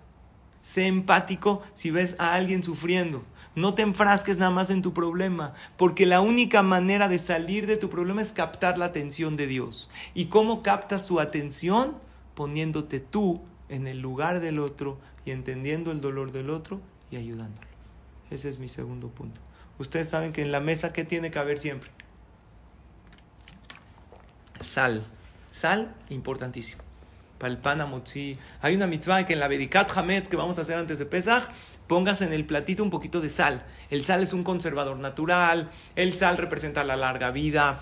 Sé 0.62 0.86
empático 0.86 1.62
si 1.74 1.90
ves 1.90 2.16
a 2.18 2.32
alguien 2.32 2.62
sufriendo. 2.62 3.24
No 3.54 3.74
te 3.74 3.82
enfrasques 3.82 4.36
nada 4.36 4.50
más 4.50 4.70
en 4.70 4.82
tu 4.82 4.92
problema, 4.92 5.54
porque 5.76 6.06
la 6.06 6.20
única 6.20 6.62
manera 6.62 7.08
de 7.08 7.18
salir 7.18 7.66
de 7.66 7.76
tu 7.76 7.88
problema 7.88 8.20
es 8.20 8.32
captar 8.32 8.78
la 8.78 8.86
atención 8.86 9.36
de 9.36 9.46
Dios. 9.46 9.90
¿Y 10.12 10.26
cómo 10.26 10.62
captas 10.62 11.06
su 11.06 11.20
atención? 11.20 11.96
Poniéndote 12.34 12.98
tú 12.98 13.42
en 13.68 13.86
el 13.86 14.00
lugar 14.00 14.40
del 14.40 14.58
otro 14.58 14.98
y 15.24 15.30
entendiendo 15.30 15.92
el 15.92 16.00
dolor 16.00 16.32
del 16.32 16.50
otro 16.50 16.80
y 17.10 17.16
ayudándolo. 17.16 17.68
Ese 18.30 18.48
es 18.48 18.58
mi 18.58 18.68
segundo 18.68 19.08
punto. 19.08 19.40
Ustedes 19.78 20.08
saben 20.08 20.32
que 20.32 20.42
en 20.42 20.52
la 20.52 20.60
mesa, 20.60 20.92
¿qué 20.92 21.04
tiene 21.04 21.30
que 21.30 21.38
haber 21.38 21.58
siempre? 21.58 21.90
Sal. 24.60 25.06
Sal, 25.50 25.94
importantísimo. 26.10 26.82
Hay 28.62 28.74
una 28.74 28.86
mitzvah 28.86 29.26
que 29.26 29.34
en 29.34 29.40
la 29.40 29.48
Bedikat 29.48 29.96
Hametz 29.96 30.28
que 30.28 30.36
vamos 30.36 30.58
a 30.58 30.62
hacer 30.62 30.78
antes 30.78 30.98
de 30.98 31.06
Pesach, 31.06 31.44
pongas 31.86 32.22
en 32.22 32.32
el 32.32 32.46
platito 32.46 32.82
un 32.82 32.90
poquito 32.90 33.20
de 33.20 33.28
sal. 33.28 33.64
El 33.90 34.04
sal 34.04 34.22
es 34.22 34.32
un 34.32 34.44
conservador 34.44 34.98
natural. 34.98 35.68
El 35.96 36.14
sal 36.14 36.36
representa 36.36 36.84
la 36.84 36.96
larga 36.96 37.30
vida. 37.30 37.80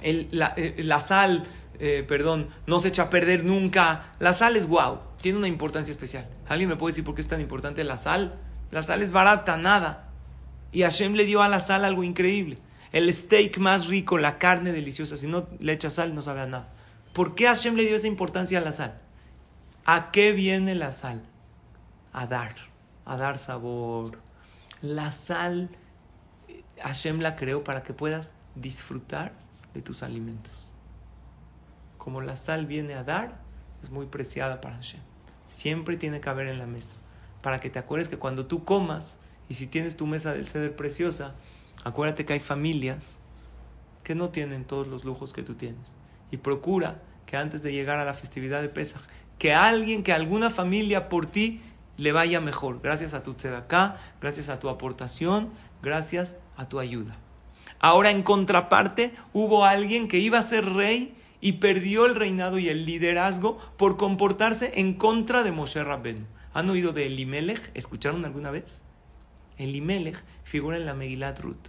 El- 0.00 0.28
la, 0.32 0.54
eh, 0.56 0.84
sal, 1.00 1.44
eh, 1.78 2.04
perdón, 2.06 2.48
no 2.66 2.80
se 2.80 2.88
echa 2.88 3.04
a 3.04 3.10
perder 3.10 3.44
nunca. 3.44 4.12
La 4.18 4.32
sal 4.32 4.56
es 4.56 4.66
wow. 4.66 5.00
Tiene 5.20 5.38
una 5.38 5.48
importancia 5.48 5.92
especial. 5.92 6.26
¿Alguien 6.48 6.68
me 6.68 6.76
puede 6.76 6.92
decir 6.92 7.04
por 7.04 7.14
qué 7.14 7.20
es 7.20 7.28
tan 7.28 7.40
importante 7.40 7.84
la 7.84 7.96
sal? 7.96 8.38
La 8.70 8.82
sal 8.82 9.02
es 9.02 9.12
barata, 9.12 9.56
nada. 9.56 10.08
Y 10.72 10.82
Hashem 10.82 11.14
le 11.14 11.26
dio 11.26 11.42
a 11.42 11.48
la 11.48 11.60
sal 11.60 11.84
algo 11.84 12.02
increíble. 12.02 12.58
El 12.92 13.12
steak 13.12 13.58
más 13.58 13.86
rico, 13.86 14.18
la 14.18 14.38
carne 14.38 14.72
deliciosa. 14.72 15.16
Si 15.16 15.26
no 15.26 15.46
le 15.60 15.72
echas 15.72 15.94
sal, 15.94 16.14
no 16.14 16.22
sabe 16.22 16.40
a 16.40 16.46
nada. 16.46 16.68
¿Por 17.12 17.34
qué 17.34 17.46
Hashem 17.46 17.74
le 17.74 17.82
dio 17.82 17.96
esa 17.96 18.06
importancia 18.06 18.58
a 18.58 18.62
la 18.62 18.72
sal? 18.72 19.00
¿A 19.84 20.12
qué 20.12 20.32
viene 20.32 20.74
la 20.74 20.92
sal? 20.92 21.22
A 22.12 22.26
dar, 22.26 22.54
a 23.04 23.16
dar 23.16 23.38
sabor. 23.38 24.18
La 24.80 25.10
sal, 25.10 25.70
eh, 26.48 26.62
Hashem 26.82 27.20
la 27.20 27.34
creó 27.34 27.64
para 27.64 27.82
que 27.82 27.92
puedas 27.92 28.32
disfrutar 28.54 29.32
de 29.74 29.82
tus 29.82 30.02
alimentos. 30.04 30.68
Como 31.98 32.20
la 32.20 32.36
sal 32.36 32.66
viene 32.66 32.94
a 32.94 33.02
dar, 33.02 33.40
es 33.82 33.90
muy 33.90 34.06
preciada 34.06 34.60
para 34.60 34.76
Hashem. 34.76 35.00
Siempre 35.48 35.96
tiene 35.96 36.20
que 36.20 36.28
haber 36.28 36.46
en 36.46 36.58
la 36.58 36.66
mesa. 36.66 36.94
Para 37.42 37.58
que 37.58 37.70
te 37.70 37.80
acuerdes 37.80 38.08
que 38.08 38.18
cuando 38.18 38.46
tú 38.46 38.64
comas, 38.64 39.18
y 39.48 39.54
si 39.54 39.66
tienes 39.66 39.96
tu 39.96 40.06
mesa 40.06 40.32
del 40.32 40.48
ceder 40.48 40.76
preciosa, 40.76 41.34
acuérdate 41.82 42.24
que 42.24 42.34
hay 42.34 42.40
familias 42.40 43.18
que 44.04 44.14
no 44.14 44.28
tienen 44.28 44.64
todos 44.64 44.86
los 44.86 45.04
lujos 45.04 45.32
que 45.32 45.42
tú 45.42 45.56
tienes. 45.56 45.92
Y 46.30 46.38
procura 46.38 47.02
que 47.26 47.36
antes 47.36 47.62
de 47.62 47.72
llegar 47.72 47.98
a 47.98 48.04
la 48.04 48.14
festividad 48.14 48.62
de 48.62 48.68
Pesach, 48.68 49.02
que 49.38 49.54
alguien, 49.54 50.02
que 50.02 50.12
alguna 50.12 50.50
familia 50.50 51.08
por 51.08 51.26
ti 51.26 51.60
le 51.96 52.12
vaya 52.12 52.40
mejor, 52.40 52.80
gracias 52.82 53.14
a 53.14 53.22
tu 53.22 53.34
tzedaká, 53.34 53.98
gracias 54.20 54.48
a 54.48 54.58
tu 54.58 54.68
aportación, 54.68 55.50
gracias 55.82 56.36
a 56.56 56.68
tu 56.68 56.78
ayuda. 56.78 57.16
Ahora, 57.78 58.10
en 58.10 58.22
contraparte, 58.22 59.12
hubo 59.32 59.64
alguien 59.64 60.08
que 60.08 60.18
iba 60.18 60.38
a 60.38 60.42
ser 60.42 60.66
rey 60.66 61.14
y 61.40 61.52
perdió 61.52 62.06
el 62.06 62.14
reinado 62.14 62.58
y 62.58 62.68
el 62.68 62.84
liderazgo 62.84 63.58
por 63.76 63.96
comportarse 63.96 64.72
en 64.80 64.94
contra 64.94 65.42
de 65.42 65.52
Moshe 65.52 65.82
Rabbeinu. 65.82 66.26
¿Han 66.52 66.68
oído 66.68 66.92
de 66.92 67.06
Elimelech? 67.06 67.70
¿Escucharon 67.74 68.24
alguna 68.24 68.50
vez? 68.50 68.82
Elimelech 69.56 70.22
figura 70.44 70.76
en 70.76 70.86
la 70.86 70.94
Megilat 70.94 71.38
Ruth. 71.40 71.68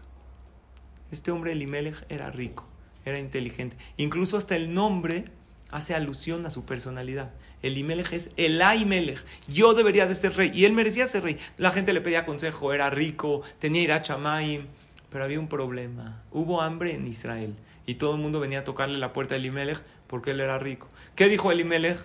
Este 1.12 1.32
hombre 1.32 1.52
Elimelech 1.52 2.06
era 2.10 2.32
rico, 2.32 2.66
era 3.06 3.20
inteligente. 3.20 3.78
Incluso 3.98 4.38
hasta 4.38 4.56
el 4.56 4.74
nombre 4.74 5.26
hace 5.72 5.96
alusión 5.96 6.46
a 6.46 6.50
su 6.50 6.66
personalidad. 6.66 7.32
Elimelech 7.62 8.14
es 8.14 8.30
Elaimelech. 8.38 9.24
Yo 9.48 9.74
debería 9.74 10.08
de 10.08 10.16
ser 10.16 10.36
rey. 10.36 10.52
Y 10.54 10.66
él 10.66 10.74
merecía 10.74 11.08
ser 11.08 11.24
rey. 11.24 11.38
La 11.58 11.72
gente 11.72 11.94
le 11.94 12.02
pedía 12.02 12.26
consejo, 12.26 12.74
era 12.74 12.90
rico, 12.90 13.42
tenía 13.60 13.84
Irachamaim. 13.84 14.68
Pero 15.10 15.24
había 15.24 15.40
un 15.40 15.48
problema. 15.48 16.24
Hubo 16.32 16.62
hambre 16.62 16.96
en 16.96 17.08
Israel. 17.08 17.56
Y 17.86 17.96
todo 17.96 18.16
el 18.16 18.22
mundo 18.22 18.40
venía 18.40 18.60
a 18.60 18.64
tocarle 18.64 18.98
la 18.98 19.14
puerta 19.14 19.36
a 19.36 19.38
Elimelech 19.38 19.82
porque 20.08 20.32
él 20.32 20.40
era 20.40 20.60
rico. 20.60 20.90
¿Qué 21.16 21.28
dijo 21.28 21.52
Elimelech? 21.52 21.98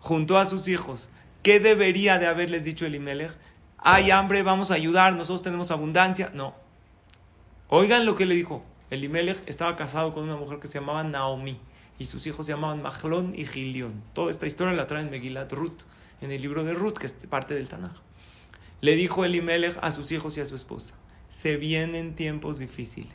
Juntó 0.00 0.38
a 0.38 0.44
sus 0.44 0.68
hijos. 0.68 1.08
¿Qué 1.42 1.60
debería 1.60 2.18
de 2.18 2.26
haberles 2.26 2.64
dicho 2.64 2.86
Elimelech? 2.86 3.32
Hay 3.78 4.10
hambre, 4.10 4.42
vamos 4.42 4.70
a 4.70 4.74
ayudar, 4.74 5.14
nosotros 5.14 5.42
tenemos 5.42 5.70
abundancia. 5.70 6.30
No. 6.34 6.54
Oigan 7.68 8.04
lo 8.04 8.14
que 8.14 8.26
le 8.26 8.34
dijo. 8.34 8.64
Elimelech 8.90 9.38
estaba 9.46 9.76
casado 9.76 10.12
con 10.12 10.24
una 10.24 10.36
mujer 10.36 10.58
que 10.58 10.68
se 10.68 10.80
llamaba 10.80 11.04
Naomi 11.04 11.58
y 11.98 12.06
sus 12.06 12.26
hijos 12.26 12.46
se 12.46 12.52
llamaban 12.52 12.82
Mahlón 12.82 13.34
y 13.36 13.44
Gilión. 13.44 14.02
Toda 14.14 14.30
esta 14.30 14.46
historia 14.46 14.72
la 14.74 14.86
trae 14.86 15.02
en 15.02 15.10
Megilat 15.10 15.52
Ruth, 15.52 15.82
en 16.20 16.32
el 16.32 16.42
libro 16.42 16.64
de 16.64 16.74
Ruth, 16.74 16.94
que 16.94 17.06
es 17.06 17.12
parte 17.28 17.54
del 17.54 17.68
Tanaj. 17.68 17.92
Le 18.80 18.96
dijo 18.96 19.24
Elimelech 19.24 19.78
a 19.80 19.90
sus 19.90 20.10
hijos 20.10 20.36
y 20.38 20.40
a 20.40 20.44
su 20.44 20.56
esposa, 20.56 20.94
se 21.28 21.56
vienen 21.56 22.14
tiempos 22.14 22.58
difíciles. 22.58 23.12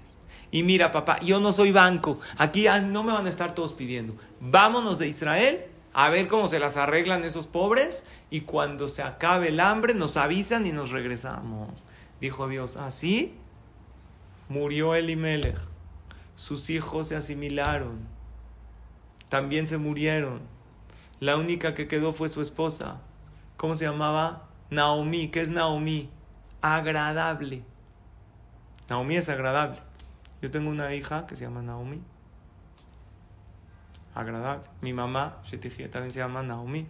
Y 0.51 0.63
mira, 0.63 0.91
papá, 0.91 1.19
yo 1.19 1.39
no 1.39 1.51
soy 1.51 1.71
banco, 1.71 2.19
aquí 2.37 2.67
no 2.85 3.03
me 3.03 3.11
van 3.11 3.25
a 3.25 3.29
estar 3.29 3.53
todos 3.55 3.73
pidiendo. 3.73 4.15
Vámonos 4.39 4.99
de 4.99 5.07
Israel 5.07 5.65
a 5.91 6.09
ver 6.09 6.27
cómo 6.27 6.47
se 6.47 6.59
las 6.59 6.77
arreglan 6.77 7.23
esos 7.23 7.47
pobres 7.47 8.03
y 8.29 8.41
cuando 8.41 8.87
se 8.87 9.01
acabe 9.01 9.49
el 9.49 9.59
hambre 9.59 9.93
nos 9.93 10.15
avisan 10.15 10.65
y 10.65 10.71
nos 10.71 10.91
regresamos. 10.91 11.83
Dijo 12.21 12.47
Dios, 12.47 12.77
así 12.77 13.33
murió 14.49 14.95
Elimelech. 14.95 15.57
Sus 16.35 16.69
hijos 16.69 17.07
se 17.07 17.15
asimilaron 17.15 18.15
también 19.29 19.67
se 19.67 19.77
murieron. 19.77 20.41
La 21.19 21.37
única 21.37 21.73
que 21.73 21.87
quedó 21.87 22.13
fue 22.13 22.29
su 22.29 22.41
esposa. 22.41 23.01
¿Cómo 23.57 23.75
se 23.75 23.85
llamaba? 23.85 24.47
Naomi. 24.69 25.29
¿Qué 25.29 25.41
es 25.41 25.49
Naomi? 25.49 26.09
Agradable. 26.61 27.63
Naomi 28.89 29.17
es 29.17 29.29
agradable. 29.29 29.79
Yo 30.41 30.51
tengo 30.51 30.69
una 30.69 30.93
hija 30.93 31.25
que 31.25 31.35
se 31.35 31.43
llama 31.43 31.61
Naomi. 31.61 32.01
Agradable. 34.13 34.69
Mi 34.81 34.93
mamá, 34.93 35.41
también 35.91 36.11
se 36.11 36.19
llama 36.19 36.43
Naomi. 36.43 36.87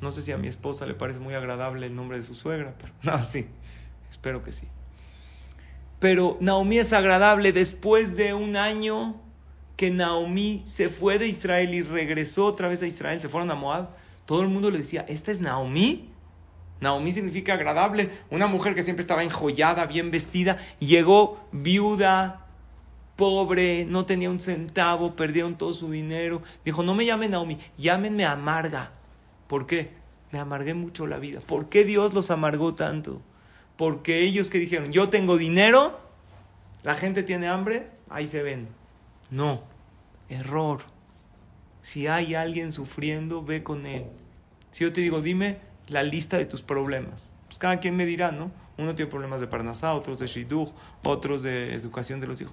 No 0.00 0.10
sé 0.10 0.22
si 0.22 0.32
a 0.32 0.38
mi 0.38 0.48
esposa 0.48 0.86
le 0.86 0.94
parece 0.94 1.20
muy 1.20 1.34
agradable 1.34 1.86
el 1.86 1.94
nombre 1.94 2.18
de 2.18 2.24
su 2.24 2.34
suegra, 2.34 2.74
pero 2.78 2.92
no, 3.02 3.24
sí. 3.24 3.48
Espero 4.10 4.42
que 4.42 4.52
sí. 4.52 4.66
Pero 6.00 6.38
Naomi 6.40 6.78
es 6.78 6.92
agradable 6.92 7.52
después 7.52 8.16
de 8.16 8.34
un 8.34 8.56
año 8.56 9.20
que 9.76 9.90
Naomi 9.90 10.62
se 10.66 10.88
fue 10.88 11.18
de 11.18 11.28
Israel 11.28 11.74
y 11.74 11.82
regresó 11.82 12.46
otra 12.46 12.68
vez 12.68 12.82
a 12.82 12.86
Israel, 12.86 13.20
se 13.20 13.28
fueron 13.28 13.50
a 13.50 13.54
Moab, 13.54 13.90
todo 14.26 14.42
el 14.42 14.48
mundo 14.48 14.70
le 14.70 14.78
decía, 14.78 15.04
¿esta 15.08 15.30
es 15.30 15.40
Naomi? 15.40 16.10
Naomi 16.80 17.12
significa 17.12 17.54
agradable, 17.54 18.10
una 18.30 18.46
mujer 18.46 18.74
que 18.74 18.82
siempre 18.82 19.02
estaba 19.02 19.22
enjollada, 19.22 19.86
bien 19.86 20.10
vestida, 20.10 20.56
llegó 20.78 21.40
viuda, 21.52 22.46
pobre, 23.16 23.84
no 23.84 24.06
tenía 24.06 24.30
un 24.30 24.40
centavo, 24.40 25.14
perdieron 25.14 25.58
todo 25.58 25.74
su 25.74 25.90
dinero. 25.90 26.40
Dijo, 26.64 26.82
no 26.82 26.94
me 26.94 27.04
llamen 27.04 27.32
Naomi, 27.32 27.58
llámenme 27.76 28.24
Amarga. 28.24 28.92
¿Por 29.46 29.66
qué? 29.66 29.90
Me 30.32 30.38
amargué 30.38 30.72
mucho 30.72 31.06
la 31.06 31.18
vida. 31.18 31.40
¿Por 31.40 31.68
qué 31.68 31.84
Dios 31.84 32.14
los 32.14 32.30
amargó 32.30 32.74
tanto? 32.74 33.20
Porque 33.80 34.20
ellos 34.20 34.50
que 34.50 34.58
dijeron, 34.58 34.92
yo 34.92 35.08
tengo 35.08 35.38
dinero, 35.38 35.98
la 36.82 36.94
gente 36.94 37.22
tiene 37.22 37.48
hambre, 37.48 37.88
ahí 38.10 38.26
se 38.26 38.42
ven. 38.42 38.68
No, 39.30 39.62
error. 40.28 40.82
Si 41.80 42.06
hay 42.06 42.34
alguien 42.34 42.72
sufriendo, 42.72 43.42
ve 43.42 43.62
con 43.62 43.86
él. 43.86 44.04
Si 44.70 44.84
yo 44.84 44.92
te 44.92 45.00
digo, 45.00 45.22
dime 45.22 45.60
la 45.88 46.02
lista 46.02 46.36
de 46.36 46.44
tus 46.44 46.60
problemas. 46.60 47.38
Pues 47.46 47.56
cada 47.56 47.80
quien 47.80 47.96
me 47.96 48.04
dirá, 48.04 48.32
¿no? 48.32 48.50
Uno 48.76 48.94
tiene 48.94 49.10
problemas 49.10 49.40
de 49.40 49.46
Parnasá, 49.46 49.94
otros 49.94 50.18
de 50.18 50.26
Shidduch, 50.26 50.74
otros 51.02 51.42
de 51.42 51.72
educación 51.72 52.20
de 52.20 52.26
los 52.26 52.38
hijos. 52.38 52.52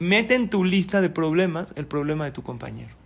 Mete 0.00 0.34
en 0.34 0.50
tu 0.50 0.64
lista 0.64 1.00
de 1.00 1.08
problemas 1.08 1.68
el 1.76 1.86
problema 1.86 2.24
de 2.24 2.32
tu 2.32 2.42
compañero. 2.42 2.96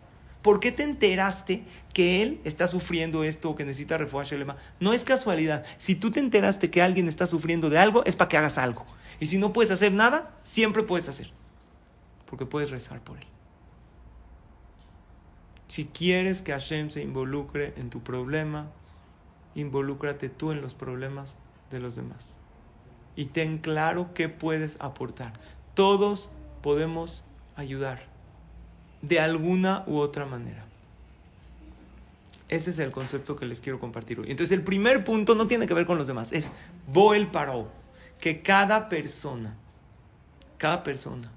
¿Por 0.49 0.61
qué 0.61 0.73
te 0.73 0.83
enteraste 0.83 1.63
que 1.93 2.23
él 2.23 2.41
está 2.43 2.69
sufriendo 2.69 3.23
esto 3.23 3.51
o 3.51 3.55
que 3.55 3.67
necesita 3.67 3.99
refugio 3.99 4.39
No 4.81 4.95
es 4.95 5.05
casualidad. 5.05 5.67
Si 5.77 5.95
tú 5.95 6.11
te 6.11 6.21
enteraste 6.21 6.71
que 6.71 6.81
alguien 6.81 7.07
está 7.07 7.27
sufriendo 7.27 7.69
de 7.69 7.77
algo, 7.77 8.03
es 8.07 8.17
para 8.17 8.31
que 8.31 8.39
hagas 8.39 8.57
algo. 8.57 8.87
Y 9.21 9.27
si 9.27 9.37
no 9.37 9.53
puedes 9.53 9.71
hacer 9.71 9.93
nada, 9.93 10.35
siempre 10.45 10.83
puedes 10.83 11.07
hacer 11.11 11.31
porque 12.25 12.47
puedes 12.47 12.71
rezar 12.71 13.05
por 13.05 13.19
él. 13.19 13.27
Si 15.67 15.85
quieres 15.85 16.41
que 16.41 16.53
Hashem 16.53 16.89
se 16.89 17.03
involucre 17.03 17.75
en 17.77 17.91
tu 17.91 18.03
problema, 18.03 18.71
involúcrate 19.55 20.31
tú 20.31 20.51
en 20.51 20.63
los 20.63 20.75
problemas 20.75 21.37
de 21.71 21.79
los 21.79 21.95
demás. 21.95 22.41
Y 23.17 23.27
ten 23.27 23.59
claro 23.59 24.15
qué 24.15 24.31
puedes 24.31 24.79
aportar. 24.81 25.35
Todos 25.75 26.31
podemos 26.63 27.23
ayudar 27.55 28.17
de 29.03 29.21
alguna 29.21 29.85
u 29.87 29.99
otra 29.99 30.27
manera. 30.27 30.65
Ese 32.49 32.71
es 32.71 32.79
el 32.79 32.91
concepto 32.91 33.37
que 33.37 33.47
les 33.47 33.61
quiero 33.61 33.79
compartir 33.79 34.21
hoy. 34.21 34.31
Entonces 34.31 34.57
el 34.57 34.65
primer 34.65 35.05
punto 35.05 35.35
no 35.35 35.47
tiene 35.47 35.67
que 35.67 35.75
ver 35.75 35.87
con 35.87 35.99
los 35.99 36.07
demás, 36.07 36.33
es 36.33 36.53
Boel 36.87 37.27
Paró, 37.27 37.69
que 38.19 38.41
cada 38.43 38.89
persona, 38.89 39.55
cada 40.57 40.83
persona 40.83 41.31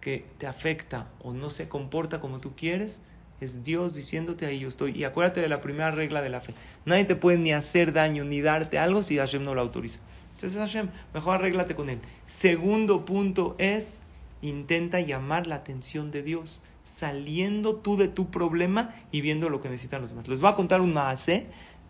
que 0.00 0.26
te 0.38 0.46
afecta 0.48 1.08
o 1.22 1.32
no 1.32 1.48
se 1.48 1.68
comporta 1.68 2.20
como 2.20 2.40
tú 2.40 2.54
quieres, 2.56 3.00
es 3.40 3.64
Dios 3.64 3.94
diciéndote 3.94 4.46
ahí 4.46 4.60
yo 4.60 4.68
estoy. 4.68 4.92
Y 4.92 5.04
acuérdate 5.04 5.40
de 5.40 5.48
la 5.48 5.60
primera 5.60 5.90
regla 5.90 6.22
de 6.22 6.28
la 6.28 6.40
fe. 6.40 6.54
Nadie 6.84 7.04
te 7.04 7.16
puede 7.16 7.38
ni 7.38 7.52
hacer 7.52 7.92
daño 7.92 8.24
ni 8.24 8.40
darte 8.40 8.78
algo 8.78 9.02
si 9.02 9.18
Hashem 9.18 9.44
no 9.44 9.54
lo 9.54 9.60
autoriza. 9.60 10.00
Entonces 10.32 10.58
Hashem, 10.58 10.88
mejor 11.14 11.36
arréglate 11.36 11.74
con 11.74 11.88
él. 11.88 12.00
Segundo 12.26 13.04
punto 13.04 13.54
es, 13.58 13.98
intenta 14.42 15.00
llamar 15.00 15.46
la 15.46 15.56
atención 15.56 16.10
de 16.10 16.22
Dios, 16.22 16.60
saliendo 16.84 17.76
tú 17.76 17.96
de 17.96 18.08
tu 18.08 18.30
problema 18.30 18.94
y 19.10 19.20
viendo 19.20 19.48
lo 19.48 19.60
que 19.60 19.68
necesitan 19.68 20.00
los 20.00 20.10
demás. 20.10 20.28
Les 20.28 20.40
voy 20.40 20.50
a 20.50 20.54
contar 20.54 20.80
un 20.80 20.92
maase, 20.92 21.46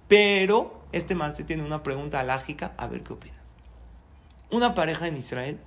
pero 0.09 0.83
este 0.93 1.15
maase 1.15 1.45
tiene 1.45 1.65
una 1.65 1.83
pregunta 1.83 2.21
alágica, 2.21 2.75
a 2.77 2.87
ver 2.87 3.03
qué 3.03 3.13
opina. 3.13 3.37
Una 4.51 4.75
pareja 4.75 5.09
en 5.09 5.17
Israel 5.17 5.59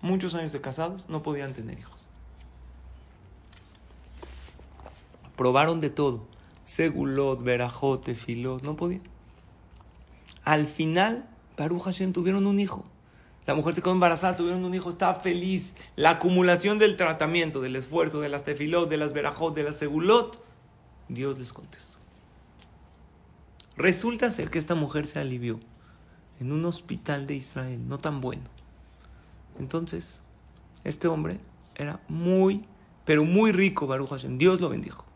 muchos 0.00 0.34
años 0.34 0.52
de 0.52 0.60
casados, 0.60 1.08
no 1.08 1.22
podían 1.22 1.52
tener 1.52 1.78
hijos. 1.78 2.06
Probaron 5.36 5.80
de 5.80 5.90
todo. 5.90 6.26
Segulot, 6.64 7.42
Berajot, 7.42 8.04
Tefilot, 8.04 8.62
no 8.62 8.76
podían. 8.76 9.02
Al 10.44 10.66
final, 10.66 11.28
Baruch 11.56 11.82
Hashem 11.82 12.12
tuvieron 12.12 12.46
un 12.46 12.58
hijo. 12.60 12.84
La 13.48 13.54
mujer 13.54 13.74
se 13.74 13.80
quedó 13.80 13.92
embarazada, 13.92 14.36
tuvieron 14.36 14.62
un 14.62 14.74
hijo, 14.74 14.90
estaba 14.90 15.20
feliz. 15.20 15.74
La 15.96 16.10
acumulación 16.10 16.78
del 16.78 16.96
tratamiento, 16.96 17.62
del 17.62 17.76
esfuerzo, 17.76 18.20
de 18.20 18.28
las 18.28 18.44
tefilot, 18.44 18.90
de 18.90 18.98
las 18.98 19.14
berajot, 19.14 19.54
de 19.54 19.62
las 19.62 19.78
segulot, 19.78 20.44
Dios 21.08 21.38
les 21.38 21.54
contestó. 21.54 21.96
Resulta 23.78 24.30
ser 24.30 24.50
que 24.50 24.58
esta 24.58 24.74
mujer 24.74 25.06
se 25.06 25.18
alivió 25.18 25.60
en 26.40 26.52
un 26.52 26.66
hospital 26.66 27.26
de 27.26 27.36
Israel, 27.36 27.88
no 27.88 27.96
tan 27.96 28.20
bueno. 28.20 28.42
Entonces, 29.58 30.20
este 30.84 31.08
hombre 31.08 31.40
era 31.74 32.02
muy, 32.06 32.66
pero 33.06 33.24
muy 33.24 33.52
rico, 33.52 33.86
Baruch 33.86 34.10
Hashem. 34.10 34.36
Dios 34.36 34.60
lo 34.60 34.68
bendijo. 34.68 35.06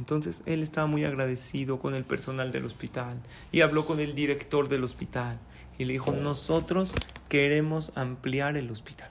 Entonces 0.00 0.42
él 0.44 0.64
estaba 0.64 0.88
muy 0.88 1.04
agradecido 1.04 1.78
con 1.78 1.94
el 1.94 2.02
personal 2.02 2.50
del 2.50 2.64
hospital 2.64 3.16
y 3.52 3.60
habló 3.60 3.86
con 3.86 4.00
el 4.00 4.16
director 4.16 4.68
del 4.68 4.82
hospital 4.82 5.38
y 5.78 5.84
le 5.84 5.94
dijo, 5.94 6.12
nosotros 6.12 6.94
queremos 7.28 7.92
ampliar 7.94 8.56
el 8.56 8.70
hospital. 8.70 9.10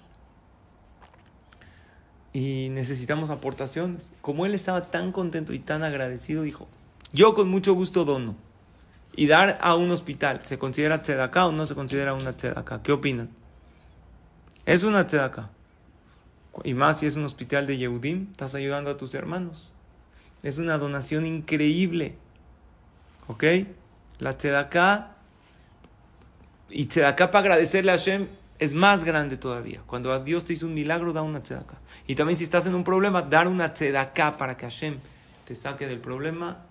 Y 2.34 2.70
necesitamos 2.70 3.30
aportaciones. 3.30 4.12
Como 4.22 4.46
él 4.46 4.54
estaba 4.54 4.86
tan 4.86 5.12
contento 5.12 5.54
y 5.54 5.60
tan 5.60 5.84
agradecido, 5.84 6.44
dijo, 6.44 6.68
yo 7.14 7.34
con 7.34 7.50
mucho 7.50 7.74
gusto 7.74 8.04
dono. 8.04 8.36
Y 9.16 9.28
dar 9.28 9.58
a 9.62 9.76
un 9.76 9.92
hospital, 9.92 10.42
¿se 10.44 10.58
considera 10.58 11.02
tzedaká 11.02 11.48
o 11.48 11.54
no 11.54 11.66
se 11.66 11.76
considera 11.76 12.14
una 12.14 12.36
tzedaká? 12.36 12.84
¿Qué 12.84 12.92
opinan? 12.92 13.30
Es 14.66 14.84
una 14.84 15.06
tzedaka. 15.06 15.50
Y 16.64 16.74
más 16.74 17.00
si 17.00 17.06
es 17.06 17.16
un 17.16 17.26
hospital 17.26 17.68
de 17.68 17.78
Yehudim, 17.78 18.32
estás 18.32 18.56
ayudando 18.56 18.90
a 18.90 18.98
tus 18.98 19.14
hermanos. 19.14 19.74
Es 20.42 20.58
una 20.58 20.78
donación 20.78 21.26
increíble. 21.26 22.18
¿Ok? 23.28 23.44
La 24.20 24.38
tzedaka. 24.38 25.15
Y 26.70 26.86
tzedaka 26.86 27.32
para 27.32 27.42
agradecerle 27.42 27.92
a 27.92 27.98
Hashem 27.98 28.28
es 28.60 28.74
más 28.74 29.04
grande 29.04 29.38
todavía. 29.38 29.82
Cuando 29.86 30.14
a 30.14 30.20
Dios 30.20 30.46
te 30.46 30.54
hizo 30.54 30.66
un 30.66 30.74
milagro, 30.74 31.14
da 31.14 31.22
una 31.22 31.44
tzedaká. 31.44 31.78
Y 32.08 32.16
también 32.16 32.38
si 32.38 32.44
estás 32.44 32.66
en 32.66 32.76
un 32.76 32.84
problema, 32.84 33.22
dar 33.22 33.48
una 33.48 33.74
tzedaká 33.74 34.38
para 34.38 34.56
que 34.58 34.66
Hashem 34.66 35.00
te 35.46 35.56
saque 35.56 35.88
del 35.88 36.00
problema. 36.00 36.66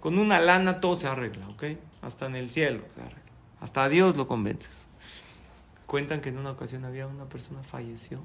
Con 0.00 0.18
una 0.18 0.40
lana 0.40 0.80
todo 0.80 0.94
se 0.96 1.06
arregla, 1.06 1.48
¿ok? 1.48 1.64
Hasta 2.02 2.26
en 2.26 2.36
el 2.36 2.50
cielo 2.50 2.84
se 2.94 3.00
arregla. 3.00 3.22
Hasta 3.60 3.84
a 3.84 3.88
Dios 3.88 4.16
lo 4.16 4.28
convences. 4.28 4.86
Cuentan 5.86 6.20
que 6.20 6.28
en 6.28 6.38
una 6.38 6.50
ocasión 6.50 6.84
había 6.84 7.06
una 7.06 7.24
persona 7.24 7.62
falleció. 7.62 8.20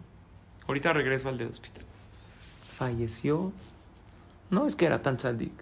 Ahorita 0.68 0.94
regreso 0.94 1.30
al 1.30 1.38
del 1.38 1.50
hospital. 1.50 1.86
Falleció. 2.78 3.52
No 4.50 4.68
es 4.68 4.76
que 4.76 4.86
era 4.86 5.02
tan 5.02 5.20
sadik. 5.20 5.54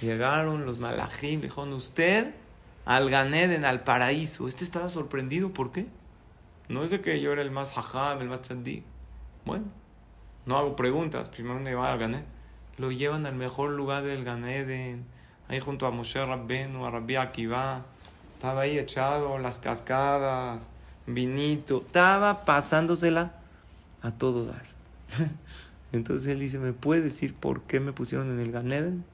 Llegaron 0.00 0.64
los 0.64 0.78
malajim, 0.78 1.40
dijeron, 1.40 1.72
usted 1.72 2.34
al 2.84 3.10
Ganeden, 3.10 3.64
al 3.64 3.84
paraíso. 3.84 4.48
Este 4.48 4.64
estaba 4.64 4.88
sorprendido, 4.88 5.52
¿por 5.52 5.72
qué? 5.72 5.86
No 6.68 6.84
es 6.84 6.90
de 6.90 7.00
que 7.00 7.20
yo 7.20 7.32
era 7.32 7.42
el 7.42 7.50
más 7.50 7.72
jajam, 7.72 8.20
el 8.20 8.28
más 8.28 8.42
tzadik. 8.42 8.84
Bueno, 9.44 9.64
no 10.46 10.58
hago 10.58 10.76
preguntas, 10.76 11.28
primero 11.28 11.58
me 11.58 11.70
llevan 11.70 11.92
al 11.92 11.98
Ganeden. 11.98 12.26
Lo 12.78 12.90
llevan 12.90 13.26
al 13.26 13.34
mejor 13.34 13.70
lugar 13.70 14.04
del 14.04 14.24
Ganeden, 14.24 15.04
ahí 15.48 15.60
junto 15.60 15.86
a 15.86 15.90
Moshe 15.90 16.24
Rabbenu, 16.24 16.86
a 16.86 16.90
Rabbi 16.90 17.16
Akiva. 17.16 17.84
Estaba 18.34 18.62
ahí 18.62 18.78
echado, 18.78 19.38
las 19.38 19.60
cascadas, 19.60 20.68
vinito. 21.06 21.82
Estaba 21.84 22.44
pasándosela 22.44 23.34
a 24.00 24.12
todo 24.12 24.46
dar. 24.46 24.64
Entonces 25.92 26.28
él 26.28 26.40
dice, 26.40 26.58
¿me 26.58 26.72
puede 26.72 27.02
decir 27.02 27.34
por 27.34 27.62
qué 27.62 27.80
me 27.80 27.92
pusieron 27.92 28.30
en 28.30 28.40
el 28.40 28.52
Ganeden? 28.52 29.04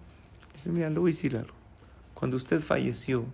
Dice, 0.53 0.71
mira, 0.71 0.91
le 0.91 0.99
voy 0.99 1.11
a 1.11 1.15
decir 1.15 1.37
algo. 1.37 1.55
Cuando 2.15 2.37
usted 2.37 2.61
falleció, 2.61 3.25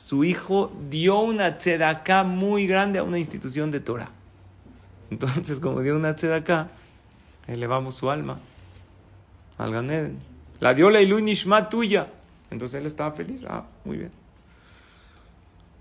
su 0.00 0.24
hijo 0.24 0.72
dio 0.88 1.20
una 1.20 1.58
tzedaká 1.58 2.24
muy 2.24 2.66
grande 2.66 2.98
a 2.98 3.02
una 3.02 3.18
institución 3.18 3.70
de 3.70 3.80
Torah. 3.80 4.10
Entonces, 5.10 5.60
como 5.60 5.82
dio 5.82 5.94
una 5.94 6.16
tzedaká, 6.16 6.68
elevamos 7.46 7.96
su 7.96 8.10
alma 8.10 8.38
al 9.58 9.72
Ganeden. 9.72 10.18
La 10.58 10.72
dio 10.72 10.88
la 10.88 11.02
Nishma 11.02 11.68
tuya. 11.68 12.08
Entonces 12.50 12.80
él 12.80 12.86
estaba 12.86 13.12
feliz. 13.12 13.44
Ah, 13.46 13.66
muy 13.84 13.98
bien. 13.98 14.10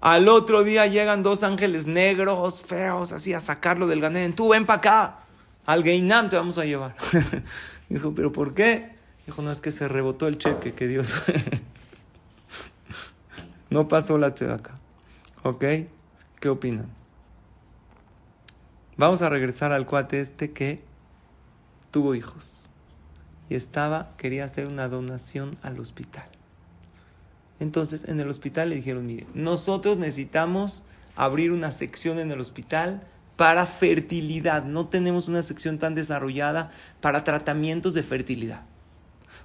Al 0.01 0.27
otro 0.27 0.65
día 0.65 0.85
llegan 0.87 1.23
dos 1.23 1.43
ángeles 1.43 1.85
negros, 1.85 2.61
feos, 2.61 3.13
así 3.13 3.33
a 3.33 3.39
sacarlo 3.39 3.87
del 3.87 4.01
Ganeden. 4.01 4.33
Tú 4.33 4.49
ven 4.49 4.65
para 4.65 4.79
acá. 4.79 5.19
Al 5.65 5.81
Geinam 5.81 6.27
te 6.27 6.35
vamos 6.35 6.57
a 6.57 6.65
llevar. 6.65 6.93
Dijo, 7.87 8.13
¿pero 8.13 8.33
por 8.33 8.53
qué? 8.53 8.97
Dijo, 9.25 9.41
no, 9.41 9.49
es 9.49 9.61
que 9.61 9.71
se 9.71 9.87
rebotó 9.87 10.27
el 10.27 10.37
cheque 10.37 10.73
que 10.73 10.87
Dios. 10.87 11.13
No 13.69 13.87
pasó 13.87 14.17
la 14.17 14.33
tzedaká. 14.33 14.79
¿Ok? 15.43 15.63
¿Qué 16.39 16.49
opinan? 16.49 16.87
Vamos 18.97 19.21
a 19.21 19.29
regresar 19.29 19.71
al 19.71 19.85
cuate 19.85 20.19
este 20.19 20.51
que 20.51 20.81
tuvo 21.91 22.15
hijos 22.15 22.69
y 23.49 23.55
estaba, 23.55 24.11
quería 24.17 24.45
hacer 24.45 24.67
una 24.67 24.87
donación 24.87 25.57
al 25.61 25.79
hospital. 25.79 26.25
Entonces 27.59 28.05
en 28.07 28.19
el 28.19 28.29
hospital 28.29 28.69
le 28.69 28.75
dijeron, 28.75 29.05
mire, 29.07 29.25
nosotros 29.33 29.97
necesitamos 29.97 30.83
abrir 31.15 31.51
una 31.51 31.71
sección 31.71 32.19
en 32.19 32.31
el 32.31 32.39
hospital 32.39 33.01
para 33.35 33.65
fertilidad. 33.65 34.63
No 34.63 34.87
tenemos 34.87 35.27
una 35.27 35.41
sección 35.41 35.79
tan 35.79 35.95
desarrollada 35.95 36.71
para 37.01 37.23
tratamientos 37.23 37.93
de 37.93 38.03
fertilidad. 38.03 38.61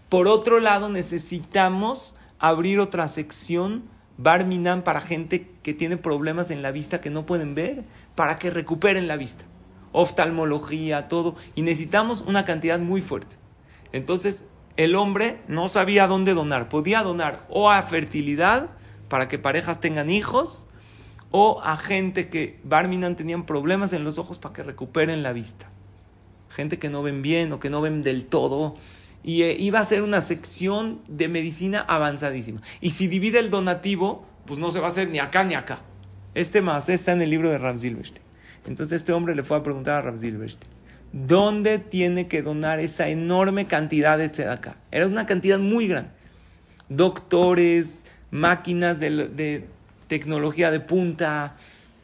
Por 0.08 0.28
otro 0.28 0.60
lado, 0.60 0.88
necesitamos 0.88 2.14
abrir 2.38 2.78
otra 2.78 3.08
sección 3.08 3.84
Barminan 4.16 4.82
para 4.82 5.00
gente 5.00 5.50
que 5.62 5.74
tiene 5.74 5.96
problemas 5.96 6.50
en 6.50 6.62
la 6.62 6.70
vista 6.70 7.00
que 7.00 7.10
no 7.10 7.26
pueden 7.26 7.54
ver, 7.54 7.84
para 8.14 8.36
que 8.36 8.50
recuperen 8.50 9.08
la 9.08 9.16
vista. 9.16 9.44
Oftalmología, 9.92 11.08
todo. 11.08 11.36
Y 11.54 11.62
necesitamos 11.62 12.22
una 12.26 12.44
cantidad 12.44 12.78
muy 12.78 13.00
fuerte. 13.00 13.36
Entonces, 13.92 14.44
el 14.76 14.94
hombre 14.94 15.40
no 15.48 15.68
sabía 15.68 16.06
dónde 16.06 16.34
donar. 16.34 16.68
Podía 16.68 17.02
donar 17.02 17.46
o 17.48 17.70
a 17.70 17.82
fertilidad, 17.82 18.70
para 19.08 19.28
que 19.28 19.38
parejas 19.38 19.80
tengan 19.80 20.10
hijos, 20.10 20.66
o 21.30 21.60
a 21.62 21.76
gente 21.76 22.28
que 22.28 22.60
Barminan 22.62 23.16
tenían 23.16 23.46
problemas 23.46 23.92
en 23.92 24.04
los 24.04 24.18
ojos 24.18 24.38
para 24.38 24.52
que 24.52 24.62
recuperen 24.62 25.22
la 25.22 25.32
vista. 25.32 25.70
Gente 26.48 26.78
que 26.78 26.88
no 26.88 27.02
ven 27.02 27.22
bien 27.22 27.52
o 27.52 27.58
que 27.58 27.70
no 27.70 27.80
ven 27.80 28.02
del 28.02 28.26
todo 28.26 28.76
y 29.24 29.42
eh, 29.42 29.56
iba 29.58 29.80
a 29.80 29.84
ser 29.84 30.02
una 30.02 30.20
sección 30.20 31.00
de 31.08 31.28
medicina 31.28 31.80
avanzadísima. 31.80 32.60
Y 32.80 32.90
si 32.90 33.08
divide 33.08 33.38
el 33.38 33.50
donativo, 33.50 34.26
pues 34.44 34.60
no 34.60 34.70
se 34.70 34.80
va 34.80 34.86
a 34.86 34.90
hacer 34.90 35.08
ni 35.08 35.18
acá 35.18 35.42
ni 35.44 35.54
acá. 35.54 35.80
Este 36.34 36.60
más 36.60 36.88
está 36.90 37.12
en 37.12 37.22
el 37.22 37.30
libro 37.30 37.50
de 37.50 37.58
Rav 37.58 37.78
Silverstein. 37.78 38.22
Entonces 38.66 39.00
este 39.00 39.12
hombre 39.12 39.34
le 39.34 39.42
fue 39.42 39.56
a 39.56 39.62
preguntar 39.62 39.94
a 39.94 40.02
Rav 40.02 40.18
Silverstein, 40.18 40.70
¿dónde 41.12 41.78
tiene 41.78 42.28
que 42.28 42.42
donar 42.42 42.80
esa 42.80 43.08
enorme 43.08 43.66
cantidad 43.66 44.18
de 44.18 44.28
tzedakah? 44.28 44.76
Era 44.90 45.06
una 45.06 45.26
cantidad 45.26 45.58
muy 45.58 45.88
grande. 45.88 46.10
Doctores, 46.90 48.04
máquinas 48.30 49.00
de, 49.00 49.28
de 49.28 49.66
tecnología 50.06 50.70
de 50.70 50.80
punta, 50.80 51.56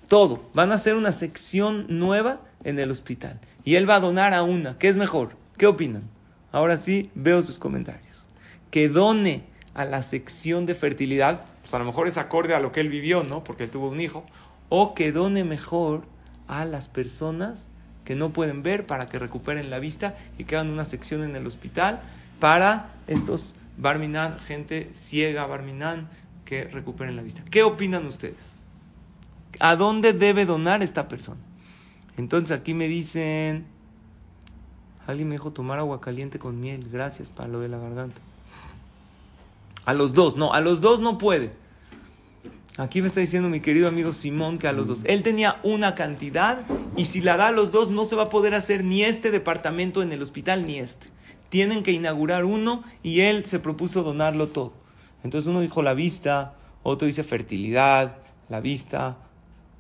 todo. 0.08 0.48
Van 0.54 0.72
a 0.72 0.76
hacer 0.76 0.94
una 0.94 1.12
sección 1.12 1.84
nueva 1.90 2.40
en 2.64 2.78
el 2.78 2.90
hospital. 2.90 3.40
Y 3.62 3.74
él 3.74 3.88
va 3.88 3.96
a 3.96 4.00
donar 4.00 4.32
a 4.32 4.42
una. 4.42 4.78
¿Qué 4.78 4.88
es 4.88 4.96
mejor? 4.96 5.36
¿Qué 5.58 5.66
opinan? 5.66 6.04
Ahora 6.52 6.76
sí, 6.76 7.10
veo 7.14 7.42
sus 7.42 7.58
comentarios. 7.58 8.28
Que 8.70 8.88
done 8.88 9.44
a 9.74 9.84
la 9.84 10.02
sección 10.02 10.66
de 10.66 10.74
fertilidad, 10.74 11.46
pues 11.62 11.72
a 11.74 11.78
lo 11.78 11.84
mejor 11.84 12.08
es 12.08 12.18
acorde 12.18 12.54
a 12.54 12.60
lo 12.60 12.72
que 12.72 12.80
él 12.80 12.88
vivió, 12.88 13.22
¿no? 13.22 13.44
Porque 13.44 13.64
él 13.64 13.70
tuvo 13.70 13.88
un 13.88 14.00
hijo. 14.00 14.24
O 14.68 14.94
que 14.94 15.12
done 15.12 15.44
mejor 15.44 16.02
a 16.48 16.64
las 16.64 16.88
personas 16.88 17.68
que 18.04 18.14
no 18.14 18.32
pueden 18.32 18.62
ver 18.62 18.86
para 18.86 19.08
que 19.08 19.18
recuperen 19.18 19.70
la 19.70 19.78
vista 19.78 20.16
y 20.38 20.44
que 20.44 20.56
hagan 20.56 20.70
una 20.70 20.84
sección 20.84 21.22
en 21.22 21.36
el 21.36 21.46
hospital 21.46 22.00
para 22.40 22.94
estos 23.06 23.54
Barminan, 23.76 24.38
gente 24.40 24.90
ciega 24.92 25.46
Barminan, 25.46 26.08
que 26.44 26.64
recuperen 26.64 27.16
la 27.16 27.22
vista. 27.22 27.42
¿Qué 27.50 27.62
opinan 27.62 28.06
ustedes? 28.06 28.56
¿A 29.60 29.76
dónde 29.76 30.12
debe 30.12 30.44
donar 30.44 30.82
esta 30.82 31.08
persona? 31.08 31.40
Entonces 32.16 32.56
aquí 32.56 32.74
me 32.74 32.88
dicen, 32.88 33.66
alguien 35.06 35.28
me 35.28 35.34
dijo 35.34 35.50
tomar 35.50 35.78
agua 35.78 36.00
caliente 36.00 36.38
con 36.38 36.60
miel, 36.60 36.88
gracias 36.90 37.28
para 37.28 37.48
lo 37.48 37.60
de 37.60 37.68
la 37.68 37.78
garganta. 37.78 38.20
A 39.84 39.94
los 39.94 40.12
dos, 40.12 40.36
no, 40.36 40.52
a 40.52 40.60
los 40.60 40.80
dos 40.80 41.00
no 41.00 41.18
puede. 41.18 41.52
Aquí 42.76 43.02
me 43.02 43.08
está 43.08 43.20
diciendo 43.20 43.48
mi 43.48 43.60
querido 43.60 43.88
amigo 43.88 44.12
Simón 44.12 44.58
que 44.58 44.68
a 44.68 44.72
los 44.72 44.86
dos. 44.86 45.04
Él 45.04 45.22
tenía 45.22 45.58
una 45.62 45.94
cantidad 45.94 46.60
y 46.96 47.04
si 47.06 47.20
la 47.20 47.36
da 47.36 47.48
a 47.48 47.52
los 47.52 47.72
dos 47.72 47.90
no 47.90 48.04
se 48.04 48.16
va 48.16 48.24
a 48.24 48.30
poder 48.30 48.54
hacer 48.54 48.84
ni 48.84 49.02
este 49.02 49.30
departamento 49.30 50.02
en 50.02 50.12
el 50.12 50.22
hospital 50.22 50.66
ni 50.66 50.78
este. 50.78 51.08
Tienen 51.48 51.82
que 51.82 51.92
inaugurar 51.92 52.44
uno 52.44 52.84
y 53.02 53.20
él 53.20 53.44
se 53.44 53.58
propuso 53.58 54.02
donarlo 54.02 54.48
todo. 54.48 54.72
Entonces 55.24 55.48
uno 55.48 55.60
dijo 55.60 55.82
la 55.82 55.94
vista, 55.94 56.54
otro 56.82 57.06
dice 57.06 57.24
fertilidad, 57.24 58.18
la 58.48 58.60
vista, 58.60 59.18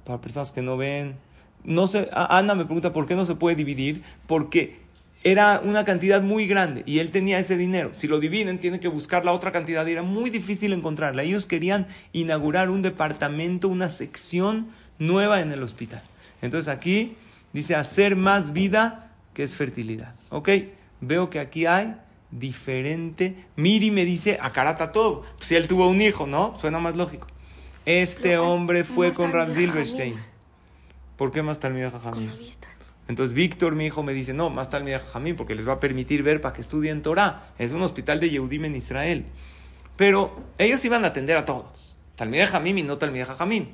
para 0.04 0.20
personas 0.20 0.52
que 0.52 0.62
no 0.62 0.76
ven. 0.76 1.16
No 1.62 1.86
sé, 1.86 2.08
Ana 2.12 2.54
me 2.54 2.64
pregunta 2.64 2.92
por 2.92 3.06
qué 3.06 3.14
no 3.14 3.24
se 3.24 3.34
puede 3.34 3.56
dividir, 3.56 4.02
porque 4.26 4.79
era 5.22 5.60
una 5.62 5.84
cantidad 5.84 6.22
muy 6.22 6.46
grande 6.46 6.82
y 6.86 6.98
él 6.98 7.10
tenía 7.10 7.38
ese 7.38 7.56
dinero. 7.56 7.92
Si 7.92 8.08
lo 8.08 8.20
dividen, 8.20 8.58
tienen 8.58 8.80
que 8.80 8.88
buscar 8.88 9.24
la 9.24 9.32
otra 9.32 9.52
cantidad 9.52 9.86
y 9.86 9.92
era 9.92 10.02
muy 10.02 10.30
difícil 10.30 10.72
encontrarla. 10.72 11.22
Ellos 11.22 11.46
querían 11.46 11.86
inaugurar 12.12 12.70
un 12.70 12.82
departamento, 12.82 13.68
una 13.68 13.88
sección 13.88 14.68
nueva 14.98 15.40
en 15.40 15.52
el 15.52 15.62
hospital. 15.62 16.02
Entonces 16.40 16.68
aquí 16.68 17.16
dice 17.52 17.74
hacer 17.74 18.16
más 18.16 18.52
vida 18.52 19.12
que 19.34 19.42
es 19.42 19.54
fertilidad. 19.54 20.14
¿Ok? 20.30 20.48
Veo 21.00 21.28
que 21.28 21.40
aquí 21.40 21.66
hay 21.66 21.96
diferente. 22.30 23.44
Miri 23.56 23.90
me 23.90 24.04
dice, 24.04 24.38
acarata 24.40 24.92
todo. 24.92 25.22
Pues 25.36 25.48
si 25.48 25.54
él 25.54 25.68
tuvo 25.68 25.88
un 25.88 26.00
hijo, 26.00 26.26
¿no? 26.26 26.56
Suena 26.58 26.78
más 26.78 26.96
lógico. 26.96 27.26
Este 27.84 28.38
hombre 28.38 28.84
fue 28.84 29.12
con 29.12 29.32
Ram 29.32 29.50
Silverstein. 29.50 30.16
¿Por 31.16 31.32
qué 31.32 31.42
más 31.42 31.60
Talmida 31.60 31.90
Jajamín? 31.90 32.30
Entonces 33.10 33.34
Víctor, 33.34 33.74
mi 33.74 33.86
hijo, 33.86 34.04
me 34.04 34.14
dice, 34.14 34.32
no, 34.32 34.50
más 34.50 34.70
Talmida 34.70 35.00
Jajamín, 35.00 35.34
porque 35.34 35.56
les 35.56 35.66
va 35.66 35.74
a 35.74 35.80
permitir 35.80 36.22
ver 36.22 36.40
para 36.40 36.54
que 36.54 36.60
estudien 36.60 37.02
Torah. 37.02 37.44
Es 37.58 37.72
un 37.72 37.82
hospital 37.82 38.20
de 38.20 38.30
Yehudim 38.30 38.66
en 38.66 38.76
Israel. 38.76 39.24
Pero 39.96 40.40
ellos 40.58 40.84
iban 40.84 41.04
a 41.04 41.08
atender 41.08 41.36
a 41.36 41.44
todos. 41.44 41.96
Talmida 42.14 42.46
Jajamín 42.46 42.78
y 42.78 42.82
no 42.84 42.98
Talmida 42.98 43.26
Jajamín. 43.26 43.70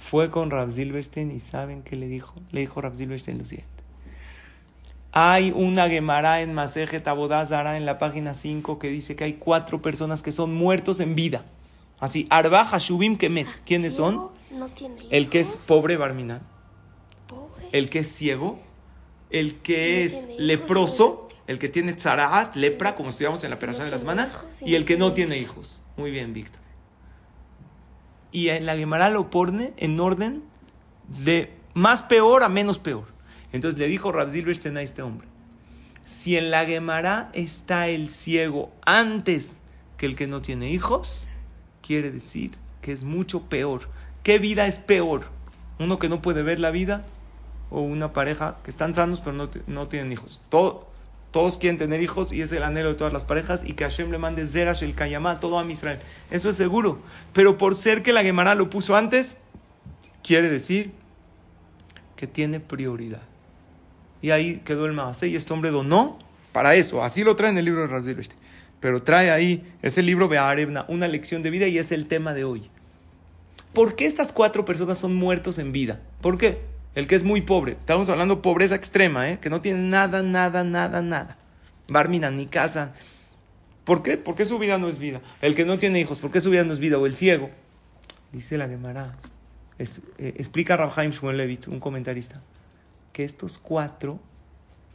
Fue 0.00 0.30
con 0.30 0.50
Rav 0.50 0.72
Silverstein 0.72 1.32
y 1.32 1.38
¿saben 1.38 1.82
qué 1.82 1.96
le 1.96 2.08
dijo? 2.08 2.34
Le 2.50 2.60
dijo 2.60 2.80
Rav 2.80 2.96
Silverstein 2.96 3.36
lo 3.36 3.44
siguiente. 3.44 3.70
Hay 5.12 5.52
una 5.54 5.86
Gemara 5.90 6.40
en 6.40 6.54
Masejet 6.54 7.06
Abodazara 7.06 7.76
en 7.76 7.84
la 7.84 7.98
página 7.98 8.32
5 8.32 8.78
que 8.78 8.88
dice 8.88 9.16
que 9.16 9.24
hay 9.24 9.34
cuatro 9.34 9.82
personas 9.82 10.22
que 10.22 10.32
son 10.32 10.54
muertos 10.54 11.00
en 11.00 11.14
vida. 11.14 11.44
Así, 12.00 12.26
Arba 12.30 12.64
Hashubim 12.64 13.18
Kemet. 13.18 13.48
¿Quiénes 13.66 13.96
son? 13.96 14.30
No 14.50 14.68
tiene 14.68 14.96
El 15.10 15.28
que 15.28 15.40
es 15.40 15.56
pobre 15.56 15.98
Barminan. 15.98 16.51
El 17.72 17.88
que 17.88 18.00
es 18.00 18.08
ciego, 18.08 18.60
el 19.30 19.56
que 19.56 20.04
es 20.04 20.28
leproso, 20.38 21.28
el 21.46 21.58
que 21.58 21.68
tiene 21.68 21.94
tzaraat, 21.94 22.54
lepra, 22.54 22.94
como 22.94 23.10
estudiamos 23.10 23.42
en 23.44 23.50
la 23.50 23.56
operación 23.56 23.90
de 23.90 24.04
manas, 24.04 24.28
hijos 24.28 24.62
y 24.62 24.74
el 24.74 24.84
que 24.84 24.96
no 24.96 25.12
tiene 25.12 25.38
hijos. 25.38 25.82
Muy 25.96 26.10
bien, 26.10 26.32
Víctor. 26.32 26.62
Y 28.30 28.48
en 28.48 28.66
la 28.66 28.76
Gemara 28.76 29.10
lo 29.10 29.30
pone 29.30 29.72
en 29.76 29.98
orden 29.98 30.42
de 31.08 31.52
más 31.74 32.02
peor 32.02 32.42
a 32.42 32.48
menos 32.48 32.78
peor. 32.78 33.06
Entonces 33.52 33.78
le 33.78 33.86
dijo 33.86 34.12
Rav 34.12 34.30
Silverstein 34.30 34.76
a 34.76 34.82
este 34.82 35.02
hombre, 35.02 35.28
si 36.04 36.36
en 36.36 36.50
la 36.50 36.64
Gemara 36.64 37.30
está 37.32 37.88
el 37.88 38.10
ciego 38.10 38.72
antes 38.84 39.58
que 39.96 40.06
el 40.06 40.16
que 40.16 40.26
no 40.26 40.40
tiene 40.40 40.70
hijos, 40.70 41.26
quiere 41.82 42.10
decir 42.10 42.52
que 42.80 42.92
es 42.92 43.02
mucho 43.02 43.42
peor. 43.42 43.88
¿Qué 44.22 44.38
vida 44.38 44.66
es 44.66 44.78
peor? 44.78 45.26
¿Uno 45.78 45.98
que 45.98 46.08
no 46.08 46.22
puede 46.22 46.42
ver 46.42 46.58
la 46.58 46.70
vida? 46.70 47.04
¿O 47.74 47.80
una 47.80 48.12
pareja 48.12 48.58
que 48.62 48.70
están 48.70 48.94
sanos 48.94 49.22
pero 49.22 49.32
no, 49.32 49.48
no 49.66 49.88
tienen 49.88 50.12
hijos? 50.12 50.42
Todo, 50.50 50.86
todos 51.30 51.56
quieren 51.56 51.78
tener 51.78 52.02
hijos 52.02 52.30
y 52.30 52.42
es 52.42 52.52
el 52.52 52.62
anhelo 52.62 52.90
de 52.90 52.94
todas 52.96 53.14
las 53.14 53.24
parejas 53.24 53.62
y 53.64 53.72
que 53.72 53.84
Hashem 53.84 54.10
le 54.10 54.18
mande 54.18 54.46
Zerash 54.46 54.84
el 54.84 54.94
Kayamá, 54.94 55.40
todo 55.40 55.58
a 55.58 55.64
Israel. 55.64 55.98
Eso 56.30 56.50
es 56.50 56.56
seguro. 56.56 56.98
Pero 57.32 57.56
por 57.56 57.74
ser 57.74 58.02
que 58.02 58.12
la 58.12 58.22
Gemara 58.22 58.54
lo 58.54 58.68
puso 58.68 58.94
antes, 58.94 59.38
quiere 60.22 60.50
decir 60.50 60.92
que 62.14 62.26
tiene 62.26 62.60
prioridad. 62.60 63.22
Y 64.20 64.30
ahí 64.30 64.60
quedó 64.66 64.84
el 64.84 64.92
Maasé 64.92 65.28
y 65.28 65.36
este 65.36 65.54
hombre 65.54 65.70
donó 65.70 66.18
para 66.52 66.74
eso. 66.74 67.02
Así 67.02 67.24
lo 67.24 67.36
trae 67.36 67.50
en 67.50 67.56
el 67.56 67.64
libro 67.64 67.88
de 67.88 68.04
Silverstein. 68.04 68.38
Pero 68.80 69.02
trae 69.02 69.30
ahí 69.30 69.66
ese 69.80 70.02
libro 70.02 70.28
Be'arebna, 70.28 70.84
una 70.88 71.08
lección 71.08 71.42
de 71.42 71.48
vida 71.48 71.66
y 71.68 71.78
es 71.78 71.90
el 71.90 72.06
tema 72.06 72.34
de 72.34 72.44
hoy. 72.44 72.70
¿Por 73.72 73.96
qué 73.96 74.04
estas 74.04 74.32
cuatro 74.32 74.66
personas 74.66 74.98
son 74.98 75.14
muertos 75.14 75.58
en 75.58 75.72
vida? 75.72 76.00
¿Por 76.20 76.36
qué? 76.36 76.71
El 76.94 77.08
que 77.08 77.14
es 77.14 77.24
muy 77.24 77.40
pobre. 77.40 77.72
Estamos 77.72 78.08
hablando 78.08 78.42
pobreza 78.42 78.74
extrema, 78.74 79.30
¿eh? 79.30 79.38
que 79.40 79.50
no 79.50 79.60
tiene 79.60 79.80
nada, 79.80 80.22
nada, 80.22 80.62
nada, 80.64 81.00
nada. 81.02 81.38
Barmina, 81.88 82.30
ni 82.30 82.46
casa. 82.46 82.92
¿Por 83.84 84.02
qué? 84.02 84.16
¿Por 84.16 84.34
qué 84.34 84.44
su 84.44 84.58
vida 84.58 84.78
no 84.78 84.88
es 84.88 84.98
vida? 84.98 85.20
El 85.40 85.54
que 85.54 85.64
no 85.64 85.78
tiene 85.78 86.00
hijos, 86.00 86.18
¿por 86.18 86.30
qué 86.30 86.40
su 86.40 86.50
vida 86.50 86.64
no 86.64 86.72
es 86.72 86.78
vida? 86.78 86.98
O 86.98 87.06
el 87.06 87.16
ciego. 87.16 87.50
Dice 88.32 88.58
la 88.58 88.68
Gemara. 88.68 89.16
Es- 89.78 90.00
eh, 90.18 90.34
explica 90.36 90.76
Rabhaim 90.76 91.12
un 91.68 91.80
comentarista, 91.80 92.40
que 93.12 93.24
estos 93.24 93.58
cuatro, 93.58 94.20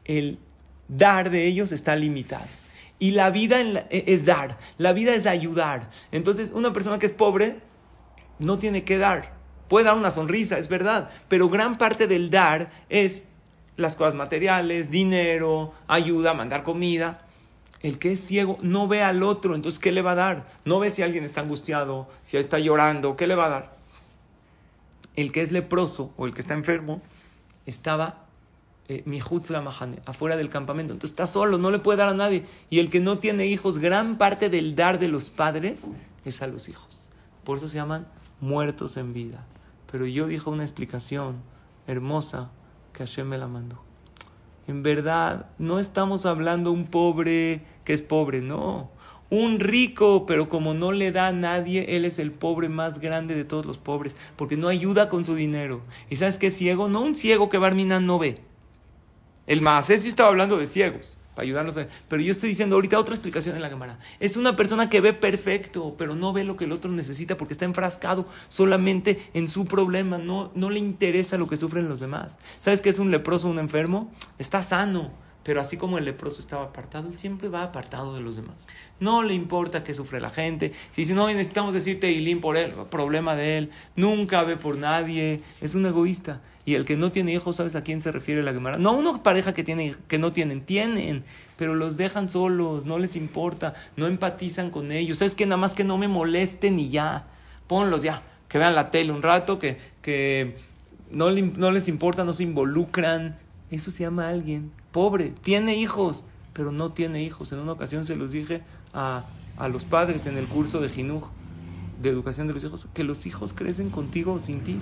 el 0.06 0.40
dar 0.88 1.30
de 1.30 1.46
ellos 1.46 1.72
está 1.72 1.96
limitado. 1.96 2.46
Y 3.00 3.12
la 3.12 3.30
vida 3.30 3.60
eh, 3.62 4.06
es 4.08 4.24
dar, 4.24 4.58
la 4.78 4.94
vida 4.94 5.14
es 5.14 5.26
ayudar. 5.26 5.90
Entonces, 6.12 6.52
una 6.52 6.74
persona 6.74 7.00
que 7.00 7.06
es 7.08 7.12
pobre 7.12 7.58
no 8.40 8.58
tiene 8.58 8.84
que 8.84 8.98
dar. 8.98 9.37
Puede 9.68 9.86
dar 9.86 9.98
una 9.98 10.12
sonrisa, 10.12 10.58
es 10.58 10.70
verdad, 10.70 11.10
pero 11.28 11.50
gran 11.50 11.78
parte 11.78 12.08
del 12.08 12.30
dar 12.30 12.72
es 12.90 13.24
las 13.76 13.96
cosas 13.96 14.16
materiales, 14.16 14.90
dinero, 14.90 15.74
ayuda, 15.88 16.34
mandar 16.34 16.64
comida. 16.64 17.22
El 17.82 18.00
que 18.00 18.14
es 18.14 18.20
ciego 18.20 18.58
no 18.62 18.88
ve 18.88 19.04
al 19.04 19.22
otro, 19.22 19.56
entonces 19.56 19.80
¿qué 19.80 19.92
le 19.92 20.02
va 20.02 20.12
a 20.12 20.16
dar? 20.16 20.48
No 20.66 20.80
ve 20.80 20.90
si 20.90 21.04
alguien 21.04 21.24
está 21.24 21.42
angustiado, 21.42 22.10
si 22.24 22.38
está 22.38 22.60
llorando, 22.60 23.16
¿qué 23.16 23.28
le 23.28 23.36
va 23.36 23.46
a 23.46 23.50
dar? 23.50 23.78
El 25.16 25.32
que 25.32 25.42
es 25.42 25.52
leproso 25.52 26.12
o 26.18 26.26
el 26.26 26.34
que 26.34 26.42
está 26.42 26.54
enfermo 26.54 27.02
estaba 27.66 28.28
eh, 28.88 29.04
la 29.50 29.62
mahane, 29.62 30.00
afuera 30.06 30.38
del 30.38 30.50
campamento. 30.50 30.94
Entonces 30.94 31.12
está 31.12 31.28
solo, 31.28 31.58
no 31.58 31.72
le 31.72 31.80
puede 31.80 31.98
dar 31.98 32.10
a 32.10 32.14
nadie. 32.14 32.46
Y 32.70 32.80
el 32.80 32.90
que 32.90 33.00
no 33.00 33.20
tiene 33.20 33.46
hijos, 33.46 33.78
gran 33.78 34.18
parte 34.18 34.50
del 34.50 34.76
dar 34.76 35.00
de 35.00 35.08
los 35.08 35.30
padres 35.30 35.92
es 36.26 36.42
a 36.42 36.48
los 36.48 36.70
hijos. 36.70 37.10
Por 37.44 37.58
eso 37.58 37.68
se 37.68 37.76
llaman 37.76 38.08
muertos 38.40 38.98
en 38.98 39.14
vida. 39.14 39.44
Pero 39.92 40.06
yo 40.06 40.28
dije 40.28 40.50
una 40.50 40.64
explicación 40.64 41.38
hermosa 41.88 42.52
que 42.94 43.00
Hashem 43.00 43.28
me 43.28 43.38
la 43.38 43.48
mandó. 43.48 43.82
En 44.68 44.84
verdad, 44.84 45.50
no 45.58 45.80
estamos 45.80 46.26
hablando 46.26 46.72
un 46.72 46.88
pobre 46.88 47.62
que 47.86 47.94
es 47.94 48.02
pobre, 48.02 48.42
no. 48.42 48.92
Un 49.30 49.60
rico, 49.60 50.26
pero 50.26 50.50
como 50.50 50.74
no 50.74 50.92
le 50.92 51.12
da 51.12 51.28
a 51.28 51.32
nadie, 51.32 51.96
él 51.96 52.06
es 52.06 52.20
el 52.20 52.32
pobre 52.32 52.70
más 52.70 53.00
grande 53.00 53.36
de 53.36 53.46
todos 53.46 53.66
los 53.66 53.78
pobres, 53.78 54.16
porque 54.36 54.58
no 54.58 54.68
ayuda 54.68 55.10
con 55.10 55.26
su 55.26 55.36
dinero. 55.36 55.82
¿Y 56.10 56.18
sabes 56.18 56.38
qué 56.38 56.52
ciego? 56.52 56.90
No 56.90 57.02
un 57.02 57.16
ciego 57.16 57.50
que 57.50 57.58
Barminan 57.58 58.06
no 58.06 58.20
ve. 58.20 58.42
El 59.46 59.62
Maasé 59.62 59.98
sí 59.98 60.10
estaba 60.10 60.30
hablando 60.30 60.58
de 60.58 60.66
ciegos, 60.66 61.18
ayudarlos 61.38 61.78
a 61.78 61.88
Pero 62.08 62.22
yo 62.22 62.32
estoy 62.32 62.50
diciendo 62.50 62.76
ahorita 62.76 63.00
otra 63.00 63.14
explicación 63.14 63.56
en 63.56 63.62
la 63.62 63.70
cámara. 63.70 64.00
Es 64.20 64.38
una 64.38 64.56
persona 64.56 64.90
que 64.90 65.02
ve 65.02 65.14
perfecto, 65.14 65.96
pero 65.98 66.16
no 66.16 66.34
ve 66.34 66.44
lo 66.44 66.56
que 66.56 66.66
el 66.66 66.72
otro 66.72 66.92
necesita 66.92 67.38
porque 67.38 67.54
está 67.54 67.66
enfrascado 67.66 68.28
solamente 68.50 69.30
en 69.34 69.48
su 69.48 69.66
problema. 69.66 70.18
No, 70.18 70.52
no 70.56 70.70
le 70.70 70.80
interesa 70.80 71.38
lo 71.38 71.48
que 71.48 71.58
sufren 71.58 71.90
los 71.90 72.00
demás. 72.00 72.38
¿Sabes 72.60 72.82
qué 72.82 72.90
es 72.90 73.00
un 73.00 73.12
leproso, 73.12 73.48
un 73.48 73.60
enfermo? 73.60 74.12
Está 74.38 74.64
sano. 74.64 75.12
Pero 75.48 75.62
así 75.62 75.78
como 75.78 75.98
el 75.98 76.04
leproso 76.04 76.42
estaba 76.42 76.66
apartado, 76.66 77.08
él 77.08 77.18
siempre 77.18 77.48
va 77.48 77.64
apartado 77.64 78.14
de 78.14 78.20
los 78.20 78.36
demás. 78.36 78.68
No 79.00 79.24
le 79.24 79.34
importa 79.34 79.82
que 79.82 79.94
sufre 79.94 80.20
la 80.20 80.30
gente. 80.30 80.74
Si 80.92 81.04
dice, 81.04 81.14
no, 81.14 81.26
necesitamos 81.28 81.74
decirte 81.74 82.12
Ilín 82.12 82.42
por 82.42 82.58
él, 82.58 82.74
problema 82.92 83.34
de 83.38 83.58
él. 83.58 83.72
Nunca 83.96 84.44
ve 84.44 84.58
por 84.58 84.76
nadie. 84.76 85.42
Es 85.62 85.74
un 85.74 85.86
egoísta. 85.86 86.42
Y 86.68 86.76
el 86.76 86.84
que 86.84 86.98
no 86.98 87.14
tiene 87.14 87.34
hijos, 87.34 87.56
¿sabes 87.56 87.78
a 87.78 87.82
quién 87.82 88.02
se 88.02 88.12
refiere 88.12 88.44
la 88.44 88.52
Gemara? 88.52 88.78
No 88.78 88.92
una 88.92 89.24
pareja 89.24 89.54
que, 89.54 89.64
tiene, 89.64 89.96
que 90.10 90.18
no 90.18 90.34
tienen, 90.34 90.60
tienen, 90.60 91.24
pero 91.56 91.76
los 91.76 91.96
dejan 91.96 92.30
solos, 92.30 92.84
no 92.84 93.00
les 93.00 93.16
importa, 93.16 93.74
no 93.96 94.06
empatizan 94.06 94.70
con 94.70 94.92
ellos. 94.92 95.20
¿Sabes 95.20 95.34
qué? 95.34 95.46
Nada 95.46 95.56
más 95.56 95.74
que 95.74 95.86
no 95.86 95.98
me 95.98 96.10
molesten 96.10 96.78
y 96.78 96.90
ya. 96.90 97.26
Ponlos 97.68 98.04
ya, 98.04 98.22
que 98.50 98.58
vean 98.58 98.76
la 98.76 98.92
tele 98.92 99.14
un 99.14 99.22
rato, 99.22 99.60
que, 99.60 99.78
que 100.02 100.58
no, 101.10 101.32
no 101.32 101.72
les 101.72 101.88
importa, 101.88 102.26
no 102.26 102.34
se 102.34 102.44
involucran. 102.44 103.40
Eso 103.72 103.90
se 103.90 104.04
llama 104.04 104.28
alguien 104.28 104.74
pobre, 104.92 105.34
tiene 105.42 105.78
hijos, 105.78 106.26
pero 106.52 106.74
no 106.74 106.92
tiene 106.92 107.24
hijos. 107.24 107.54
En 107.54 107.60
una 107.60 107.72
ocasión 107.72 108.06
se 108.06 108.18
los 108.18 108.34
dije 108.34 108.62
a, 108.94 109.24
a 109.56 109.70
los 109.70 109.86
padres 109.86 110.26
en 110.26 110.36
el 110.36 110.48
curso 110.48 110.82
de 110.82 110.90
Jinuj, 110.90 111.30
de 112.02 112.10
educación 112.10 112.48
de 112.48 112.56
los 112.56 112.64
hijos, 112.66 112.90
que 112.94 113.06
los 113.06 113.26
hijos 113.26 113.54
crecen 113.54 113.90
contigo 113.90 114.34
o 114.34 114.44
sin 114.44 114.66
ti. 114.66 114.82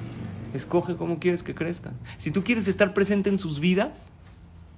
Escoge 0.56 0.96
cómo 0.96 1.20
quieres 1.20 1.44
que 1.44 1.54
crezcan. 1.54 1.94
Si 2.18 2.32
tú 2.32 2.44
quieres 2.44 2.68
estar 2.68 2.94
presente 2.94 3.30
en 3.30 3.40
sus 3.40 3.60
vidas, 3.60 4.10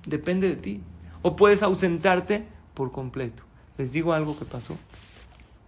depende 0.05 0.49
de 0.49 0.55
ti. 0.55 0.81
O 1.21 1.35
puedes 1.35 1.61
ausentarte 1.61 2.45
por 2.73 2.91
completo. 2.91 3.43
Les 3.77 3.91
digo 3.91 4.13
algo 4.13 4.37
que 4.37 4.45
pasó, 4.45 4.75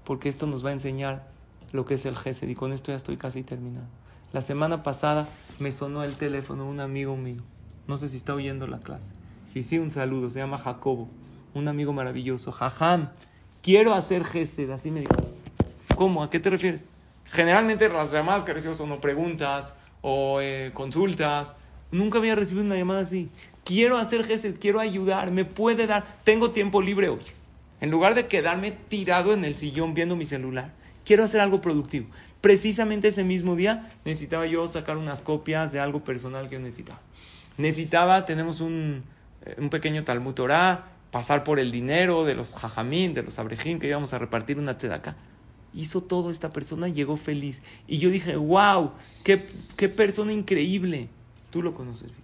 porque 0.04 0.30
esto 0.30 0.48
nos 0.48 0.66
va 0.66 0.70
a 0.70 0.74
enseñar 0.74 1.28
lo 1.72 1.86
que 1.86 1.94
es 1.94 2.06
el 2.06 2.16
GESED 2.16 2.50
y 2.50 2.56
con 2.56 2.74
esto 2.74 2.92
ya 2.92 2.96
estoy 2.96 3.18
casi 3.18 3.44
terminado. 3.44 3.86
La 4.34 4.42
semana 4.42 4.82
pasada 4.82 5.28
me 5.60 5.72
sonó 5.72 6.04
el 6.04 6.16
teléfono 6.16 6.68
un 6.68 6.80
amigo 6.80 7.16
mío. 7.16 7.44
No 7.88 7.98
sé 7.98 8.10
si 8.10 8.18
está 8.18 8.34
oyendo 8.34 8.66
la 8.66 8.80
clase. 8.80 9.10
Sí, 9.46 9.64
sí, 9.64 9.78
un 9.80 9.92
saludo. 9.92 10.30
Se 10.30 10.40
llama 10.40 10.58
Jacobo. 10.58 11.08
Un 11.54 11.68
amigo 11.68 11.94
maravilloso. 11.94 12.52
Jajam, 12.52 13.10
quiero 13.62 13.94
hacer 13.96 14.24
GESED. 14.24 14.70
Así 14.72 14.92
me 14.92 15.02
dijo. 15.02 15.14
¿Cómo? 15.96 16.24
¿A 16.24 16.30
qué 16.30 16.40
te 16.40 16.50
refieres? 16.50 16.86
Generalmente 17.26 17.90
las 17.90 18.12
llamadas 18.12 18.44
que 18.44 18.54
recibo 18.54 18.74
son 18.74 18.92
o 18.92 19.02
preguntas 19.02 19.74
o 20.02 20.42
eh, 20.42 20.72
consultas. 20.74 21.56
Nunca 21.92 22.18
había 22.20 22.36
recibido 22.36 22.66
una 22.66 22.76
llamada 22.76 23.02
así. 23.02 23.30
Quiero 23.64 23.98
hacer 23.98 24.24
gesed, 24.24 24.56
quiero 24.60 24.80
ayudar, 24.80 25.32
me 25.32 25.46
puede 25.46 25.88
dar. 25.88 26.06
Tengo 26.24 26.52
tiempo 26.52 26.82
libre 26.82 27.10
hoy. 27.10 27.22
En 27.82 27.92
lugar 27.92 28.16
de 28.16 28.28
quedarme 28.28 28.72
tirado 28.72 29.34
en 29.34 29.46
el 29.46 29.56
sillón 29.56 29.94
viendo 29.94 30.16
mi 30.16 30.26
celular, 30.26 30.74
quiero 31.06 31.24
hacer 31.24 31.42
algo 31.42 31.62
productivo. 31.62 32.08
Precisamente 32.42 33.10
ese 33.10 33.24
mismo 33.24 33.56
día 33.56 33.92
necesitaba 34.06 34.46
yo 34.46 34.68
sacar 34.68 34.98
unas 34.98 35.22
copias 35.22 35.72
de 35.72 35.80
algo 35.80 36.04
personal 36.04 36.48
que 36.48 36.56
yo 36.56 36.62
necesitaba. 36.62 37.00
Necesitaba, 37.58 38.26
tenemos 38.26 38.62
un, 38.62 39.04
eh, 39.46 39.56
un 39.58 39.70
pequeño 39.70 40.04
Talmud 40.04 40.34
Torah, 40.34 40.88
pasar 41.12 41.44
por 41.44 41.60
el 41.60 41.72
dinero 41.72 42.26
de 42.26 42.36
los 42.36 42.56
jajamín, 42.56 43.14
de 43.14 43.24
los 43.24 43.40
abrejim 43.40 43.80
que 43.80 43.88
íbamos 43.88 44.14
a 44.14 44.20
repartir 44.20 44.58
una 44.58 44.78
tzedakah 44.78 45.16
hizo 45.74 46.02
todo 46.02 46.30
esta 46.32 46.52
persona, 46.54 46.88
llegó 46.88 47.18
feliz. 47.18 47.62
Y 47.88 47.98
yo 48.00 48.10
dije, 48.10 48.36
wow, 48.36 48.92
qué, 49.24 49.46
qué 49.76 49.90
persona 49.90 50.32
increíble. 50.34 51.10
Tú 51.52 51.62
lo 51.62 51.74
conoces, 51.74 52.04
Víctor. 52.04 52.24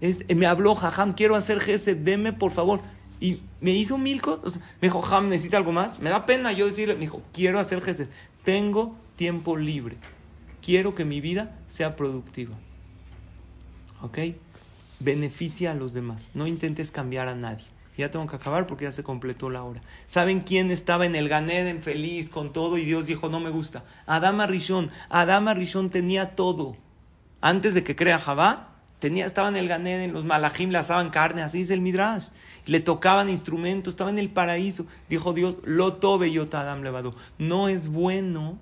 Es- 0.00 0.36
me 0.36 0.46
habló, 0.46 0.74
Jajam, 0.74 1.12
quiero 1.12 1.34
hacer 1.34 1.60
gesed, 1.60 1.96
deme 1.98 2.32
por 2.32 2.52
favor. 2.52 2.80
Y 3.20 3.40
me 3.60 3.72
hizo 3.72 3.98
mil 3.98 4.22
cosas. 4.22 4.56
Me 4.80 4.88
dijo, 4.88 5.02
Jam, 5.02 5.28
¿necesita 5.28 5.56
algo 5.56 5.72
más? 5.72 6.00
Me 6.00 6.10
da 6.10 6.24
pena 6.24 6.52
yo 6.52 6.66
decirle, 6.66 6.94
me 6.94 7.00
dijo, 7.00 7.22
quiero 7.32 7.58
hacer 7.58 7.80
gesed. 7.80 8.08
Tengo 8.44 8.96
tiempo 9.16 9.56
libre. 9.56 9.96
Quiero 10.62 10.94
que 10.94 11.04
mi 11.04 11.20
vida 11.20 11.58
sea 11.66 11.96
productiva. 11.96 12.56
¿Ok? 14.02 14.18
Beneficia 15.00 15.72
a 15.72 15.74
los 15.74 15.94
demás. 15.94 16.30
No 16.34 16.46
intentes 16.46 16.92
cambiar 16.92 17.26
a 17.26 17.34
nadie. 17.34 17.64
Ya 17.98 18.12
tengo 18.12 18.28
que 18.28 18.36
acabar 18.36 18.68
porque 18.68 18.84
ya 18.84 18.92
se 18.92 19.02
completó 19.02 19.50
la 19.50 19.64
hora. 19.64 19.82
¿Saben 20.06 20.40
quién 20.40 20.70
estaba 20.70 21.04
en 21.04 21.16
el 21.16 21.28
Ganeden 21.28 21.82
feliz 21.82 22.30
con 22.30 22.52
todo 22.52 22.78
y 22.78 22.84
Dios 22.84 23.06
dijo 23.06 23.28
no 23.28 23.40
me 23.40 23.50
gusta? 23.50 23.84
Adama 24.06 24.46
Rishon. 24.46 24.88
Adama 25.08 25.52
Rishon 25.52 25.90
tenía 25.90 26.36
todo. 26.36 26.76
Antes 27.40 27.74
de 27.74 27.82
que 27.82 27.96
crea 27.96 28.20
Javá, 28.20 28.76
tenía, 29.00 29.26
estaba 29.26 29.48
en 29.48 29.56
el 29.56 29.66
Ganeden, 29.66 30.12
los 30.12 30.24
malajim 30.24 30.70
le 30.70 30.78
asaban 30.78 31.10
carne, 31.10 31.42
así 31.42 31.58
dice 31.58 31.74
el 31.74 31.80
Midrash. 31.80 32.28
Le 32.66 32.78
tocaban 32.78 33.28
instrumentos, 33.28 33.94
estaba 33.94 34.10
en 34.10 34.20
el 34.20 34.30
paraíso. 34.30 34.86
Dijo 35.08 35.32
Dios, 35.32 35.58
lo 35.64 35.94
tobe 35.94 36.30
yo 36.30 36.46
Adam 36.52 36.84
levado. 36.84 37.16
No 37.36 37.68
es 37.68 37.88
bueno 37.88 38.60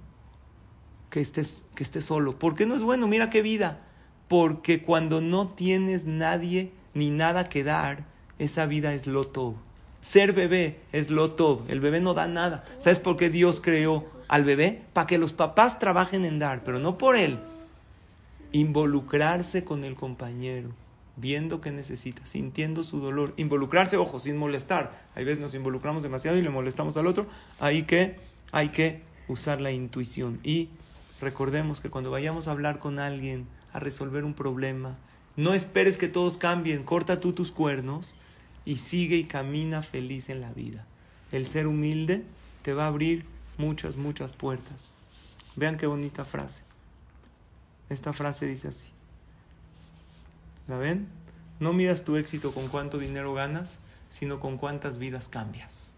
que 1.11 1.21
estés, 1.21 1.67
que 1.75 1.83
estés 1.83 2.07
solo. 2.07 2.39
¿Por 2.39 2.55
qué 2.55 2.65
no 2.65 2.75
es 2.75 2.83
bueno? 2.83 3.07
Mira 3.07 3.29
qué 3.29 3.43
vida. 3.43 3.81
Porque 4.29 4.81
cuando 4.81 5.21
no 5.21 5.49
tienes 5.49 6.07
nadie 6.07 6.73
ni 6.95 7.11
nada 7.11 7.51
que 7.51 7.65
dar, 7.65 8.16
esa 8.39 8.67
vida 8.67 8.93
es 8.95 9.07
loto. 9.07 9.55
Ser 10.01 10.33
bebé 10.33 10.79
es 10.93 11.11
lo 11.11 11.33
todo. 11.33 11.65
El 11.69 11.81
bebé 11.81 12.01
no 12.01 12.15
da 12.15 12.29
nada. 12.29 12.65
¿Sabes 12.79 13.01
por 13.01 13.17
qué 13.17 13.29
Dios 13.29 13.61
creó 13.61 14.05
al 14.29 14.45
bebé? 14.45 14.83
Para 14.93 15.07
que 15.07 15.19
los 15.19 15.33
papás 15.33 15.79
trabajen 15.79 16.25
en 16.25 16.39
dar, 16.39 16.63
pero 16.63 16.79
no 16.79 16.97
por 16.97 17.17
él. 17.17 17.41
Involucrarse 18.53 19.65
con 19.65 19.83
el 19.83 19.97
compañero, 19.97 20.71
viendo 21.17 21.61
que 21.61 21.73
necesita, 21.73 22.25
sintiendo 22.25 22.85
su 22.85 23.01
dolor. 23.01 23.35
Involucrarse, 23.37 23.97
ojo, 23.97 24.21
sin 24.21 24.37
molestar. 24.37 25.07
Hay 25.17 25.25
veces 25.25 25.41
nos 25.41 25.57
involucramos 25.57 26.05
demasiado 26.05 26.37
y 26.37 26.43
le 26.43 26.51
molestamos 26.51 26.97
al 26.97 27.09
otro. 27.09 27.27
Hay 27.59 27.83
que, 27.83 28.17
hay 28.53 28.69
que 28.69 29.03
usar 29.27 29.61
la 29.61 29.73
intuición. 29.73 30.39
Y 30.45 30.69
recordemos 31.21 31.81
que 31.81 31.91
cuando 31.91 32.13
vayamos 32.13 32.47
a 32.47 32.53
hablar 32.53 32.79
con 32.79 33.01
alguien, 33.01 33.49
a 33.73 33.81
resolver 33.81 34.23
un 34.23 34.35
problema, 34.35 34.97
no 35.35 35.53
esperes 35.53 35.99
que 35.99 36.07
todos 36.07 36.39
cambien. 36.39 36.85
Corta 36.85 37.19
tú 37.19 37.33
tus 37.33 37.51
cuernos 37.51 38.15
y 38.67 38.77
sigue 38.77 39.17
y 39.17 39.25
camina 39.25 39.83
feliz 39.83 40.29
en 40.29 40.43
la 40.43 40.53
vida. 40.53 40.85
El 41.33 41.47
ser 41.47 41.67
humilde 41.67 42.25
te 42.63 42.75
va 42.75 42.85
a 42.85 42.89
abrir 42.89 43.25
muchas, 43.57 43.97
muchas 43.97 44.33
puertas. 44.33 44.91
Vean 45.55 45.79
qué 45.79 45.87
bonita 45.87 46.27
frase. 46.27 46.63
Esta 47.89 48.13
frase 48.13 48.45
dice 48.45 48.69
así. 48.69 48.91
¿La 50.69 50.77
ven? 50.77 51.07
No 51.61 51.73
midas 51.73 52.05
tu 52.05 52.17
éxito 52.17 52.53
con 52.53 52.69
cuánto 52.69 52.99
dinero 52.99 53.33
ganas, 53.33 53.79
sino 54.11 54.41
con 54.41 54.59
cuántas 54.59 54.99
vidas 54.99 55.29
cambias. 55.29 55.93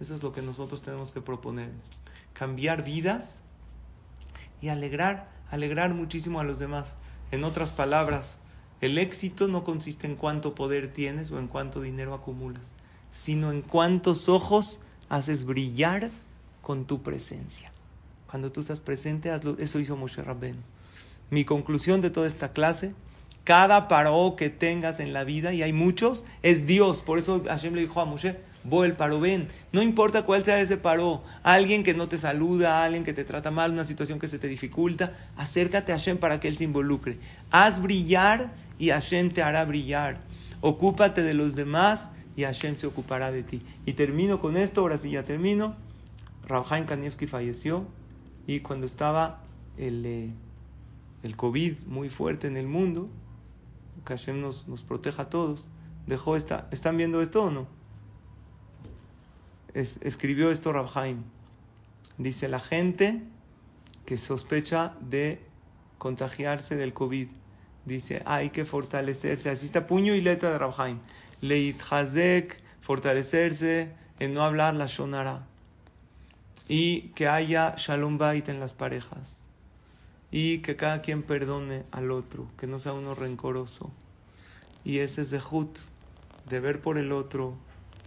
Eso 0.00 0.14
es 0.14 0.22
lo 0.22 0.32
que 0.32 0.42
nosotros 0.42 0.80
tenemos 0.80 1.12
que 1.12 1.20
proponernos. 1.20 2.00
Cambiar 2.32 2.84
vidas 2.84 3.42
y 4.62 4.70
alegrar, 4.70 5.28
alegrar 5.50 5.92
muchísimo 5.92 6.40
a 6.40 6.44
los 6.44 6.58
demás. 6.58 6.94
En 7.30 7.44
otras 7.44 7.70
palabras, 7.70 8.38
el 8.80 8.98
éxito 8.98 9.48
no 9.48 9.64
consiste 9.64 10.06
en 10.06 10.14
cuánto 10.14 10.54
poder 10.54 10.92
tienes 10.92 11.30
o 11.30 11.38
en 11.38 11.48
cuánto 11.48 11.80
dinero 11.80 12.14
acumulas, 12.14 12.72
sino 13.10 13.50
en 13.50 13.62
cuántos 13.62 14.28
ojos 14.28 14.80
haces 15.08 15.44
brillar 15.44 16.10
con 16.62 16.84
tu 16.84 17.02
presencia. 17.02 17.72
Cuando 18.30 18.52
tú 18.52 18.60
estás 18.60 18.80
presente, 18.80 19.30
hazlo. 19.30 19.56
Eso 19.58 19.80
hizo 19.80 19.96
Moshe 19.96 20.22
Rabben. 20.22 20.56
Mi 21.30 21.44
conclusión 21.44 22.00
de 22.00 22.10
toda 22.10 22.26
esta 22.26 22.52
clase, 22.52 22.94
cada 23.44 23.88
paro 23.88 24.34
que 24.36 24.50
tengas 24.50 25.00
en 25.00 25.12
la 25.12 25.24
vida, 25.24 25.52
y 25.52 25.62
hay 25.62 25.72
muchos, 25.72 26.24
es 26.42 26.66
Dios. 26.66 27.02
Por 27.02 27.18
eso 27.18 27.42
Hashem 27.46 27.74
le 27.74 27.80
dijo 27.80 28.00
a 28.00 28.04
Moshe, 28.04 28.36
Bo 28.64 28.84
el 28.84 28.94
paro, 28.94 29.20
ven. 29.20 29.48
No 29.72 29.82
importa 29.82 30.24
cuál 30.24 30.44
sea 30.44 30.60
ese 30.60 30.76
paro, 30.76 31.22
alguien 31.42 31.82
que 31.82 31.94
no 31.94 32.08
te 32.08 32.18
saluda, 32.18 32.84
alguien 32.84 33.04
que 33.04 33.14
te 33.14 33.24
trata 33.24 33.50
mal, 33.50 33.72
una 33.72 33.84
situación 33.84 34.18
que 34.18 34.28
se 34.28 34.38
te 34.38 34.48
dificulta, 34.48 35.16
acércate 35.36 35.92
a 35.92 35.96
Hashem 35.96 36.18
para 36.18 36.38
que 36.38 36.48
Él 36.48 36.56
se 36.58 36.64
involucre. 36.64 37.18
Haz 37.50 37.80
brillar 37.80 38.50
y 38.78 38.90
Hashem 38.90 39.30
te 39.30 39.42
hará 39.42 39.64
brillar. 39.64 40.20
Ocúpate 40.60 41.22
de 41.22 41.34
los 41.34 41.54
demás 41.54 42.10
y 42.36 42.44
Hashem 42.44 42.76
se 42.76 42.86
ocupará 42.86 43.30
de 43.32 43.42
ti. 43.42 43.62
Y 43.86 43.94
termino 43.94 44.40
con 44.40 44.56
esto, 44.56 44.80
ahora 44.82 44.96
sí 44.96 45.10
ya 45.10 45.24
termino. 45.24 45.76
Rabhaim 46.46 46.86
Kanievski 46.86 47.26
falleció 47.26 47.86
y 48.46 48.60
cuando 48.60 48.86
estaba 48.86 49.42
el, 49.76 50.04
eh, 50.06 50.30
el 51.22 51.36
COVID 51.36 51.84
muy 51.86 52.08
fuerte 52.08 52.46
en 52.46 52.56
el 52.56 52.66
mundo, 52.66 53.08
que 54.06 54.14
Hashem 54.14 54.40
nos, 54.40 54.66
nos 54.68 54.82
proteja 54.82 55.22
a 55.24 55.28
todos, 55.30 55.68
dejó 56.06 56.36
esta. 56.36 56.68
¿Están 56.70 56.96
viendo 56.96 57.20
esto 57.20 57.42
o 57.44 57.50
no? 57.50 57.66
Es- 59.74 59.98
escribió 60.02 60.50
esto 60.50 60.72
Rabhaim. 60.72 61.22
Dice 62.16 62.48
la 62.48 62.58
gente 62.60 63.22
que 64.06 64.16
sospecha 64.16 64.94
de 65.00 65.40
contagiarse 65.98 66.76
del 66.76 66.92
COVID. 66.94 67.28
Dice, 67.88 68.22
hay 68.26 68.50
que 68.50 68.66
fortalecerse. 68.66 69.48
Así 69.48 69.64
está 69.64 69.86
puño 69.86 70.14
y 70.14 70.20
letra 70.20 70.50
de 70.50 70.58
Rabhaim. 70.58 70.98
Leit 71.40 71.80
Hazek, 71.90 72.60
fortalecerse 72.80 73.92
en 74.20 74.34
no 74.34 74.42
hablar 74.42 74.74
la 74.74 74.86
Shonara. 74.86 75.46
Y 76.68 77.12
que 77.14 77.28
haya 77.28 77.74
Shalom 77.78 78.18
Bait 78.18 78.46
en 78.50 78.60
las 78.60 78.74
parejas. 78.74 79.46
Y 80.30 80.58
que 80.58 80.76
cada 80.76 81.00
quien 81.00 81.22
perdone 81.22 81.84
al 81.90 82.10
otro, 82.10 82.46
que 82.58 82.66
no 82.66 82.78
sea 82.78 82.92
uno 82.92 83.14
rencoroso. 83.14 83.90
Y 84.84 84.98
ese 84.98 85.22
es 85.22 85.30
de 85.30 85.40
Hut, 85.40 85.78
de 86.50 86.60
ver 86.60 86.82
por 86.82 86.98
el 86.98 87.12
otro, 87.12 87.54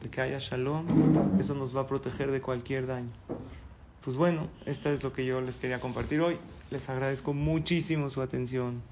de 0.04 0.10
que 0.10 0.22
haya 0.22 0.38
Shalom, 0.38 1.40
eso 1.40 1.56
nos 1.56 1.76
va 1.76 1.82
a 1.82 1.88
proteger 1.88 2.30
de 2.30 2.40
cualquier 2.40 2.86
daño. 2.86 3.10
Pues 4.04 4.16
bueno, 4.16 4.48
esta 4.68 4.92
es 4.92 5.02
lo 5.02 5.12
que 5.12 5.26
yo 5.26 5.42
les 5.42 5.58
quería 5.58 5.80
compartir 5.80 6.22
hoy. 6.22 6.38
Les 6.70 6.88
agradezco 6.90 7.34
muchísimo 7.34 8.12
su 8.12 8.22
atención. 8.22 8.84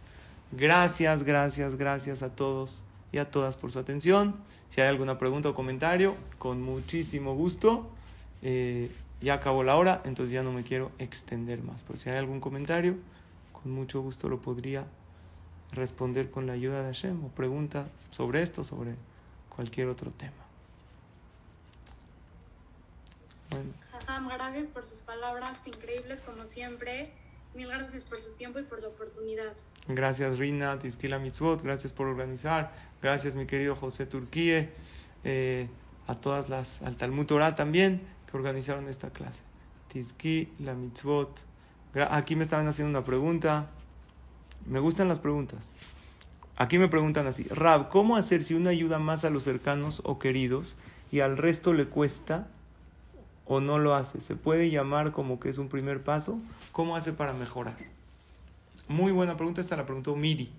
Gracias, 0.51 1.23
gracias, 1.23 1.75
gracias 1.75 2.23
a 2.23 2.35
todos 2.35 2.81
y 3.11 3.17
a 3.19 3.29
todas 3.29 3.55
por 3.55 3.71
su 3.71 3.79
atención. 3.79 4.35
Si 4.69 4.81
hay 4.81 4.87
alguna 4.87 5.17
pregunta 5.17 5.49
o 5.49 5.53
comentario, 5.53 6.15
con 6.37 6.61
muchísimo 6.61 7.35
gusto. 7.35 7.89
Eh, 8.41 8.91
ya 9.21 9.35
acabó 9.35 9.63
la 9.63 9.75
hora, 9.75 10.01
entonces 10.05 10.33
ya 10.33 10.43
no 10.43 10.51
me 10.51 10.63
quiero 10.63 10.91
extender 10.97 11.61
más. 11.61 11.83
Pero 11.83 11.99
si 11.99 12.09
hay 12.09 12.17
algún 12.17 12.39
comentario, 12.39 12.95
con 13.51 13.71
mucho 13.71 14.01
gusto 14.01 14.29
lo 14.29 14.41
podría 14.41 14.85
responder 15.71 16.31
con 16.31 16.47
la 16.47 16.53
ayuda 16.53 16.79
de 16.79 16.85
Hashem 16.85 17.25
o 17.25 17.27
pregunta 17.29 17.87
sobre 18.09 18.41
esto, 18.41 18.63
sobre 18.63 18.95
cualquier 19.49 19.87
otro 19.87 20.11
tema. 20.11 20.33
Bueno, 23.49 23.73
gracias 24.29 24.67
por 24.67 24.85
sus 24.85 24.99
palabras 24.99 25.59
increíbles 25.65 26.21
como 26.21 26.43
siempre. 26.45 27.11
Mil 27.53 27.67
gracias 27.67 28.03
por 28.03 28.19
su 28.19 28.31
tiempo 28.33 28.59
y 28.59 28.63
por 28.63 28.81
la 28.81 28.89
oportunidad. 28.89 29.53
Gracias 29.91 30.37
Rina, 30.37 30.77
Tizkila 30.77 31.17
Mitzvot, 31.17 31.63
gracias 31.63 31.93
por 31.93 32.05
organizar, 32.05 32.71
gracias 33.01 33.33
mi 33.33 33.47
querido 33.47 33.75
José 33.75 34.05
Turquíe, 34.05 34.69
eh, 35.23 35.67
a 36.05 36.13
todas 36.13 36.47
las, 36.47 36.83
al 36.83 36.95
Talmud 36.95 37.25
Torah 37.25 37.55
también 37.55 37.99
que 38.29 38.37
organizaron 38.37 38.87
esta 38.87 39.09
clase. 39.09 39.41
Tizkila 39.87 40.75
Mitzvot. 40.75 41.43
Aquí 42.11 42.35
me 42.35 42.43
estaban 42.43 42.67
haciendo 42.67 42.91
una 42.91 43.03
pregunta, 43.03 43.71
me 44.67 44.79
gustan 44.79 45.07
las 45.07 45.17
preguntas. 45.17 45.71
Aquí 46.55 46.77
me 46.77 46.87
preguntan 46.87 47.25
así, 47.25 47.45
Rab, 47.49 47.89
¿cómo 47.89 48.15
hacer 48.15 48.43
si 48.43 48.53
uno 48.53 48.69
ayuda 48.69 48.99
más 48.99 49.25
a 49.25 49.31
los 49.31 49.43
cercanos 49.43 50.03
o 50.05 50.19
queridos 50.19 50.75
y 51.11 51.21
al 51.21 51.35
resto 51.35 51.73
le 51.73 51.87
cuesta 51.87 52.47
o 53.47 53.59
no 53.59 53.79
lo 53.79 53.95
hace? 53.95 54.21
¿Se 54.21 54.35
puede 54.35 54.69
llamar 54.69 55.13
como 55.13 55.39
que 55.39 55.49
es 55.49 55.57
un 55.57 55.67
primer 55.67 56.03
paso? 56.03 56.37
¿Cómo 56.73 56.95
hace 56.95 57.11
para 57.11 57.33
mejorar? 57.33 57.98
Muy 58.89 59.11
buena 59.11 59.37
pregunta, 59.37 59.61
esta 59.61 59.77
la 59.77 59.85
preguntó 59.85 60.15
Miri. 60.15 60.51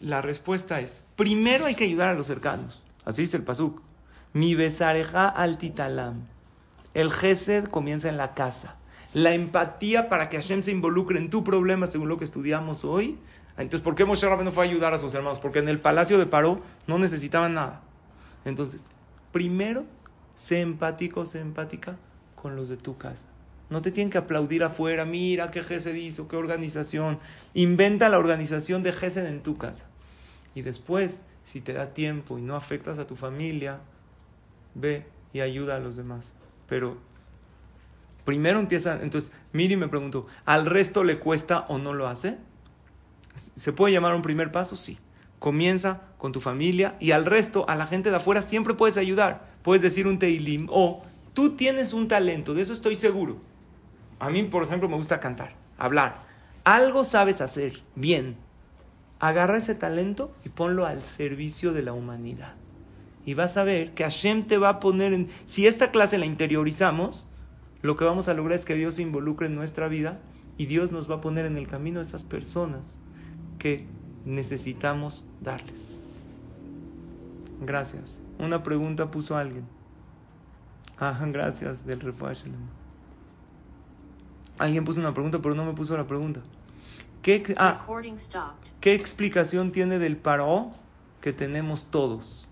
La 0.00 0.22
respuesta 0.22 0.80
es, 0.80 1.04
primero 1.16 1.66
hay 1.66 1.74
que 1.74 1.84
ayudar 1.84 2.08
a 2.08 2.14
los 2.14 2.26
cercanos. 2.26 2.82
Así 3.04 3.20
dice 3.20 3.36
el 3.36 3.42
pasuk. 3.42 3.82
Mi 4.32 4.54
besareja 4.54 5.28
al 5.28 5.58
titalam. 5.58 6.22
El 6.94 7.12
gesed 7.12 7.66
comienza 7.66 8.08
en 8.08 8.16
la 8.16 8.32
casa. 8.32 8.76
La 9.12 9.34
empatía 9.34 10.08
para 10.08 10.30
que 10.30 10.38
Hashem 10.38 10.62
se 10.62 10.70
involucre 10.70 11.18
en 11.18 11.28
tu 11.28 11.44
problema, 11.44 11.86
según 11.86 12.08
lo 12.08 12.16
que 12.16 12.24
estudiamos 12.24 12.86
hoy. 12.86 13.18
Entonces, 13.58 13.82
¿por 13.82 13.94
qué 13.94 14.06
Moshe 14.06 14.26
Rabbeinu 14.26 14.50
fue 14.50 14.64
a 14.64 14.68
ayudar 14.70 14.94
a 14.94 14.98
sus 14.98 15.12
hermanos? 15.12 15.38
Porque 15.38 15.58
en 15.58 15.68
el 15.68 15.78
palacio 15.78 16.18
de 16.18 16.24
Paró 16.24 16.62
no 16.86 16.98
necesitaban 16.98 17.52
nada. 17.52 17.82
Entonces, 18.46 18.82
primero, 19.30 19.84
sé 20.36 20.62
empático, 20.62 21.26
sé 21.26 21.40
empática 21.40 21.96
con 22.34 22.56
los 22.56 22.70
de 22.70 22.78
tu 22.78 22.96
casa. 22.96 23.26
No 23.70 23.82
te 23.82 23.90
tienen 23.90 24.10
que 24.10 24.18
aplaudir 24.18 24.62
afuera, 24.62 25.04
mira 25.04 25.50
qué 25.50 25.62
Gesed 25.62 25.94
hizo, 25.94 26.28
qué 26.28 26.36
organización. 26.36 27.18
Inventa 27.54 28.08
la 28.08 28.18
organización 28.18 28.82
de 28.82 28.92
Gesed 28.92 29.26
en 29.26 29.42
tu 29.42 29.56
casa. 29.56 29.86
Y 30.54 30.62
después, 30.62 31.22
si 31.44 31.60
te 31.60 31.72
da 31.72 31.94
tiempo 31.94 32.38
y 32.38 32.42
no 32.42 32.56
afectas 32.56 32.98
a 32.98 33.06
tu 33.06 33.16
familia, 33.16 33.80
ve 34.74 35.06
y 35.32 35.40
ayuda 35.40 35.76
a 35.76 35.80
los 35.80 35.96
demás. 35.96 36.32
Pero 36.68 36.98
primero 38.24 38.58
empieza, 38.58 39.00
entonces 39.02 39.32
Miri 39.52 39.76
me 39.76 39.88
preguntó, 39.88 40.26
¿al 40.44 40.66
resto 40.66 41.04
le 41.04 41.18
cuesta 41.18 41.66
o 41.68 41.78
no 41.78 41.92
lo 41.92 42.06
hace? 42.06 42.38
¿Se 43.56 43.72
puede 43.72 43.92
llamar 43.92 44.14
un 44.14 44.22
primer 44.22 44.52
paso? 44.52 44.76
Sí. 44.76 44.98
Comienza 45.38 46.02
con 46.16 46.32
tu 46.32 46.40
familia 46.40 46.96
y 47.00 47.10
al 47.10 47.26
resto, 47.26 47.68
a 47.68 47.74
la 47.74 47.86
gente 47.86 48.10
de 48.10 48.16
afuera, 48.16 48.40
siempre 48.40 48.74
puedes 48.74 48.96
ayudar. 48.96 49.52
Puedes 49.62 49.82
decir 49.82 50.06
un 50.06 50.18
teilim 50.18 50.68
o 50.70 51.02
tú 51.32 51.56
tienes 51.56 51.92
un 51.92 52.08
talento, 52.08 52.54
de 52.54 52.62
eso 52.62 52.72
estoy 52.72 52.96
seguro. 52.96 53.38
A 54.18 54.30
mí, 54.30 54.42
por 54.44 54.62
ejemplo, 54.62 54.88
me 54.88 54.96
gusta 54.96 55.20
cantar, 55.20 55.54
hablar. 55.78 56.22
Algo 56.64 57.04
sabes 57.04 57.40
hacer 57.40 57.82
bien. 57.94 58.36
Agarra 59.20 59.58
ese 59.58 59.74
talento 59.74 60.34
y 60.44 60.48
ponlo 60.48 60.86
al 60.86 61.02
servicio 61.02 61.72
de 61.72 61.82
la 61.82 61.92
humanidad. 61.92 62.54
Y 63.26 63.34
vas 63.34 63.56
a 63.56 63.64
ver 63.64 63.94
que 63.94 64.04
Hashem 64.04 64.42
te 64.42 64.58
va 64.58 64.68
a 64.68 64.80
poner 64.80 65.12
en... 65.12 65.30
Si 65.46 65.66
esta 65.66 65.90
clase 65.90 66.18
la 66.18 66.26
interiorizamos, 66.26 67.26
lo 67.82 67.96
que 67.96 68.04
vamos 68.04 68.28
a 68.28 68.34
lograr 68.34 68.58
es 68.58 68.64
que 68.64 68.74
Dios 68.74 68.96
se 68.96 69.02
involucre 69.02 69.46
en 69.46 69.54
nuestra 69.54 69.88
vida 69.88 70.20
y 70.56 70.66
Dios 70.66 70.92
nos 70.92 71.10
va 71.10 71.16
a 71.16 71.20
poner 71.20 71.46
en 71.46 71.56
el 71.56 71.68
camino 71.68 72.00
a 72.00 72.02
esas 72.02 72.22
personas 72.22 72.96
que 73.58 73.86
necesitamos 74.24 75.24
darles. 75.40 76.00
Gracias. 77.60 78.20
Una 78.38 78.62
pregunta 78.62 79.10
puso 79.10 79.36
alguien. 79.36 79.64
Ajá, 80.98 81.26
gracias 81.26 81.84
del 81.86 82.00
Shalom. 82.00 82.83
Alguien 84.58 84.84
puso 84.84 85.00
una 85.00 85.14
pregunta, 85.14 85.38
pero 85.40 85.54
no 85.54 85.64
me 85.64 85.72
puso 85.72 85.96
la 85.96 86.06
pregunta. 86.06 86.40
¿Qué, 87.22 87.54
ah. 87.56 87.84
¿Qué 88.80 88.94
explicación 88.94 89.72
tiene 89.72 89.98
del 89.98 90.16
paró 90.16 90.72
que 91.20 91.32
tenemos 91.32 91.86
todos? 91.90 92.44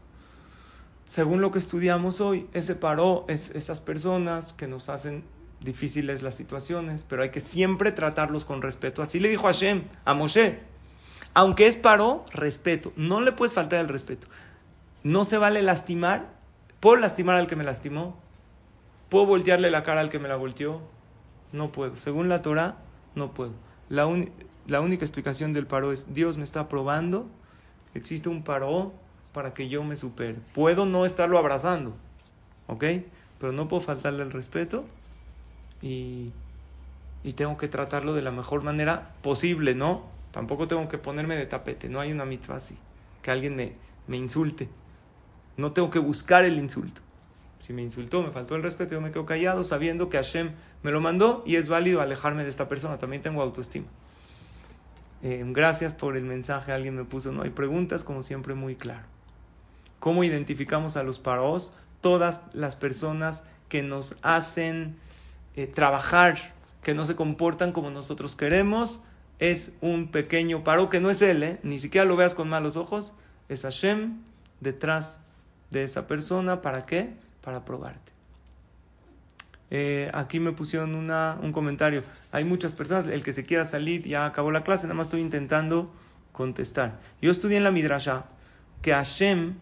según 1.13 1.43
lo 1.43 1.53
que 1.53 1.59
estudiamos 1.59 2.23
hoy, 2.23 2.49
ese 2.55 2.75
paró 2.75 3.27
es 3.29 3.51
esas 3.51 3.83
personas 3.83 4.55
que 4.55 4.67
nos 4.67 4.89
hacen 4.89 5.25
difíciles 5.61 6.23
las 6.23 6.35
situaciones, 6.35 7.05
pero 7.07 7.23
hay 7.23 7.29
que 7.29 7.41
siempre 7.41 7.93
tratarlos 7.93 8.47
con 8.47 8.63
respeto. 8.63 9.03
Así 9.03 9.21
le 9.21 9.29
dijo 9.29 9.43
Hashem 9.43 9.83
a 10.07 10.15
Moshe. 10.15 10.61
Aunque 11.35 11.67
es 11.67 11.77
paró, 11.77 12.25
respeto. 12.33 12.95
No 12.97 13.21
le 13.21 13.33
puedes 13.33 13.53
faltar 13.53 13.81
el 13.81 13.91
respeto. 13.91 14.27
No 15.03 15.27
se 15.27 15.37
vale 15.37 15.61
lastimar. 15.61 16.31
¿Puedo 16.81 16.97
lastimar 16.97 17.37
al 17.37 17.47
que 17.47 17.57
me 17.57 17.65
lastimó? 17.65 18.19
¿Puedo 19.11 19.27
voltearle 19.27 19.71
la 19.71 19.83
cara 19.83 20.01
al 20.01 20.09
que 20.09 20.19
me 20.19 20.29
la 20.29 20.37
volteó? 20.37 20.81
No 21.53 21.73
puedo. 21.73 21.97
Según 21.97 22.29
la 22.29 22.43
Torah, 22.43 22.77
no 23.15 23.33
puedo. 23.33 23.53
La, 23.89 24.09
la 24.67 24.81
única 24.81 25.05
explicación 25.05 25.53
del 25.53 25.67
paró 25.67 25.93
es, 25.93 26.15
Dios 26.15 26.39
me 26.39 26.45
está 26.45 26.69
probando, 26.69 27.27
existe 27.95 28.29
un 28.29 28.43
paró 28.43 28.93
para 29.33 29.55
que 29.55 29.69
yo 29.69 29.85
me 29.85 29.97
supere. 29.97 30.39
Puedo 30.55 30.87
no 30.87 31.05
estarlo 31.05 31.39
abrazando, 31.39 31.95
¿ok? 32.69 32.85
Pero 33.39 33.53
no 33.53 33.69
puedo 33.69 33.81
faltarle 33.81 34.23
el 34.23 34.31
respeto 34.31 34.85
y, 35.81 36.31
y 37.25 37.33
tengo 37.33 37.57
que 37.57 37.69
tratarlo 37.69 38.15
de 38.15 38.23
la 38.23 38.31
mejor 38.31 38.63
manera 38.63 39.11
posible, 39.23 39.75
¿no? 39.75 40.05
Tampoco 40.31 40.69
tengo 40.69 40.89
que 40.89 40.99
ponerme 40.99 41.37
de 41.37 41.47
tapete, 41.47 41.89
no 41.89 42.01
hay 42.01 42.13
una 42.13 42.25
mitzvah 42.25 42.57
así, 42.57 42.77
que 43.21 43.31
alguien 43.31 43.57
me, 43.57 43.73
me 44.07 44.17
insulte. 44.17 44.69
No 45.57 45.73
tengo 45.73 45.91
que 45.91 45.99
buscar 45.99 46.45
el 46.45 46.59
insulto. 46.59 47.03
Si 47.65 47.73
me 47.73 47.83
insultó, 47.83 48.23
me 48.23 48.31
faltó 48.33 48.57
el 48.57 48.63
respeto, 48.63 48.95
yo 48.95 49.01
me 49.01 49.13
quedo 49.13 49.25
callado 49.25 49.63
sabiendo 49.63 50.09
que 50.09 50.17
Hashem 50.17 50.51
me 50.83 50.91
lo 50.91 51.01
mandó 51.01 51.45
y 51.47 51.55
es 51.57 51.69
válido 51.69 52.01
alejarme 52.01 52.43
de 52.43 52.51
esta 52.51 52.69
persona. 52.69 52.99
También 52.99 53.23
tengo 53.23 53.41
autoestima. 53.41 53.87
Eh, 55.23 55.45
gracias 55.47 55.95
por 55.95 56.17
el 56.17 56.25
mensaje. 56.25 56.73
Alguien 56.73 56.97
me 56.97 57.05
puso, 57.05 57.31
no 57.31 57.43
hay 57.43 57.51
preguntas, 57.51 58.03
como 58.03 58.25
siempre, 58.25 58.55
muy 58.55 58.75
claro. 58.75 59.07
¿Cómo 60.01 60.25
identificamos 60.25 60.97
a 60.97 61.05
los 61.05 61.21
paraos? 61.21 61.73
Todas 62.01 62.41
las 62.53 62.75
personas 62.75 63.45
que 63.69 63.85
nos 63.85 64.17
hacen 64.23 64.97
eh, 65.55 65.69
trabajar, 65.69 66.55
que 66.83 66.95
no 66.95 67.07
se 67.07 67.15
comportan 67.15 67.71
como 67.71 67.91
nosotros 67.91 68.35
queremos, 68.35 68.99
es 69.39 69.71
un 69.81 70.09
pequeño 70.09 70.65
paro 70.65 70.91
que 70.91 70.99
no 70.99 71.11
es 71.11 71.23
él, 71.23 71.45
¿eh? 71.45 71.61
ni 71.63 71.79
siquiera 71.79 72.05
lo 72.05 72.17
veas 72.17 72.35
con 72.35 72.49
malos 72.49 72.77
ojos, 72.77 73.13
es 73.49 73.63
Hashem 73.63 74.19
detrás 74.61 75.21
de 75.71 75.85
esa 75.85 76.09
persona. 76.09 76.61
¿Para 76.61 76.85
qué? 76.87 77.15
Para 77.43 77.65
probarte. 77.65 78.13
Eh, 79.75 80.11
aquí 80.13 80.39
me 80.39 80.53
pusieron 80.53 80.95
una, 80.95 81.39
un 81.43 81.53
comentario. 81.53 82.03
Hay 82.31 82.45
muchas 82.45 82.73
personas, 82.73 83.07
el 83.07 83.23
que 83.23 83.33
se 83.33 83.45
quiera 83.45 83.65
salir 83.65 84.07
ya 84.07 84.27
acabó 84.27 84.51
la 84.51 84.65
clase, 84.65 84.85
nada 84.85 84.95
más 84.95 85.07
estoy 85.07 85.23
intentando 85.23 85.93
contestar. 86.33 86.99
Yo 87.23 87.31
estudié 87.31 87.57
en 87.57 87.65
la 87.65 87.71
Midrasha 87.71 88.27
que 88.83 88.93
Hashem 88.93 89.55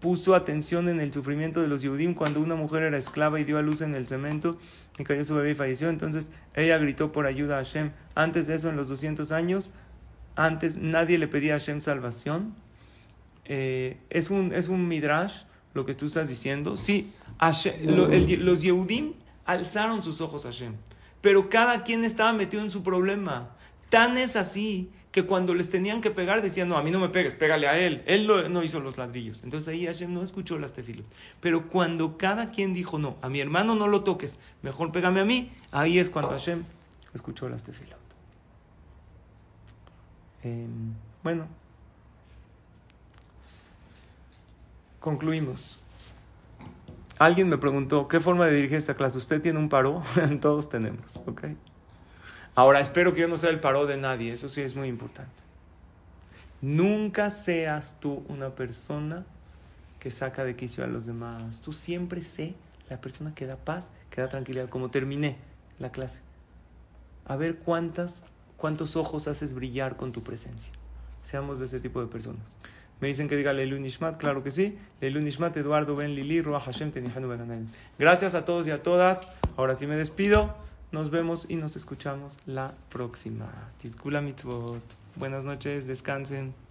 puso 0.00 0.34
atención 0.34 0.88
en 0.88 1.00
el 1.00 1.12
sufrimiento 1.12 1.62
de 1.62 1.68
los 1.68 1.82
Yehudim 1.82 2.14
cuando 2.14 2.40
una 2.40 2.56
mujer 2.56 2.82
era 2.82 2.98
esclava 2.98 3.38
y 3.38 3.44
dio 3.44 3.58
a 3.58 3.62
luz 3.62 3.82
en 3.82 3.94
el 3.94 4.08
cemento 4.08 4.58
y 4.98 5.04
cayó 5.04 5.24
su 5.24 5.34
bebé 5.34 5.52
y 5.52 5.54
falleció. 5.54 5.88
Entonces 5.88 6.28
ella 6.54 6.78
gritó 6.78 7.12
por 7.12 7.26
ayuda 7.26 7.54
a 7.54 7.58
Hashem. 7.58 7.92
Antes 8.14 8.46
de 8.46 8.56
eso, 8.56 8.68
en 8.68 8.76
los 8.76 8.88
200 8.88 9.30
años, 9.30 9.70
antes 10.34 10.76
nadie 10.76 11.18
le 11.18 11.28
pedía 11.28 11.54
a 11.54 11.58
Hashem 11.58 11.80
salvación. 11.80 12.54
Eh, 13.44 13.98
es, 14.10 14.30
un, 14.30 14.52
es 14.52 14.68
un 14.68 14.88
midrash 14.88 15.44
lo 15.76 15.86
que 15.86 15.94
tú 15.94 16.06
estás 16.06 16.28
diciendo. 16.28 16.76
Sí, 16.76 17.12
los 17.84 18.62
Yehudim 18.62 19.12
alzaron 19.44 20.02
sus 20.02 20.20
ojos 20.20 20.46
a 20.46 20.48
Hashem. 20.50 20.74
Pero 21.20 21.48
cada 21.48 21.84
quien 21.84 22.02
estaba 22.04 22.32
metido 22.32 22.62
en 22.62 22.70
su 22.70 22.82
problema. 22.82 23.50
Tan 23.88 24.18
es 24.18 24.34
así 24.34 24.90
que 25.12 25.24
cuando 25.24 25.54
les 25.54 25.70
tenían 25.70 26.00
que 26.00 26.10
pegar 26.10 26.42
decían, 26.42 26.68
no, 26.68 26.76
a 26.76 26.82
mí 26.82 26.90
no 26.90 26.98
me 26.98 27.08
pegues, 27.08 27.34
pégale 27.34 27.68
a 27.68 27.78
él. 27.78 28.02
Él 28.06 28.26
no, 28.26 28.62
hizo 28.62 28.80
los 28.80 28.98
ladrillos. 28.98 29.42
Entonces 29.44 29.68
ahí 29.68 29.86
Hashem 29.86 30.12
no 30.12 30.22
escuchó 30.22 30.58
las 30.58 30.72
tefilos. 30.72 31.06
Pero 31.40 31.68
cuando 31.68 32.18
cada 32.18 32.50
quien 32.50 32.74
dijo, 32.74 32.98
no, 32.98 33.16
a 33.22 33.28
mi 33.28 33.40
hermano 33.40 33.74
no 33.74 33.86
lo 33.86 34.02
toques, 34.02 34.38
mejor 34.62 34.92
pégame 34.92 35.20
a 35.20 35.24
mí, 35.24 35.50
ahí 35.70 35.98
es 35.98 36.10
cuando 36.10 36.32
Hashem 36.32 36.64
escuchó 37.14 37.48
las 37.48 37.62
tefilot. 37.62 37.98
Em, 40.42 40.94
bueno, 41.22 41.46
concluimos. 45.06 45.78
Alguien 47.16 47.48
me 47.48 47.58
preguntó, 47.58 48.08
¿qué 48.08 48.18
forma 48.18 48.46
de 48.46 48.56
dirigir 48.56 48.76
esta 48.76 48.94
clase? 48.94 49.18
¿Usted 49.18 49.40
tiene 49.40 49.60
un 49.60 49.68
paro? 49.68 50.02
Todos 50.40 50.68
tenemos, 50.68 51.18
¿ok? 51.26 51.44
Ahora, 52.56 52.80
espero 52.80 53.14
que 53.14 53.20
yo 53.20 53.28
no 53.28 53.36
sea 53.36 53.50
el 53.50 53.60
paro 53.60 53.86
de 53.86 53.98
nadie, 53.98 54.32
eso 54.32 54.48
sí 54.48 54.62
es 54.62 54.74
muy 54.74 54.88
importante. 54.88 55.30
Nunca 56.60 57.30
seas 57.30 57.94
tú 58.00 58.24
una 58.28 58.56
persona 58.56 59.24
que 60.00 60.10
saca 60.10 60.42
de 60.42 60.56
quicio 60.56 60.82
a 60.82 60.88
los 60.88 61.06
demás. 61.06 61.60
Tú 61.60 61.72
siempre 61.72 62.22
sé 62.22 62.56
la 62.90 63.00
persona 63.00 63.32
que 63.32 63.46
da 63.46 63.54
paz, 63.54 63.86
que 64.10 64.20
da 64.20 64.28
tranquilidad, 64.28 64.68
como 64.68 64.90
terminé 64.90 65.36
la 65.78 65.92
clase. 65.92 66.20
A 67.26 67.36
ver 67.36 67.58
cuántas, 67.58 68.24
cuántos 68.56 68.96
ojos 68.96 69.28
haces 69.28 69.54
brillar 69.54 69.96
con 69.96 70.10
tu 70.10 70.24
presencia. 70.24 70.72
Seamos 71.22 71.60
de 71.60 71.66
ese 71.66 71.78
tipo 71.78 72.00
de 72.00 72.08
personas. 72.08 72.56
Me 73.00 73.08
dicen 73.08 73.28
que 73.28 73.36
diga 73.36 73.52
Leilu 73.52 73.78
Nishmat, 73.78 74.16
claro 74.16 74.42
que 74.42 74.50
sí. 74.50 74.78
Leilu 75.00 75.20
Nishmat, 75.20 75.56
Eduardo 75.56 75.96
Ben 75.96 76.14
Lili, 76.14 76.40
Ruach 76.40 76.64
Hashem, 76.64 76.92
Tenihanu 76.92 77.28
Ben 77.28 77.68
Gracias 77.98 78.34
a 78.34 78.44
todos 78.44 78.66
y 78.66 78.70
a 78.70 78.82
todas. 78.82 79.28
Ahora 79.56 79.74
sí 79.74 79.86
me 79.86 79.96
despido. 79.96 80.54
Nos 80.92 81.10
vemos 81.10 81.46
y 81.48 81.56
nos 81.56 81.76
escuchamos 81.76 82.38
la 82.46 82.72
próxima. 82.88 83.50
Tizkula 83.82 84.20
Mitzvot. 84.20 84.82
Buenas 85.16 85.44
noches, 85.44 85.86
descansen. 85.86 86.65